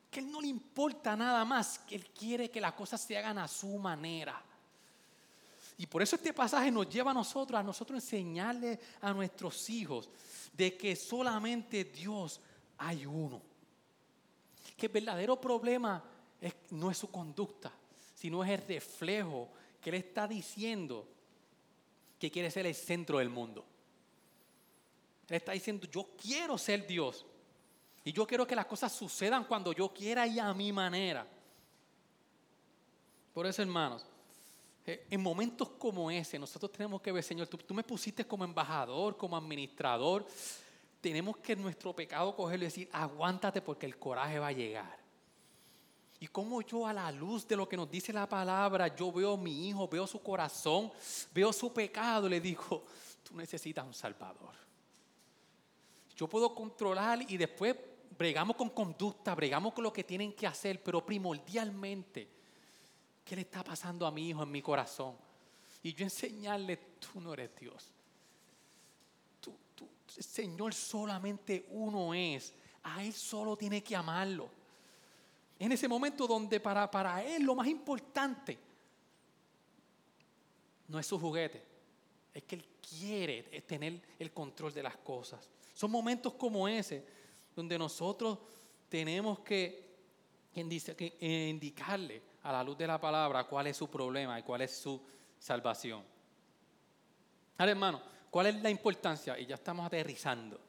Que 0.10 0.22
él 0.22 0.32
no 0.32 0.40
le 0.40 0.48
importa 0.48 1.16
nada 1.16 1.44
más, 1.44 1.80
que 1.80 1.96
él 1.96 2.10
quiere 2.12 2.50
que 2.50 2.62
las 2.62 2.72
cosas 2.74 3.02
se 3.02 3.18
hagan 3.18 3.38
a 3.38 3.50
su 3.50 3.78
manera. 3.78 4.42
Y 5.78 5.88
por 5.88 6.02
eso 6.02 6.16
este 6.16 6.34
pasaje 6.34 6.72
nos 6.72 6.90
lleva 6.90 7.12
a 7.12 7.14
nosotros, 7.16 7.60
a 7.60 7.64
nosotros 7.64 8.04
enseñarle 8.04 8.80
a 9.02 9.14
nuestros 9.14 9.70
hijos 9.70 10.10
de 10.54 10.78
que 10.78 10.96
solamente 10.96 11.86
Dios 11.86 12.40
hay 12.78 13.06
uno. 13.06 13.42
Que 14.78 14.86
el 14.88 14.92
verdadero 14.92 15.40
problema 15.40 16.04
no 16.72 16.92
es 16.92 16.98
su 16.98 17.10
conducta, 17.10 17.72
sino 18.14 18.44
es 18.44 18.52
el 18.52 18.68
reflejo 18.68 19.50
que 19.82 19.90
Él 19.90 19.96
está 19.96 20.28
diciendo 20.28 21.08
que 22.20 22.32
quiere 22.32 22.52
ser 22.52 22.66
el 22.66 22.76
centro 22.76 23.18
del 23.18 23.30
mundo. 23.30 23.66
Él 25.28 25.38
está 25.38 25.54
diciendo, 25.54 25.88
yo 25.88 26.10
quiero 26.22 26.58
ser 26.58 26.86
Dios. 26.86 27.26
Y 28.06 28.12
yo 28.12 28.28
quiero 28.28 28.46
que 28.46 28.56
las 28.56 28.66
cosas 28.66 28.92
sucedan 28.92 29.46
cuando 29.46 29.72
yo 29.74 29.94
quiera 29.94 30.28
y 30.28 30.40
a 30.40 30.54
mi 30.54 30.72
manera. 30.72 31.26
Por 33.34 33.46
eso, 33.48 33.62
hermanos, 33.62 34.06
en 34.86 35.22
momentos 35.22 35.70
como 35.70 36.12
ese, 36.12 36.38
nosotros 36.38 36.72
tenemos 36.72 37.02
que 37.02 37.12
ver, 37.12 37.24
Señor, 37.24 37.48
tú, 37.48 37.58
tú, 37.58 37.74
me 37.74 37.84
pusiste 37.84 38.26
como 38.26 38.44
embajador, 38.44 39.16
como 39.16 39.38
administrador. 39.38 40.26
Tenemos 41.00 41.38
que 41.38 41.56
nuestro 41.56 41.96
pecado 41.96 42.36
cogerlo 42.36 42.66
y 42.66 42.68
decir, 42.68 42.90
aguántate 42.92 43.62
porque 43.62 43.86
el 43.86 43.98
coraje 43.98 44.40
va 44.40 44.48
a 44.48 44.52
llegar. 44.52 45.04
Y 46.20 46.28
como 46.28 46.62
yo 46.62 46.88
a 46.88 46.94
la 46.94 47.12
luz 47.12 47.48
de 47.48 47.58
lo 47.58 47.68
que 47.68 47.76
nos 47.76 47.92
dice 47.92 48.14
la 48.14 48.28
palabra, 48.28 48.94
yo 48.96 49.12
veo 49.12 49.34
a 49.34 49.38
mi 49.38 49.68
hijo, 49.68 49.88
veo 49.88 50.08
su 50.08 50.22
corazón, 50.22 50.92
veo 51.34 51.52
su 51.52 51.74
pecado, 51.74 52.30
le 52.30 52.40
digo, 52.40 52.86
tú 53.24 53.36
necesitas 53.36 53.86
un 53.86 53.94
salvador. 53.94 54.56
Yo 56.16 56.28
puedo 56.28 56.54
controlar 56.54 57.30
y 57.30 57.38
después 57.38 57.76
bregamos 58.18 58.56
con 58.56 58.70
conducta, 58.70 59.36
bregamos 59.36 59.74
con 59.74 59.84
lo 59.84 59.92
que 59.92 60.04
tienen 60.04 60.34
que 60.34 60.48
hacer, 60.48 60.82
pero 60.82 61.06
primordialmente, 61.06 62.30
¿qué 63.24 63.36
le 63.36 63.42
está 63.44 63.64
pasando 63.64 64.06
a 64.06 64.12
mi 64.12 64.30
hijo 64.30 64.44
en 64.44 64.52
mi 64.52 64.62
corazón? 64.62 65.16
Y 65.82 65.94
yo 65.94 66.04
enseñarle, 66.04 66.78
tú 67.00 67.20
no 67.20 67.34
eres 67.34 67.56
Dios. 67.60 67.92
Tú, 69.42 69.56
tú, 69.76 69.88
Señor 70.08 70.74
solamente 70.74 71.68
uno 71.72 72.14
es. 72.14 72.54
A 72.84 73.04
Él 73.04 73.14
solo 73.14 73.58
tiene 73.58 73.84
que 73.84 73.96
amarlo 73.96 74.50
en 75.64 75.72
ese 75.72 75.88
momento 75.88 76.28
donde 76.28 76.60
para, 76.60 76.92
para 76.92 77.24
él 77.24 77.44
lo 77.44 77.56
más 77.56 77.68
importante 77.68 78.58
no 80.90 81.00
es 81.00 81.08
su 81.08 81.18
juguete, 81.18 81.64
es 82.34 82.44
que 82.44 82.56
él 82.56 82.66
quiere 83.00 83.44
tener 83.62 84.02
el 84.20 84.34
control 84.34 84.74
de 84.74 84.84
las 84.84 84.98
cosas. 84.98 85.50
Son 85.74 85.90
momentos 85.90 86.34
como 86.34 86.68
ese 86.68 87.06
donde 87.56 87.78
nosotros 87.78 88.40
tenemos 88.90 89.40
que, 89.40 89.96
que 90.54 91.48
indicarle 91.50 92.22
a 92.44 92.52
la 92.52 92.64
luz 92.64 92.78
de 92.78 92.88
la 92.88 93.00
palabra 93.00 93.46
cuál 93.46 93.68
es 93.68 93.78
su 93.78 93.90
problema 93.90 94.40
y 94.40 94.44
cuál 94.44 94.62
es 94.62 94.78
su 94.78 95.02
salvación. 95.40 96.04
Ahora, 97.58 97.72
hermano, 97.72 98.02
¿cuál 98.30 98.48
es 98.48 98.62
la 98.62 98.70
importancia? 98.70 99.40
Y 99.40 99.46
ya 99.46 99.56
estamos 99.56 99.86
aterrizando. 99.86 100.60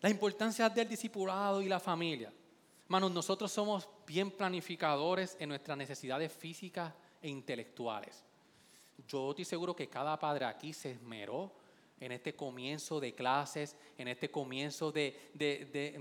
La 0.00 0.10
importancia 0.10 0.68
del 0.68 0.88
discipulado 0.88 1.62
y 1.62 1.68
la 1.68 1.80
familia. 1.80 2.32
Hermanos, 2.84 3.12
nosotros 3.12 3.50
somos 3.50 3.88
bien 4.06 4.30
planificadores 4.30 5.36
en 5.38 5.48
nuestras 5.48 5.78
necesidades 5.78 6.32
físicas 6.32 6.92
e 7.22 7.28
intelectuales. 7.28 8.22
Yo 9.08 9.30
estoy 9.30 9.44
seguro 9.44 9.74
que 9.74 9.88
cada 9.88 10.18
padre 10.18 10.44
aquí 10.44 10.72
se 10.72 10.92
esmeró 10.92 11.52
en 12.00 12.12
este 12.12 12.34
comienzo 12.34 13.00
de 13.00 13.14
clases, 13.14 13.76
en 13.96 14.08
este 14.08 14.30
comienzo 14.30 14.92
de, 14.92 15.32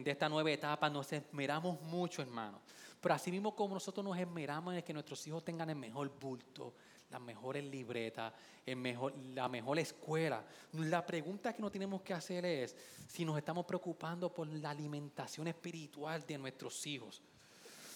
esta 0.05 0.29
nueva 0.29 0.51
etapa, 0.51 0.89
nos 0.89 1.11
esmeramos 1.13 1.81
mucho, 1.81 2.21
hermanos. 2.21 2.61
Pero 2.99 3.15
así 3.15 3.31
mismo 3.31 3.55
como 3.55 3.75
nosotros 3.75 4.03
nos 4.03 4.17
esmeramos 4.17 4.75
en 4.75 4.81
que 4.81 4.93
nuestros 4.93 5.25
hijos 5.27 5.43
tengan 5.43 5.69
el 5.69 5.75
mejor 5.75 6.09
bulto, 6.19 6.73
las 7.09 7.21
mejores 7.21 7.63
libretas, 7.63 8.33
la 8.65 9.49
mejor 9.49 9.79
escuela. 9.79 10.43
La 10.71 11.05
pregunta 11.05 11.53
que 11.53 11.61
nos 11.61 11.71
tenemos 11.71 12.01
que 12.01 12.13
hacer 12.13 12.45
es 12.45 12.75
si 13.07 13.25
nos 13.25 13.37
estamos 13.37 13.65
preocupando 13.65 14.33
por 14.33 14.47
la 14.47 14.71
alimentación 14.71 15.47
espiritual 15.47 16.25
de 16.25 16.37
nuestros 16.37 16.87
hijos. 16.87 17.21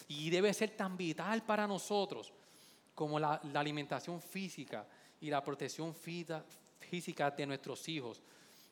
Y 0.09 0.29
debe 0.29 0.53
ser 0.53 0.71
tan 0.71 0.95
vital 0.95 1.43
para 1.43 1.67
nosotros 1.67 2.33
como 2.93 3.19
la, 3.19 3.35
alimentación 3.53 4.21
física 4.21 4.87
y 5.19 5.29
la 5.29 5.43
protección 5.43 5.93
física 5.93 6.43
de 6.89 7.45
nuestros 7.45 7.87
hijos 7.89 8.21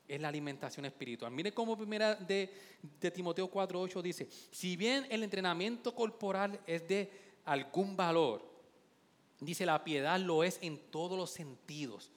es 0.08 0.20
la 0.20 0.28
alimentación 0.28 0.86
espiritual. 0.86 1.32
Mire 1.32 1.52
cómo 1.52 1.76
primera 1.76 2.14
de, 2.14 2.52
de 3.00 3.10
Timoteo 3.10 3.50
4.8 3.50 4.02
dice, 4.02 4.28
si 4.50 4.76
bien 4.76 5.06
el 5.10 5.22
entrenamiento 5.22 5.94
corporal 5.94 6.60
es 6.66 6.86
de 6.86 7.10
algún 7.44 7.96
valor, 7.96 8.56
Dice, 9.40 9.66
la 9.66 9.84
piedad 9.84 10.18
lo 10.18 10.42
es 10.42 10.58
en 10.62 10.78
todos 10.90 11.18
los 11.18 11.30
sentidos, 11.30 12.10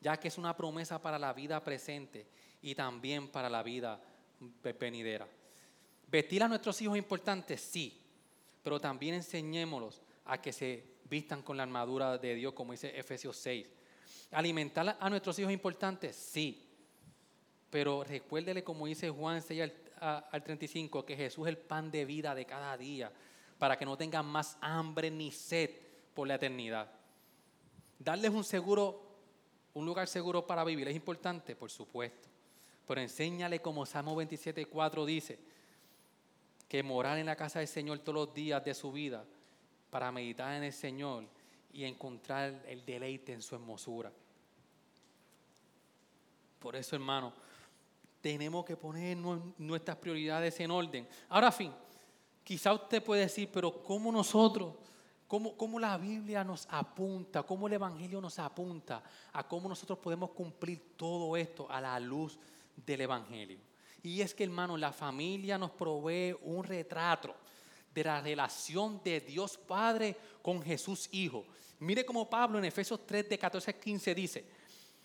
ya 0.00 0.18
que 0.18 0.28
es 0.28 0.38
una 0.38 0.56
promesa 0.56 1.00
para 1.00 1.18
la 1.18 1.32
vida 1.32 1.62
presente 1.62 2.26
y 2.60 2.74
también 2.74 3.28
para 3.28 3.48
la 3.48 3.62
vida 3.62 4.00
venidera. 4.80 5.28
Vestir 6.08 6.42
a 6.42 6.48
nuestros 6.48 6.80
hijos 6.82 6.96
es 6.96 7.02
importante, 7.02 7.56
sí, 7.56 8.00
pero 8.62 8.80
también 8.80 9.14
enseñémoslos 9.14 10.02
a 10.24 10.40
que 10.40 10.52
se 10.52 10.96
vistan 11.08 11.42
con 11.42 11.56
la 11.56 11.62
armadura 11.62 12.18
de 12.18 12.34
Dios, 12.34 12.52
como 12.52 12.72
dice 12.72 12.98
Efesios 12.98 13.36
6. 13.36 13.66
Alimentar 14.30 14.96
a 14.98 15.10
nuestros 15.10 15.38
hijos 15.38 15.50
es 15.50 15.54
importante, 15.54 16.12
sí, 16.12 16.68
pero 17.70 18.04
recuérdele, 18.04 18.62
como 18.64 18.86
dice 18.86 19.10
Juan 19.10 19.42
6 19.42 19.62
al, 20.00 20.24
al 20.30 20.42
35, 20.42 21.04
que 21.04 21.16
Jesús 21.16 21.46
es 21.46 21.50
el 21.50 21.58
pan 21.58 21.90
de 21.90 22.04
vida 22.04 22.34
de 22.34 22.44
cada 22.44 22.76
día, 22.76 23.12
para 23.58 23.78
que 23.78 23.84
no 23.84 23.96
tengan 23.96 24.26
más 24.26 24.56
hambre 24.60 25.10
ni 25.10 25.30
sed 25.30 25.70
por 26.14 26.28
la 26.28 26.36
eternidad. 26.36 26.90
Darles 27.98 28.30
un 28.30 28.44
seguro, 28.44 29.02
un 29.74 29.86
lugar 29.86 30.08
seguro 30.08 30.46
para 30.46 30.64
vivir 30.64 30.88
es 30.88 30.96
importante, 30.96 31.56
por 31.56 31.70
supuesto. 31.70 32.28
Pero 32.86 33.00
enséñale 33.00 33.60
como 33.60 33.86
Salmo 33.86 34.14
27.4 34.20 35.04
dice, 35.04 35.38
que 36.68 36.82
morar 36.82 37.18
en 37.18 37.26
la 37.26 37.36
casa 37.36 37.60
del 37.60 37.68
Señor 37.68 37.98
todos 38.00 38.26
los 38.26 38.34
días 38.34 38.64
de 38.64 38.74
su 38.74 38.90
vida 38.92 39.24
para 39.90 40.10
meditar 40.10 40.54
en 40.54 40.64
el 40.64 40.72
Señor 40.72 41.24
y 41.76 41.84
encontrar 41.84 42.64
el 42.66 42.84
deleite 42.84 43.34
en 43.34 43.42
su 43.42 43.54
hermosura. 43.54 44.10
Por 46.58 46.74
eso, 46.74 46.96
hermano, 46.96 47.34
tenemos 48.22 48.64
que 48.64 48.76
poner 48.76 49.16
nuestras 49.58 49.96
prioridades 49.98 50.58
en 50.60 50.70
orden. 50.70 51.06
Ahora, 51.28 51.52
fin, 51.52 51.70
quizá 52.42 52.72
usted 52.72 53.02
puede 53.04 53.22
decir, 53.22 53.50
pero 53.52 53.82
¿cómo 53.82 54.10
nosotros 54.10 54.74
Cómo, 55.28 55.80
la 55.80 55.98
Biblia 55.98 56.44
nos 56.44 56.68
apunta, 56.70 57.42
cómo 57.42 57.66
el 57.66 57.72
Evangelio 57.72 58.20
nos 58.20 58.38
apunta 58.38 59.02
a 59.32 59.42
cómo 59.42 59.68
nosotros 59.68 59.98
podemos 59.98 60.30
cumplir 60.30 60.94
todo 60.96 61.36
esto 61.36 61.66
a 61.68 61.80
la 61.80 61.98
luz 61.98 62.38
del 62.76 63.00
Evangelio. 63.00 63.58
Y 64.04 64.20
es 64.20 64.32
que, 64.32 64.44
hermano, 64.44 64.76
la 64.76 64.92
familia 64.92 65.58
nos 65.58 65.72
provee 65.72 66.36
un 66.42 66.62
retrato 66.62 67.34
de 67.96 68.04
la 68.04 68.20
relación 68.20 69.00
de 69.02 69.20
Dios 69.20 69.56
Padre 69.56 70.16
con 70.42 70.60
Jesús 70.62 71.08
Hijo. 71.12 71.46
Mire 71.78 72.04
cómo 72.04 72.28
Pablo 72.28 72.58
en 72.58 72.66
Efesios 72.66 73.06
3 73.06 73.28
de 73.28 73.38
14 73.38 73.70
a 73.70 73.80
15 73.80 74.14
dice, 74.14 74.44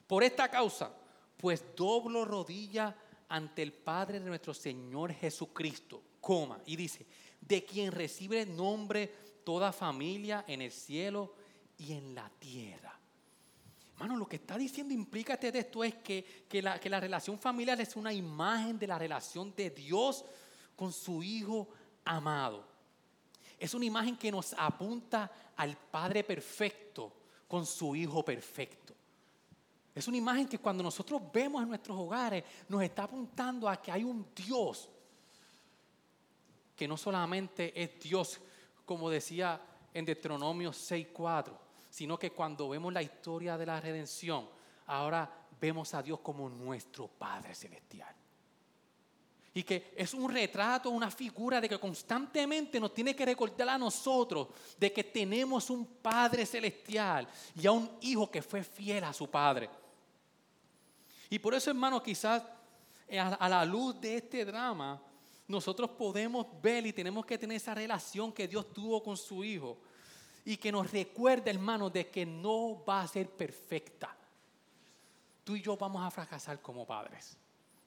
por 0.06 0.24
esta 0.24 0.50
causa, 0.50 0.92
pues 1.38 1.64
doblo 1.76 2.26
rodilla 2.26 2.94
ante 3.30 3.62
el 3.62 3.72
Padre 3.72 4.20
de 4.20 4.26
nuestro 4.26 4.54
Señor 4.54 5.14
Jesucristo, 5.14 6.04
coma, 6.20 6.60
y 6.66 6.76
dice, 6.76 7.06
de 7.40 7.64
quien 7.64 7.94
recibe 7.94 8.46
nombre 8.46 9.08
toda 9.46 9.72
familia 9.72 10.44
en 10.48 10.62
el 10.62 10.72
cielo 10.72 11.34
y 11.78 11.94
en 11.94 12.14
la 12.14 12.30
tierra. 12.40 13.00
Hermano, 13.94 14.18
lo 14.18 14.28
que 14.28 14.36
está 14.36 14.58
diciendo 14.58 14.94
implícate 14.94 15.50
de 15.50 15.60
esto 15.60 15.82
es 15.84 15.96
que, 15.96 16.46
que, 16.50 16.62
la, 16.62 16.78
que 16.78 16.90
la 16.90 17.00
relación 17.00 17.40
familiar 17.40 17.80
es 17.80 17.96
una 17.96 18.12
imagen 18.12 18.78
de 18.78 18.88
la 18.88 19.00
relación 19.00 19.56
de 19.56 19.70
Dios 19.70 20.26
con 20.76 20.92
su 20.92 21.24
Hijo 21.24 21.70
amado. 22.04 22.71
Es 23.62 23.76
una 23.76 23.86
imagen 23.86 24.18
que 24.18 24.32
nos 24.32 24.54
apunta 24.58 25.32
al 25.56 25.78
Padre 25.78 26.24
perfecto 26.24 27.14
con 27.48 27.64
su 27.64 27.96
Hijo 27.96 28.26
perfecto. 28.26 28.96
Es 29.94 30.08
una 30.08 30.18
imagen 30.18 30.48
que 30.48 30.58
cuando 30.58 30.82
nosotros 30.82 31.22
vemos 31.32 31.62
en 31.62 31.70
nuestros 31.70 31.96
hogares 31.96 32.44
nos 32.68 32.82
está 32.82 33.04
apuntando 33.04 33.70
a 33.70 33.80
que 33.80 33.92
hay 33.92 34.04
un 34.04 34.34
Dios 34.34 34.90
que 36.76 36.88
no 36.88 36.98
solamente 36.98 37.80
es 37.80 38.00
Dios 38.00 38.42
como 38.84 39.12
decía 39.12 39.62
en 39.94 40.06
Deuteronomio 40.06 40.72
6.4, 40.72 41.56
sino 41.88 42.18
que 42.18 42.32
cuando 42.32 42.68
vemos 42.68 42.92
la 42.92 43.04
historia 43.04 43.60
de 43.60 43.68
la 43.68 43.80
redención, 43.80 44.50
ahora 44.88 45.32
vemos 45.60 45.94
a 45.94 46.02
Dios 46.02 46.20
como 46.22 46.50
nuestro 46.50 47.08
Padre 47.08 47.54
Celestial. 47.54 48.16
Y 49.54 49.64
que 49.64 49.94
es 49.98 50.14
un 50.14 50.32
retrato, 50.32 50.90
una 50.90 51.12
figura 51.12 51.60
de 51.60 51.68
que 51.68 51.80
constantemente 51.80 52.80
nos 52.80 52.94
tiene 52.94 53.16
que 53.16 53.26
recordar 53.26 53.70
a 53.70 53.78
nosotros 53.78 54.48
de 54.78 54.94
que 54.94 55.04
tenemos 55.04 55.70
un 55.70 55.86
Padre 55.86 56.46
celestial 56.46 57.28
y 57.56 57.68
a 57.68 57.72
un 57.72 57.98
Hijo 58.02 58.32
que 58.32 58.42
fue 58.42 58.64
fiel 58.64 59.04
a 59.04 59.14
su 59.14 59.30
Padre. 59.30 59.70
Y 61.30 61.40
por 61.40 61.54
eso, 61.54 61.70
hermano, 61.70 62.02
quizás 62.02 62.44
eh, 63.08 63.20
a 63.20 63.50
la 63.50 63.66
luz 63.66 64.00
de 64.00 64.18
este 64.18 64.46
drama, 64.46 65.02
nosotros 65.52 65.90
podemos 65.92 66.48
ver 66.62 66.86
y 66.88 66.94
tenemos 66.94 67.26
que 67.26 67.38
tener 67.38 67.58
esa 67.58 67.76
relación 67.76 68.32
que 68.32 68.48
Dios 68.48 68.72
tuvo 68.72 69.04
con 69.04 69.18
su 69.18 69.44
Hijo 69.44 69.78
y 70.46 70.58
que 70.58 70.72
nos 70.72 70.92
recuerda, 70.92 71.52
hermano, 71.52 71.90
de 71.90 72.10
que 72.10 72.26
no 72.26 72.84
va 72.84 73.02
a 73.02 73.08
ser 73.08 73.30
perfecta. 73.30 74.16
Tú 75.44 75.56
y 75.56 75.62
yo 75.62 75.76
vamos 75.76 76.04
a 76.04 76.10
fracasar 76.10 76.62
como 76.62 76.86
padres 76.86 77.38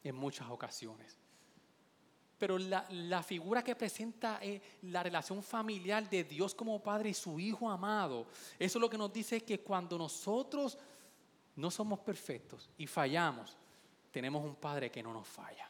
en 0.03 0.15
muchas 0.15 0.49
ocasiones. 0.51 1.17
Pero 2.45 2.59
la, 2.59 3.23
figura 3.23 3.65
que 3.65 3.75
presenta 3.75 4.37
es 4.43 4.61
la 4.83 5.03
relación 5.03 5.43
familiar 5.43 6.11
de 6.11 6.25
Dios 6.25 6.55
como 6.55 6.79
Padre 6.83 7.09
y 7.09 7.15
su 7.15 7.41
Hijo 7.41 7.71
amado. 7.71 8.27
Eso 8.59 8.77
es 8.77 8.81
lo 8.83 8.91
que 8.91 8.99
nos 8.99 9.11
dice 9.11 9.41
que 9.41 9.61
cuando 9.61 9.97
nosotros 9.97 10.77
no 11.57 11.71
somos 11.71 12.01
perfectos 12.01 12.69
y 12.77 12.87
fallamos, 12.87 13.57
tenemos 14.11 14.45
un 14.45 14.57
Padre 14.57 14.91
que 14.91 15.03
no 15.03 15.15
nos 15.15 15.27
falla. 15.27 15.67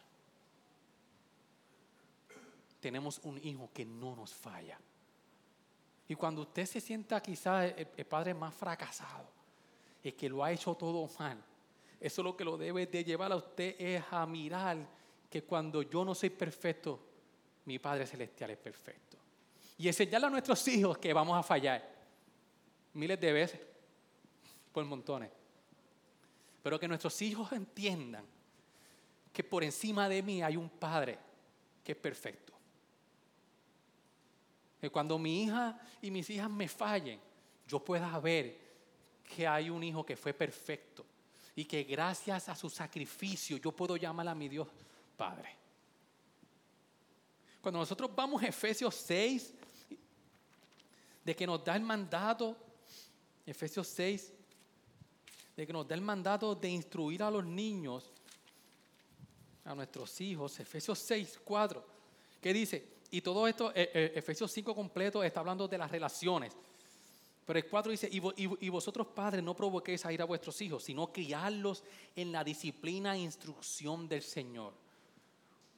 Tenemos 2.81 3.21
un 3.23 3.39
Hijo 3.47 3.71
que 3.73 3.85
no 3.85 4.17
nos 4.17 4.35
falla. 4.35 4.77
Y 6.09 6.17
cuando 6.17 6.43
usted 6.43 6.67
se 6.67 6.81
sienta 6.81 7.23
quizás 7.23 7.73
el, 7.77 8.05
padre 8.05 8.35
más 8.35 8.53
fracasado, 8.53 9.29
el 10.03 10.13
que 10.17 10.29
lo 10.29 10.43
ha 10.43 10.51
hecho 10.51 10.75
todo 10.75 11.09
mal, 11.21 11.41
eso 12.01 12.21
lo 12.21 12.37
que 12.37 12.45
lo 12.45 12.59
debe 12.59 12.89
de 12.89 13.05
llevar 13.05 13.31
a 13.31 13.37
usted 13.37 13.77
es 13.79 14.03
a 14.11 14.27
mirar 14.27 15.04
que 15.35 15.43
cuando 15.43 15.83
yo 15.83 16.05
no 16.05 16.15
soy 16.15 16.31
perfecto, 16.31 17.01
mi 17.65 17.81
Padre 17.81 18.07
Celestial 18.07 18.51
es 18.51 18.57
perfecto. 18.57 19.17
Y 19.77 19.89
enseñarle 19.89 20.29
a 20.29 20.31
nuestros 20.31 20.69
hijos 20.69 20.97
que 20.97 21.13
vamos 21.13 21.37
a 21.37 21.43
fallar 21.43 21.93
miles 22.93 23.21
de 23.21 23.33
veces, 23.33 23.61
por 24.71 24.85
montones. 24.85 25.33
Pero 26.63 26.79
que 26.79 26.87
nuestros 26.87 27.21
hijos 27.23 27.51
entiendan 27.51 28.25
que 29.33 29.43
por 29.43 29.65
encima 29.65 30.09
de 30.09 30.23
mí 30.23 30.41
hay 30.41 30.57
un 30.57 30.71
Padre 30.71 31.19
que 31.83 31.91
es 31.91 31.99
perfecto. 31.99 32.53
Que 34.81 34.89
cuando 34.89 35.19
mi 35.19 35.43
hija 35.43 35.77
y 36.01 36.13
mis 36.13 36.31
hijas 36.31 36.49
me 36.49 36.69
fallen, 36.69 37.19
yo 37.67 37.81
pueda 37.81 38.21
ver 38.21 38.57
que 39.25 39.49
hay 39.49 39.69
un 39.69 39.83
hijo 39.83 40.07
que 40.07 40.15
fue 40.15 40.33
perfecto 40.33 41.05
y 41.57 41.65
que 41.65 41.83
gracias 41.83 42.49
a 42.49 42.55
su 42.55 42.71
sacrificio 42.71 43.57
yo 43.57 43.73
puedo 43.73 43.97
llamar 43.97 44.29
a 44.29 44.35
mi 44.37 44.49
Dios 44.49 44.69
Padre. 45.17 45.57
Cuando 47.61 47.79
nosotros 47.79 48.11
vamos 48.15 48.43
a 48.43 48.47
Efesios 48.47 48.95
6, 48.95 49.55
de 51.25 51.35
que 51.35 51.47
nos 51.47 51.65
da 51.65 51.77
el 51.77 51.83
mandato, 51.83 52.57
Efesios 53.47 53.89
6, 53.89 54.33
de 55.57 55.67
que 55.67 55.73
nos 55.73 55.87
da 55.89 55.95
el 55.95 56.01
mandato 56.01 56.55
de 56.55 56.69
instruir 56.69 57.23
a 57.23 57.31
los 57.31 57.45
niños, 57.45 58.13
a 59.65 59.75
nuestros 59.75 60.21
hijos, 60.21 60.61
Efesios 60.61 60.99
6, 60.99 61.41
4, 61.43 61.87
que 62.41 62.53
dice, 62.53 62.95
y 63.11 63.21
todo 63.21 63.49
esto, 63.49 63.71
eh, 63.71 63.91
eh, 63.95 64.13
Efesios 64.17 64.51
5 64.51 64.75
completo 64.75 65.23
está 65.23 65.41
hablando 65.41 65.67
de 65.67 65.79
las 65.79 65.91
relaciones. 65.91 66.53
Pero 67.47 67.59
el 67.59 67.67
4 67.67 67.93
dice, 67.93 68.09
y, 68.11 68.69
vosotros 68.69 69.07
padres 69.09 69.43
no 69.43 69.55
provoquéis 69.55 70.05
a 70.07 70.13
ir 70.13 70.21
a 70.23 70.25
vuestros 70.25 70.61
hijos, 70.63 70.83
sino 70.83 71.13
criarlos 71.13 71.85
en 72.17 72.33
la 72.33 72.43
disciplina 72.43 73.15
e 73.15 73.21
instrucción 73.21 74.09
del 74.09 74.23
Señor. 74.23 74.73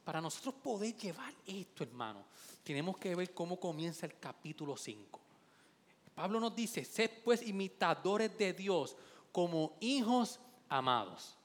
Para 0.07 0.21
nosotros 0.21 0.55
poder 0.63 0.95
llevar 0.95 1.33
esto, 1.45 1.83
hermano, 1.83 2.23
tenemos 2.63 2.97
que 2.97 3.13
ver 3.13 3.33
cómo 3.33 3.59
comienza 3.59 4.05
el 4.05 4.17
capítulo 4.17 4.77
5. 4.77 5.19
Pablo 6.15 6.39
nos 6.39 6.55
dice, 6.55 6.85
sed 6.85 7.11
pues 7.25 7.45
imitadores 7.45 8.37
de 8.37 8.53
Dios 8.53 8.95
como 9.33 9.75
hijos 9.81 10.39
amados. 10.69 11.37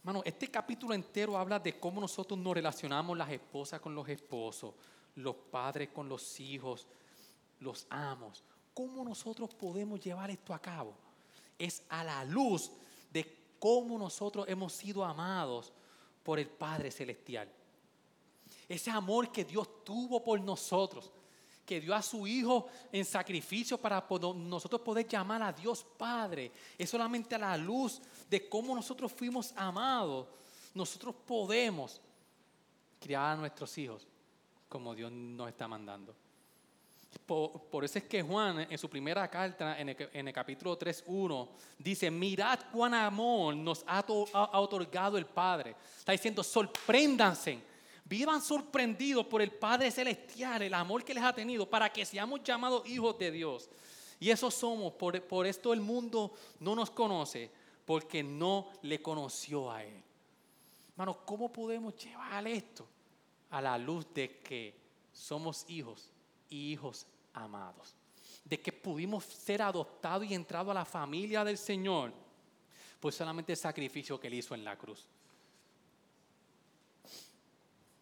Hermano, 0.00 0.20
este 0.26 0.50
capítulo 0.50 0.92
entero 0.92 1.38
habla 1.38 1.58
de 1.58 1.80
cómo 1.80 2.02
nosotros 2.02 2.38
nos 2.38 2.52
relacionamos 2.52 3.16
las 3.16 3.30
esposas 3.30 3.80
con 3.80 3.94
los 3.94 4.06
esposos, 4.06 4.74
los 5.14 5.34
padres 5.34 5.88
con 5.88 6.06
los 6.06 6.38
hijos, 6.38 6.86
los 7.60 7.86
amos. 7.88 8.44
¿Cómo 8.74 9.04
nosotros 9.04 9.54
podemos 9.54 10.00
llevar 10.00 10.30
esto 10.30 10.52
a 10.52 10.58
cabo? 10.58 10.94
Es 11.58 11.82
a 11.88 12.04
la 12.04 12.22
luz 12.26 12.72
de 13.10 13.54
cómo 13.58 13.96
nosotros 13.96 14.46
hemos 14.50 14.74
sido 14.74 15.02
amados 15.02 15.72
por 16.24 16.40
el 16.40 16.48
Padre 16.48 16.90
Celestial. 16.90 17.48
Ese 18.68 18.90
amor 18.90 19.30
que 19.30 19.44
Dios 19.44 19.84
tuvo 19.84 20.24
por 20.24 20.40
nosotros, 20.40 21.12
que 21.64 21.80
dio 21.80 21.94
a 21.94 22.02
su 22.02 22.26
Hijo 22.26 22.66
en 22.90 23.04
sacrificio 23.04 23.78
para 23.78 24.04
nosotros 24.34 24.80
poder 24.80 25.06
llamar 25.06 25.42
a 25.42 25.52
Dios 25.52 25.84
Padre, 25.96 26.50
es 26.76 26.90
solamente 26.90 27.34
a 27.34 27.38
la 27.38 27.56
luz 27.56 28.00
de 28.28 28.48
cómo 28.48 28.74
nosotros 28.74 29.12
fuimos 29.12 29.52
amados, 29.54 30.26
nosotros 30.72 31.14
podemos 31.26 32.00
criar 32.98 33.32
a 33.32 33.36
nuestros 33.36 33.76
hijos 33.78 34.06
como 34.68 34.94
Dios 34.94 35.12
nos 35.12 35.48
está 35.48 35.68
mandando. 35.68 36.23
Por, 37.26 37.84
eso 37.84 37.98
es 37.98 38.04
que 38.04 38.22
Juan 38.22 38.66
en 38.70 38.78
su 38.78 38.88
primera 38.88 39.28
carta, 39.30 39.78
en 39.78 39.88
el, 39.90 40.10
en 40.12 40.28
el 40.28 40.34
capítulo 40.34 40.78
3.1, 40.78 41.48
dice, 41.78 42.10
mirad 42.10 42.58
cuán 42.72 42.94
amor 42.94 43.56
nos 43.56 43.84
ha, 43.86 44.04
otorgado 44.58 45.16
el 45.18 45.26
Padre. 45.26 45.74
Está 45.98 46.12
diciendo, 46.12 46.42
sorpréndanse, 46.42 47.58
vivan 48.04 48.40
sorprendidos 48.40 49.26
por 49.26 49.42
el 49.42 49.52
Padre 49.52 49.90
Celestial, 49.90 50.62
el 50.62 50.74
amor 50.74 51.04
que 51.04 51.14
les 51.14 51.22
ha 51.22 51.34
tenido, 51.34 51.68
para 51.68 51.90
que 51.92 52.04
seamos 52.04 52.42
llamados 52.42 52.86
hijos 52.88 53.18
de 53.18 53.30
Dios. 53.30 53.68
Y 54.20 54.30
eso 54.30 54.50
somos, 54.50 54.92
por, 54.94 55.20
por 55.22 55.46
esto 55.46 55.72
el 55.72 55.80
mundo 55.80 56.34
no 56.60 56.74
nos 56.74 56.90
conoce, 56.90 57.50
porque 57.84 58.22
no 58.22 58.70
le 58.82 59.02
conoció 59.02 59.70
a 59.70 59.82
Él. 59.82 60.02
Hermano, 60.92 61.18
¿cómo 61.24 61.52
podemos 61.52 61.96
llevar 61.96 62.46
esto 62.46 62.86
a 63.50 63.60
la 63.60 63.76
luz 63.76 64.06
de 64.14 64.38
que 64.38 64.74
somos 65.12 65.64
hijos 65.68 66.13
hijos 66.54 67.06
amados. 67.32 67.94
De 68.44 68.60
que 68.60 68.72
pudimos 68.72 69.24
ser 69.24 69.62
adoptados 69.62 70.26
y 70.26 70.34
entrado 70.34 70.70
a 70.70 70.74
la 70.74 70.84
familia 70.84 71.44
del 71.44 71.58
Señor, 71.58 72.12
pues 73.00 73.14
solamente 73.14 73.52
el 73.52 73.58
sacrificio 73.58 74.18
que 74.18 74.28
Él 74.28 74.34
hizo 74.34 74.54
en 74.54 74.64
la 74.64 74.76
cruz. 74.76 75.08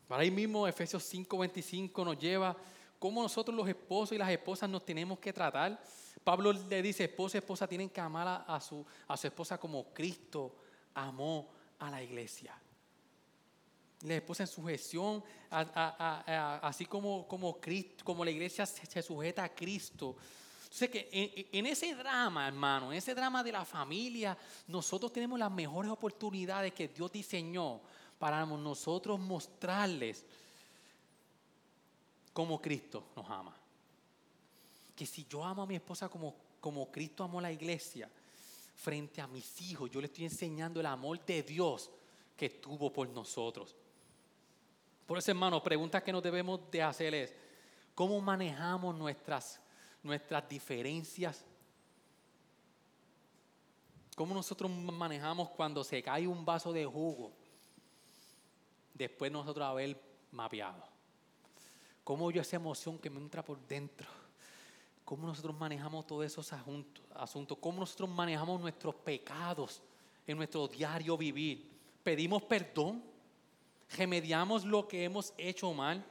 Para 0.06 0.22
ahí 0.22 0.30
mismo 0.30 0.66
Efesios 0.66 1.02
5:25 1.12 2.04
nos 2.04 2.18
lleva 2.18 2.56
cómo 2.98 3.22
nosotros 3.22 3.56
los 3.56 3.68
esposos 3.68 4.14
y 4.14 4.18
las 4.18 4.30
esposas 4.30 4.68
nos 4.68 4.84
tenemos 4.84 5.18
que 5.18 5.32
tratar. 5.32 5.82
Pablo 6.22 6.52
le 6.52 6.82
dice, 6.82 7.04
esposa 7.04 7.36
y 7.36 7.40
esposa 7.40 7.66
tienen 7.66 7.90
que 7.90 8.00
amar 8.00 8.44
a 8.46 8.60
su, 8.60 8.84
a 9.08 9.16
su 9.16 9.26
esposa 9.26 9.58
como 9.58 9.92
Cristo 9.92 10.54
amó 10.94 11.50
a 11.78 11.90
la 11.90 12.02
iglesia 12.02 12.61
la 14.02 14.16
esposa 14.16 14.42
en 14.42 14.46
sujeción, 14.48 15.22
así 15.50 16.86
como, 16.86 17.26
como, 17.26 17.60
Cristo, 17.60 18.04
como 18.04 18.24
la 18.24 18.30
iglesia 18.30 18.66
se, 18.66 19.02
sujeta 19.02 19.44
a 19.44 19.54
Cristo. 19.54 20.16
Entonces, 20.64 20.90
que 20.90 21.48
en, 21.52 21.66
ese 21.66 21.94
drama, 21.94 22.48
hermano, 22.48 22.92
en 22.92 22.98
ese 22.98 23.14
drama 23.14 23.42
de 23.42 23.52
la 23.52 23.64
familia, 23.64 24.36
nosotros 24.68 25.12
tenemos 25.12 25.38
las 25.38 25.50
mejores 25.50 25.90
oportunidades 25.90 26.72
que 26.72 26.88
Dios 26.88 27.12
diseñó 27.12 27.80
para 28.18 28.44
nosotros 28.46 29.20
mostrarles 29.20 30.24
cómo 32.32 32.60
Cristo 32.60 33.04
nos 33.14 33.28
ama. 33.28 33.54
Que 34.96 35.06
si 35.06 35.26
yo 35.28 35.44
amo 35.44 35.62
a 35.62 35.66
mi 35.66 35.74
esposa 35.74 36.08
como, 36.08 36.34
como 36.60 36.90
Cristo 36.90 37.24
amó 37.24 37.40
la 37.40 37.52
iglesia, 37.52 38.10
frente 38.74 39.20
a 39.20 39.26
mis 39.26 39.60
hijos, 39.62 39.90
yo 39.90 40.00
le 40.00 40.06
estoy 40.06 40.24
enseñando 40.24 40.80
el 40.80 40.86
amor 40.86 41.24
de 41.24 41.42
Dios 41.42 41.90
que 42.36 42.50
tuvo 42.50 42.92
por 42.92 43.08
nosotros. 43.08 43.76
Por 45.06 45.18
eso, 45.18 45.30
hermano, 45.30 45.62
preguntas 45.62 46.02
que 46.02 46.12
nos 46.12 46.22
debemos 46.22 46.60
de 46.70 46.82
hacer 46.82 47.14
es, 47.14 47.34
¿cómo 47.94 48.20
manejamos 48.20 48.94
nuestras, 48.94 49.60
nuestras 50.02 50.48
diferencias? 50.48 51.44
¿Cómo 54.14 54.34
nosotros 54.34 54.70
manejamos 54.70 55.50
cuando 55.50 55.82
se 55.82 56.02
cae 56.02 56.26
un 56.26 56.44
vaso 56.44 56.72
de 56.72 56.84
jugo 56.84 57.32
después 58.94 59.32
nosotros 59.32 59.66
haber 59.66 60.00
mapeado? 60.30 60.84
¿Cómo 62.04 62.30
yo 62.30 62.42
esa 62.42 62.56
emoción 62.56 62.98
que 62.98 63.10
me 63.10 63.18
entra 63.18 63.44
por 63.44 63.60
dentro? 63.66 64.08
¿Cómo 65.04 65.26
nosotros 65.26 65.56
manejamos 65.58 66.06
todos 66.06 66.24
esos 66.24 66.52
asuntos? 67.14 67.58
¿Cómo 67.60 67.80
nosotros 67.80 68.08
manejamos 68.08 68.60
nuestros 68.60 68.94
pecados 68.96 69.82
en 70.26 70.36
nuestro 70.36 70.68
diario 70.68 71.16
vivir? 71.16 71.70
¿Pedimos 72.02 72.42
perdón? 72.42 73.11
Remediamos 73.96 74.64
lo 74.64 74.88
que 74.88 75.04
hemos 75.04 75.32
hecho 75.36 75.72
mal. 75.72 76.04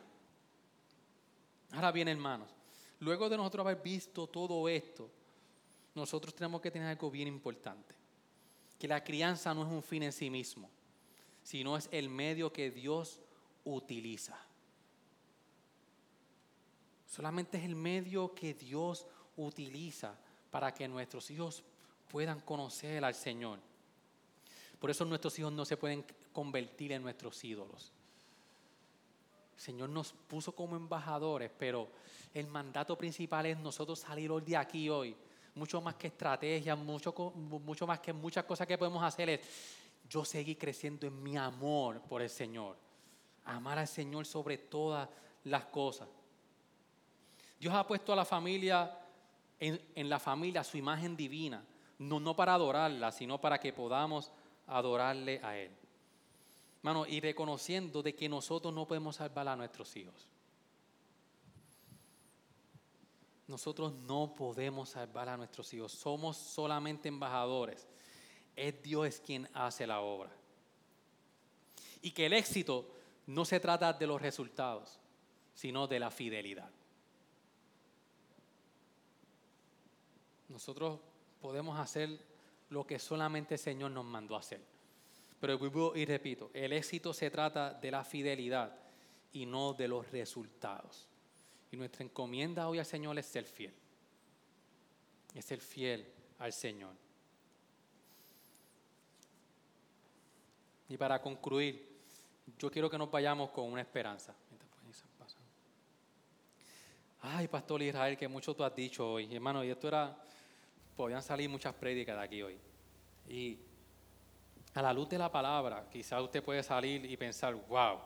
Ahora 1.72 1.92
bien, 1.92 2.08
hermanos, 2.08 2.50
luego 3.00 3.30
de 3.30 3.38
nosotros 3.38 3.66
haber 3.66 3.82
visto 3.82 4.28
todo 4.28 4.68
esto, 4.68 5.10
nosotros 5.96 6.34
tenemos 6.34 6.62
que 6.62 6.72
tener 6.72 6.88
algo 6.88 7.10
bien 7.12 7.28
importante, 7.28 7.96
que 8.80 8.88
la 8.88 9.04
crianza 9.04 9.54
no 9.54 9.64
es 9.64 9.72
un 9.72 9.84
fin 9.84 10.04
en 10.04 10.12
sí 10.12 10.30
mismo, 10.30 10.70
sino 11.44 11.78
es 11.78 11.90
el 11.92 12.10
medio 12.10 12.52
que 12.52 12.72
Dios 12.72 13.20
utiliza. 13.66 14.38
Solamente 17.08 17.58
es 17.58 17.66
el 17.66 17.76
medio 17.76 18.34
que 18.34 18.54
Dios 18.54 19.06
utiliza 19.36 20.16
para 20.50 20.74
que 20.74 20.88
nuestros 20.88 21.30
hijos 21.32 21.64
puedan 22.08 22.40
conocer 22.42 23.04
al 23.04 23.16
Señor. 23.16 23.60
Por 24.80 24.90
eso 24.90 25.06
nuestros 25.06 25.38
hijos 25.38 25.52
no 25.52 25.66
se 25.66 25.78
pueden 25.78 26.06
convertir 26.32 26.92
en 26.92 27.02
nuestros 27.02 27.44
ídolos. 27.44 27.92
El 29.56 29.62
Señor 29.62 29.90
nos 29.90 30.14
puso 30.14 30.54
como 30.54 30.76
embajadores, 30.76 31.52
pero 31.58 31.90
el 32.34 32.48
mandato 32.48 32.98
principal 32.98 33.46
es 33.46 33.58
nosotros 33.58 34.00
salir 34.00 34.32
hoy 34.32 34.42
de 34.42 34.58
aquí 34.58 34.90
hoy. 34.90 35.16
Mucho 35.54 35.82
más 35.82 35.96
que 35.96 36.08
estrategias, 36.08 36.78
mucho, 36.78 37.14
mucho 37.14 37.86
más 37.86 38.00
que 38.00 38.14
muchas 38.14 38.46
cosas 38.46 38.66
que 38.66 38.78
podemos 38.78 39.04
hacer 39.04 39.30
es 39.30 39.42
yo 40.10 40.26
seguir 40.26 40.58
creciendo 40.58 41.06
en 41.06 41.22
mi 41.22 41.38
amor 41.38 42.02
por 42.02 42.22
el 42.22 42.30
Señor. 42.30 42.76
Amar 43.46 43.80
al 43.80 43.88
Señor 43.88 44.26
sobre 44.26 44.58
todas 44.58 45.08
las 45.44 45.66
cosas. 45.66 46.08
Dios 47.60 47.74
ha 47.74 47.86
puesto 47.86 48.12
a 48.12 48.16
la 48.16 48.26
familia, 48.26 48.98
en, 49.60 50.10
la 50.10 50.20
familia, 50.20 50.64
su 50.64 50.78
imagen 50.78 51.16
divina. 51.16 51.64
No, 52.00 52.20
no 52.20 52.36
para 52.36 52.56
adorarla, 52.56 53.12
sino 53.12 53.40
para 53.40 53.60
que 53.60 53.72
podamos 53.72 54.32
adorarle 54.68 55.40
a 55.44 55.58
Él. 55.58 55.72
Mano, 56.82 57.06
y 57.06 57.20
reconociendo 57.20 58.02
de 58.02 58.16
que 58.16 58.28
nosotros 58.28 58.74
no 58.74 58.88
podemos 58.88 59.18
salvar 59.18 59.48
a 59.48 59.56
nuestros 59.56 59.96
hijos. 59.96 60.28
Nosotros 63.48 63.94
no 63.94 64.34
podemos 64.34 64.90
salvar 64.90 65.30
a 65.30 65.38
nuestros 65.38 65.74
hijos. 65.74 65.92
Somos 65.92 66.38
solamente 66.38 67.10
embajadores. 67.10 67.88
Es 68.56 68.82
Dios 68.82 69.22
quien 69.24 69.48
hace 69.54 69.86
la 69.86 70.00
obra. 70.00 70.32
Y 72.02 72.12
que 72.12 72.26
el 72.26 72.34
éxito 72.34 72.90
no 73.28 73.46
se 73.46 73.60
trata 73.60 73.94
de 73.94 74.08
los 74.08 74.22
resultados, 74.22 74.98
sino 75.54 75.86
de 75.86 76.00
la 76.00 76.10
fidelidad. 76.10 76.70
Nosotros 80.48 81.00
podemos 81.42 81.78
hacer 81.80 82.20
lo 82.70 82.88
que 82.88 83.00
solamente 83.00 83.56
el 83.56 83.60
Señor 83.60 83.92
nos 83.92 84.06
mandó 84.06 84.36
a 84.36 84.40
hacer. 84.40 84.71
Pero 85.42 85.58
vuelvo 85.58 85.96
y 85.96 86.06
repito, 86.06 86.52
el 86.54 86.72
éxito 86.72 87.14
se 87.14 87.32
trata 87.32 87.74
de 87.74 87.90
la 87.90 88.04
fidelidad 88.04 88.74
y 89.34 89.48
no 89.48 89.74
de 89.74 89.88
los 89.88 90.10
resultados. 90.12 91.10
Y 91.72 91.78
nuestra 91.78 92.06
encomienda 92.06 92.68
hoy 92.68 92.78
al 92.78 92.86
Señor 92.86 93.18
es 93.18 93.26
ser 93.26 93.46
fiel. 93.46 93.74
Es 95.34 95.44
ser 95.44 95.60
fiel 95.60 96.06
al 96.38 96.54
Señor. 96.54 96.94
Y 100.90 100.96
para 100.96 101.20
concluir, 101.20 101.90
yo 102.60 102.70
quiero 102.70 102.88
que 102.88 103.00
nos 103.00 103.10
vayamos 103.10 103.50
con 103.50 103.66
una 103.66 103.82
esperanza. 103.82 104.36
Ay, 107.22 107.48
Pastor 107.48 107.82
Israel, 107.82 108.16
que 108.16 108.28
mucho 108.28 108.56
tú 108.56 108.64
has 108.64 108.76
dicho 108.76 109.14
hoy. 109.14 109.34
Hermano, 109.34 109.64
y 109.64 109.70
esto 109.70 109.88
era 109.88 110.24
podían 110.96 111.24
salir 111.24 111.50
muchas 111.50 111.74
prédicas 111.74 112.16
de 112.16 112.24
aquí 112.24 112.42
hoy. 112.44 112.60
Y 113.28 113.58
a 114.74 114.82
la 114.82 114.94
luz 114.94 115.10
de 115.10 115.18
la 115.18 115.32
palabra, 115.32 115.88
quizás 115.92 116.22
usted 116.22 116.44
puede 116.44 116.64
salir 116.64 117.06
y 117.06 117.18
pensar, 117.18 117.54
wow, 117.56 118.00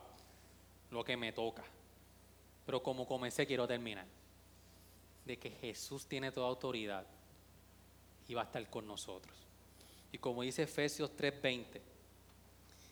lo 0.91 1.03
que 1.03 1.15
me 1.15 1.31
toca. 1.31 1.63
Pero 2.65 2.81
como 2.81 3.05
comencé, 3.05 3.45
quiero 3.45 3.67
terminar. 3.67 4.05
De 5.25 5.37
que 5.37 5.49
Jesús 5.49 6.07
tiene 6.07 6.31
toda 6.31 6.47
autoridad 6.47 7.05
y 8.27 8.33
va 8.33 8.41
a 8.41 8.45
estar 8.45 8.67
con 8.69 8.87
nosotros. 8.87 9.35
Y 10.11 10.17
como 10.17 10.41
dice 10.41 10.63
Efesios 10.63 11.11
3:20, 11.15 11.81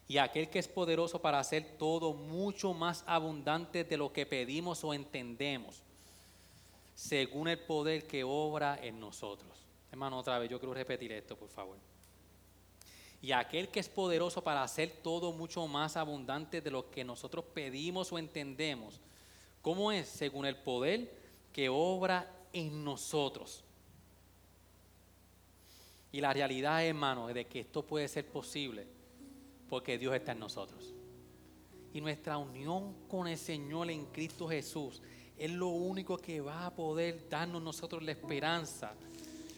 y 0.07 0.17
aquel 0.17 0.49
que 0.49 0.59
es 0.59 0.67
poderoso 0.67 1.21
para 1.21 1.39
hacer 1.39 1.78
todo 1.78 2.13
mucho 2.13 2.74
más 2.74 3.03
abundante 3.07 3.84
de 3.84 3.97
lo 3.97 4.11
que 4.11 4.26
pedimos 4.26 4.84
o 4.84 4.93
entendemos, 4.93 5.82
según 6.93 7.47
el 7.47 7.59
poder 7.59 8.05
que 8.05 8.24
obra 8.24 8.78
en 8.82 8.99
nosotros. 8.99 9.51
Hermano, 9.91 10.19
otra 10.19 10.38
vez, 10.39 10.49
yo 10.49 10.59
quiero 10.59 10.74
repetir 10.74 11.11
esto, 11.13 11.36
por 11.36 11.49
favor. 11.49 11.78
Y 13.24 13.32
aquel 13.32 13.69
que 13.69 13.80
es 13.80 13.88
poderoso 13.88 14.43
para 14.43 14.63
hacer 14.63 14.97
todo 15.01 15.32
mucho 15.32 15.65
más 15.65 15.95
abundante 15.95 16.59
de 16.59 16.69
lo 16.69 16.91
que 16.91 17.05
nosotros 17.05 17.45
pedimos 17.53 18.11
o 18.11 18.19
entendemos. 18.19 18.99
¿Cómo 19.61 19.93
es? 19.93 20.09
Según 20.09 20.45
el 20.45 20.57
poder 20.57 21.09
que 21.53 21.69
obra 21.69 22.30
en 22.51 22.84
nosotros. 22.84 23.63
Y 26.11 26.19
la 26.19 26.34
realidad, 26.34 26.86
hermano, 26.86 27.30
es 27.30 27.36
de 27.36 27.45
que 27.45 27.61
esto 27.61 27.82
puede 27.82 28.09
ser 28.09 28.28
posible 28.28 28.86
porque 29.69 29.97
Dios 29.97 30.13
está 30.13 30.34
en 30.34 30.39
nosotros. 30.39 30.93
Y 31.93 32.01
nuestra 32.01 32.38
unión 32.38 32.93
con 33.07 33.30
el 33.30 33.38
Señor 33.38 33.89
en 33.89 34.03
Cristo 34.07 34.49
Jesús 34.49 35.01
es 35.38 35.49
lo 35.49 35.69
único 35.69 36.17
que 36.17 36.41
va 36.41 36.65
a 36.65 36.76
poder 36.76 37.30
darnos 37.30 37.61
nosotros 37.61 38.03
la 38.03 38.11
esperanza 38.11 38.93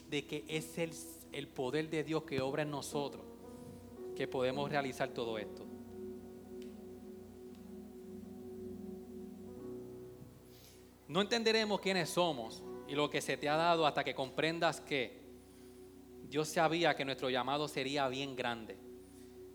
de 0.07 0.23
que 0.27 0.45
es 0.47 0.77
el, 0.77 0.91
el 1.31 1.47
poder 1.47 1.89
de 1.89 2.03
Dios 2.03 2.25
que 2.25 2.39
obra 2.41 2.61
en 2.61 2.69
nosotros 2.69 3.25
que 4.15 4.27
podemos 4.27 4.69
realizar 4.69 5.09
todo 5.09 5.37
esto. 5.37 5.65
No 11.07 11.21
entenderemos 11.21 11.79
quiénes 11.79 12.09
somos 12.09 12.63
y 12.87 12.95
lo 12.95 13.09
que 13.09 13.21
se 13.21 13.37
te 13.37 13.47
ha 13.47 13.55
dado 13.55 13.85
hasta 13.85 14.03
que 14.03 14.15
comprendas 14.15 14.81
que 14.81 15.23
Dios 16.27 16.47
sabía 16.49 16.95
que 16.95 17.05
nuestro 17.05 17.29
llamado 17.29 17.67
sería 17.67 18.07
bien 18.07 18.35
grande 18.35 18.77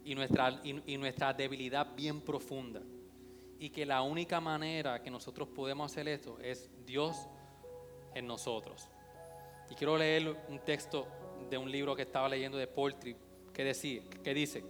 y 0.05 0.15
nuestra, 0.15 0.61
y 0.65 0.97
nuestra 0.97 1.33
debilidad 1.33 1.95
bien 1.97 2.21
profunda. 2.21 2.81
Y 3.59 3.71
que 3.71 3.85
la 3.85 4.01
única 4.03 4.41
manera 4.41 5.03
que 5.03 5.11
nosotros 5.11 5.49
podemos 5.49 5.91
hacer 5.91 6.09
esto 6.09 6.39
es 6.41 6.71
Dios 6.87 7.29
en 8.15 8.27
nosotros. 8.27 8.89
Y 9.69 9.75
quiero 9.75 9.99
leer 9.99 10.35
un 10.49 10.61
texto 10.61 11.07
de 11.51 11.59
un 11.59 11.71
libro 11.71 11.95
que 11.95 12.03
estaba 12.03 12.29
leyendo 12.29 12.57
de 12.57 12.67
Poultry 12.67 13.15
que, 13.65 14.21
que 14.23 14.35
dice, 14.35 14.65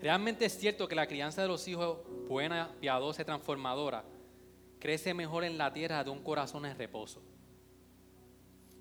realmente 0.00 0.44
es 0.44 0.58
cierto 0.58 0.88
que 0.88 0.94
la 0.94 1.06
crianza 1.06 1.42
de 1.42 1.48
los 1.48 1.66
hijos 1.68 1.98
buena, 2.28 2.74
piadosa 2.80 3.22
y 3.22 3.24
transformadora 3.24 4.04
crece 4.78 5.14
mejor 5.14 5.44
en 5.44 5.58
la 5.58 5.72
tierra 5.72 6.04
de 6.04 6.10
un 6.10 6.22
corazón 6.22 6.66
en 6.66 6.76
reposo. 6.76 7.22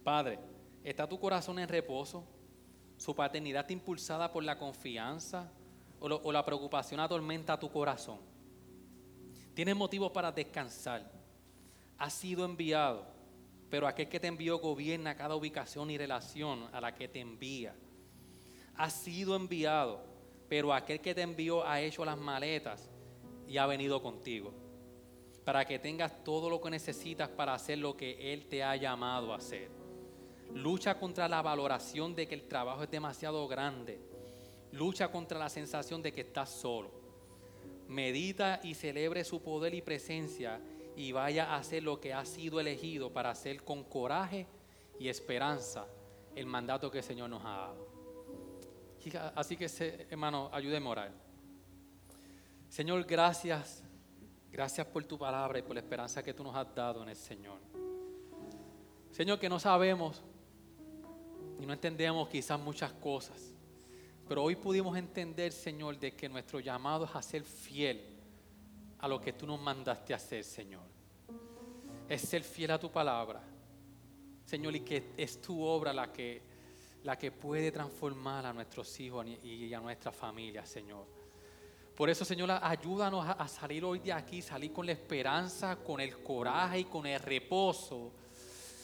Padre, 0.03 0.39
¿está 0.83 1.07
tu 1.07 1.19
corazón 1.19 1.59
en 1.59 1.69
reposo? 1.69 2.25
¿Su 2.97 3.15
paternidad 3.15 3.69
impulsada 3.69 4.31
por 4.31 4.43
la 4.43 4.57
confianza 4.57 5.51
o, 5.99 6.07
o 6.07 6.31
la 6.31 6.45
preocupación 6.45 6.99
atormenta 6.99 7.59
tu 7.59 7.71
corazón? 7.71 8.19
¿Tienes 9.53 9.75
motivos 9.75 10.11
para 10.11 10.31
descansar? 10.31 11.09
¿Has 11.97 12.13
sido 12.13 12.43
enviado? 12.43 13.13
pero 13.73 13.87
aquel 13.87 14.07
que 14.07 14.19
te 14.19 14.27
envió 14.27 14.59
gobierna 14.59 15.15
cada 15.15 15.35
ubicación 15.35 15.89
y 15.89 15.97
relación 15.97 16.69
a 16.73 16.79
la 16.79 16.93
que 16.93 17.07
te 17.07 17.19
envía. 17.19 17.73
Has 18.75 18.93
sido 18.93 19.35
enviado, 19.35 20.01
pero 20.49 20.73
aquel 20.73 20.99
que 20.99 21.13
te 21.15 21.21
envió 21.21 21.65
ha 21.65 21.81
hecho 21.81 22.03
las 22.05 22.17
maletas 22.17 22.89
y 23.47 23.57
ha 23.57 23.65
venido 23.65 24.01
contigo, 24.01 24.53
para 25.43 25.65
que 25.65 25.79
tengas 25.79 26.23
todo 26.23 26.49
lo 26.49 26.59
que 26.59 26.69
necesitas 26.69 27.29
para 27.29 27.53
hacer 27.53 27.77
lo 27.77 27.95
que 27.95 28.33
Él 28.33 28.47
te 28.47 28.63
ha 28.63 28.75
llamado 28.75 29.33
a 29.33 29.37
hacer. 29.37 29.69
Lucha 30.53 30.99
contra 30.99 31.27
la 31.27 31.41
valoración 31.41 32.15
de 32.15 32.27
que 32.27 32.35
el 32.35 32.47
trabajo 32.47 32.83
es 32.83 32.91
demasiado 32.91 33.47
grande. 33.47 33.99
Lucha 34.71 35.11
contra 35.11 35.39
la 35.39 35.49
sensación 35.49 36.01
de 36.01 36.13
que 36.13 36.21
estás 36.21 36.49
solo. 36.49 36.91
Medita 37.87 38.59
y 38.63 38.75
celebre 38.75 39.23
su 39.23 39.41
poder 39.41 39.73
y 39.73 39.81
presencia 39.81 40.61
y 40.95 41.11
vaya 41.11 41.51
a 41.51 41.57
hacer 41.57 41.83
lo 41.83 41.99
que 41.99 42.13
ha 42.13 42.25
sido 42.25 42.59
elegido 42.59 43.11
para 43.11 43.31
hacer 43.31 43.63
con 43.63 43.83
coraje 43.83 44.47
y 44.99 45.09
esperanza 45.09 45.87
el 46.35 46.45
mandato 46.45 46.91
que 46.91 46.99
el 46.99 47.03
Señor 47.03 47.29
nos 47.29 47.43
ha 47.43 47.57
dado. 47.57 47.92
Así 49.35 49.57
que, 49.57 49.67
hermano, 50.09 50.49
ayúdeme 50.51 50.87
a 50.87 50.89
orar. 50.89 51.11
Señor, 52.69 53.03
gracias. 53.03 53.83
Gracias 54.51 54.85
por 54.85 55.03
tu 55.05 55.17
palabra 55.17 55.57
y 55.57 55.63
por 55.63 55.73
la 55.73 55.79
esperanza 55.79 56.21
que 56.21 56.31
tú 56.31 56.43
nos 56.43 56.55
has 56.55 56.73
dado 56.75 57.01
en 57.01 57.09
el 57.09 57.15
Señor. 57.15 57.57
Señor, 59.11 59.39
que 59.39 59.49
no 59.49 59.59
sabemos 59.59 60.21
y 61.59 61.65
no 61.65 61.73
entendemos 61.73 62.29
quizás 62.29 62.59
muchas 62.59 62.93
cosas, 62.93 63.51
pero 64.27 64.43
hoy 64.43 64.55
pudimos 64.55 64.95
entender, 64.95 65.51
Señor, 65.51 65.97
de 65.97 66.15
que 66.15 66.29
nuestro 66.29 66.59
llamado 66.59 67.05
es 67.05 67.15
a 67.15 67.21
ser 67.23 67.43
fiel 67.43 68.13
a 68.99 69.07
lo 69.07 69.19
que 69.19 69.33
tú 69.33 69.47
nos 69.47 69.59
mandaste 69.59 70.13
hacer, 70.13 70.43
Señor. 70.43 70.83
Es 72.07 72.21
ser 72.21 72.43
fiel 72.43 72.71
a 72.71 72.79
tu 72.79 72.91
palabra, 72.91 73.41
Señor, 74.45 74.75
y 74.75 74.81
que 74.81 75.13
es 75.17 75.41
tu 75.41 75.61
obra 75.61 75.93
la 75.93 76.13
que, 76.13 76.52
la 77.03 77.17
que 77.17 77.31
puede 77.31 77.71
transformar 77.71 78.45
a 78.45 78.53
nuestros 78.53 78.99
hijos 78.99 79.25
y 79.43 79.73
a 79.73 79.79
nuestra 79.79 80.11
familia, 80.11 80.65
Señor. 80.65 81.05
Por 81.95 82.09
eso, 82.09 82.25
Señor, 82.25 82.49
ayúdanos 82.51 83.25
a 83.37 83.47
salir 83.47 83.83
hoy 83.85 83.99
de 83.99 84.11
aquí, 84.13 84.41
salir 84.41 84.73
con 84.73 84.85
la 84.85 84.93
esperanza, 84.93 85.75
con 85.75 85.99
el 86.01 86.23
coraje 86.23 86.79
y 86.79 86.85
con 86.85 87.05
el 87.05 87.19
reposo 87.19 88.11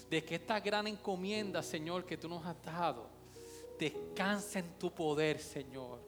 de 0.10 0.24
que 0.24 0.36
esta 0.36 0.60
gran 0.60 0.86
encomienda, 0.88 1.64
Señor, 1.64 2.06
que 2.06 2.18
tú 2.18 2.28
nos 2.30 2.46
has 2.46 2.62
dado, 2.64 3.08
descansa 3.80 4.60
en 4.60 4.78
tu 4.78 4.92
poder, 4.92 5.40
Señor 5.40 6.08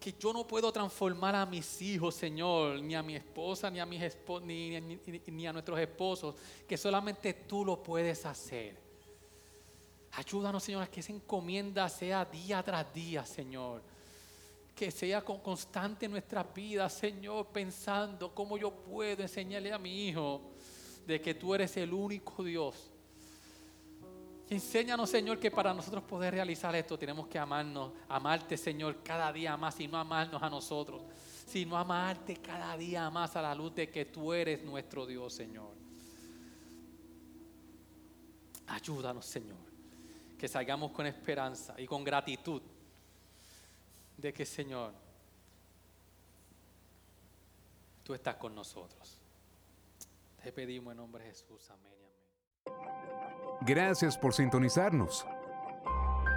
que 0.00 0.14
yo 0.18 0.32
no 0.32 0.46
puedo 0.46 0.72
transformar 0.72 1.34
a 1.34 1.44
mis 1.44 1.82
hijos, 1.82 2.14
Señor, 2.14 2.80
ni 2.80 2.94
a 2.94 3.02
mi 3.02 3.16
esposa, 3.16 3.70
ni 3.70 3.80
a, 3.80 3.84
mis 3.84 4.00
ni- 4.42 4.80
ni- 4.80 5.20
ni 5.26 5.46
a 5.46 5.52
nuestros 5.52 5.78
esposos, 5.78 6.34
que 6.66 6.78
solamente 6.78 7.34
tú 7.34 7.66
lo 7.66 7.82
puedes 7.82 8.24
hacer. 8.24 8.78
Ayúdanos, 10.12 10.62
Señor, 10.62 10.82
a 10.82 10.86
que 10.90 11.00
esa 11.00 11.12
encomienda 11.12 11.88
sea 11.88 12.24
día 12.24 12.62
tras 12.62 12.92
día, 12.92 13.24
Señor. 13.24 13.82
Que 14.74 14.90
sea 14.90 15.22
con- 15.22 15.40
constante 15.40 16.06
en 16.06 16.12
nuestras 16.12 16.52
vidas, 16.52 16.92
Señor, 16.94 17.46
pensando 17.46 18.34
cómo 18.34 18.56
yo 18.58 18.70
puedo 18.72 19.22
enseñarle 19.22 19.72
a 19.72 19.78
mi 19.78 20.08
hijo 20.08 20.40
de 21.06 21.20
que 21.20 21.34
tú 21.34 21.54
eres 21.54 21.76
el 21.76 21.92
único 21.92 22.42
Dios. 22.42 22.90
Enséñanos, 24.48 25.08
Señor, 25.10 25.38
que 25.38 25.50
para 25.50 25.72
nosotros 25.72 26.02
poder 26.02 26.34
realizar 26.34 26.74
esto 26.74 26.98
tenemos 26.98 27.28
que 27.28 27.38
amarnos, 27.38 27.92
amarte, 28.08 28.56
Señor, 28.56 29.00
cada 29.04 29.32
día 29.32 29.56
más 29.56 29.78
y 29.78 29.86
no 29.86 29.96
amarnos 29.96 30.42
a 30.42 30.50
nosotros, 30.50 31.02
sino 31.46 31.76
amarte 31.76 32.36
cada 32.38 32.76
día 32.76 33.08
más 33.10 33.36
a 33.36 33.42
la 33.42 33.54
luz 33.54 33.72
de 33.76 33.88
que 33.88 34.06
tú 34.06 34.32
eres 34.32 34.64
nuestro 34.64 35.06
Dios, 35.06 35.32
Señor. 35.34 35.70
Ayúdanos, 38.66 39.24
Señor, 39.26 39.56
que 40.40 40.48
salgamos 40.48 40.90
con 40.92 41.06
esperanza 41.06 41.74
y 41.76 41.86
con 41.86 42.02
gratitud 42.02 42.62
de 44.16 44.32
que, 44.32 44.46
Señor, 44.46 44.94
tú 48.02 48.14
estás 48.14 48.36
con 48.36 48.54
nosotros. 48.54 49.20
Te 50.42 50.50
pedimos 50.50 50.92
en 50.92 50.96
nombre 50.96 51.24
de 51.24 51.28
Jesús, 51.28 51.68
amén 51.68 51.92
y 52.00 52.04
amén. 52.06 52.16
Gracias 53.60 54.16
por 54.16 54.32
sintonizarnos. 54.32 55.26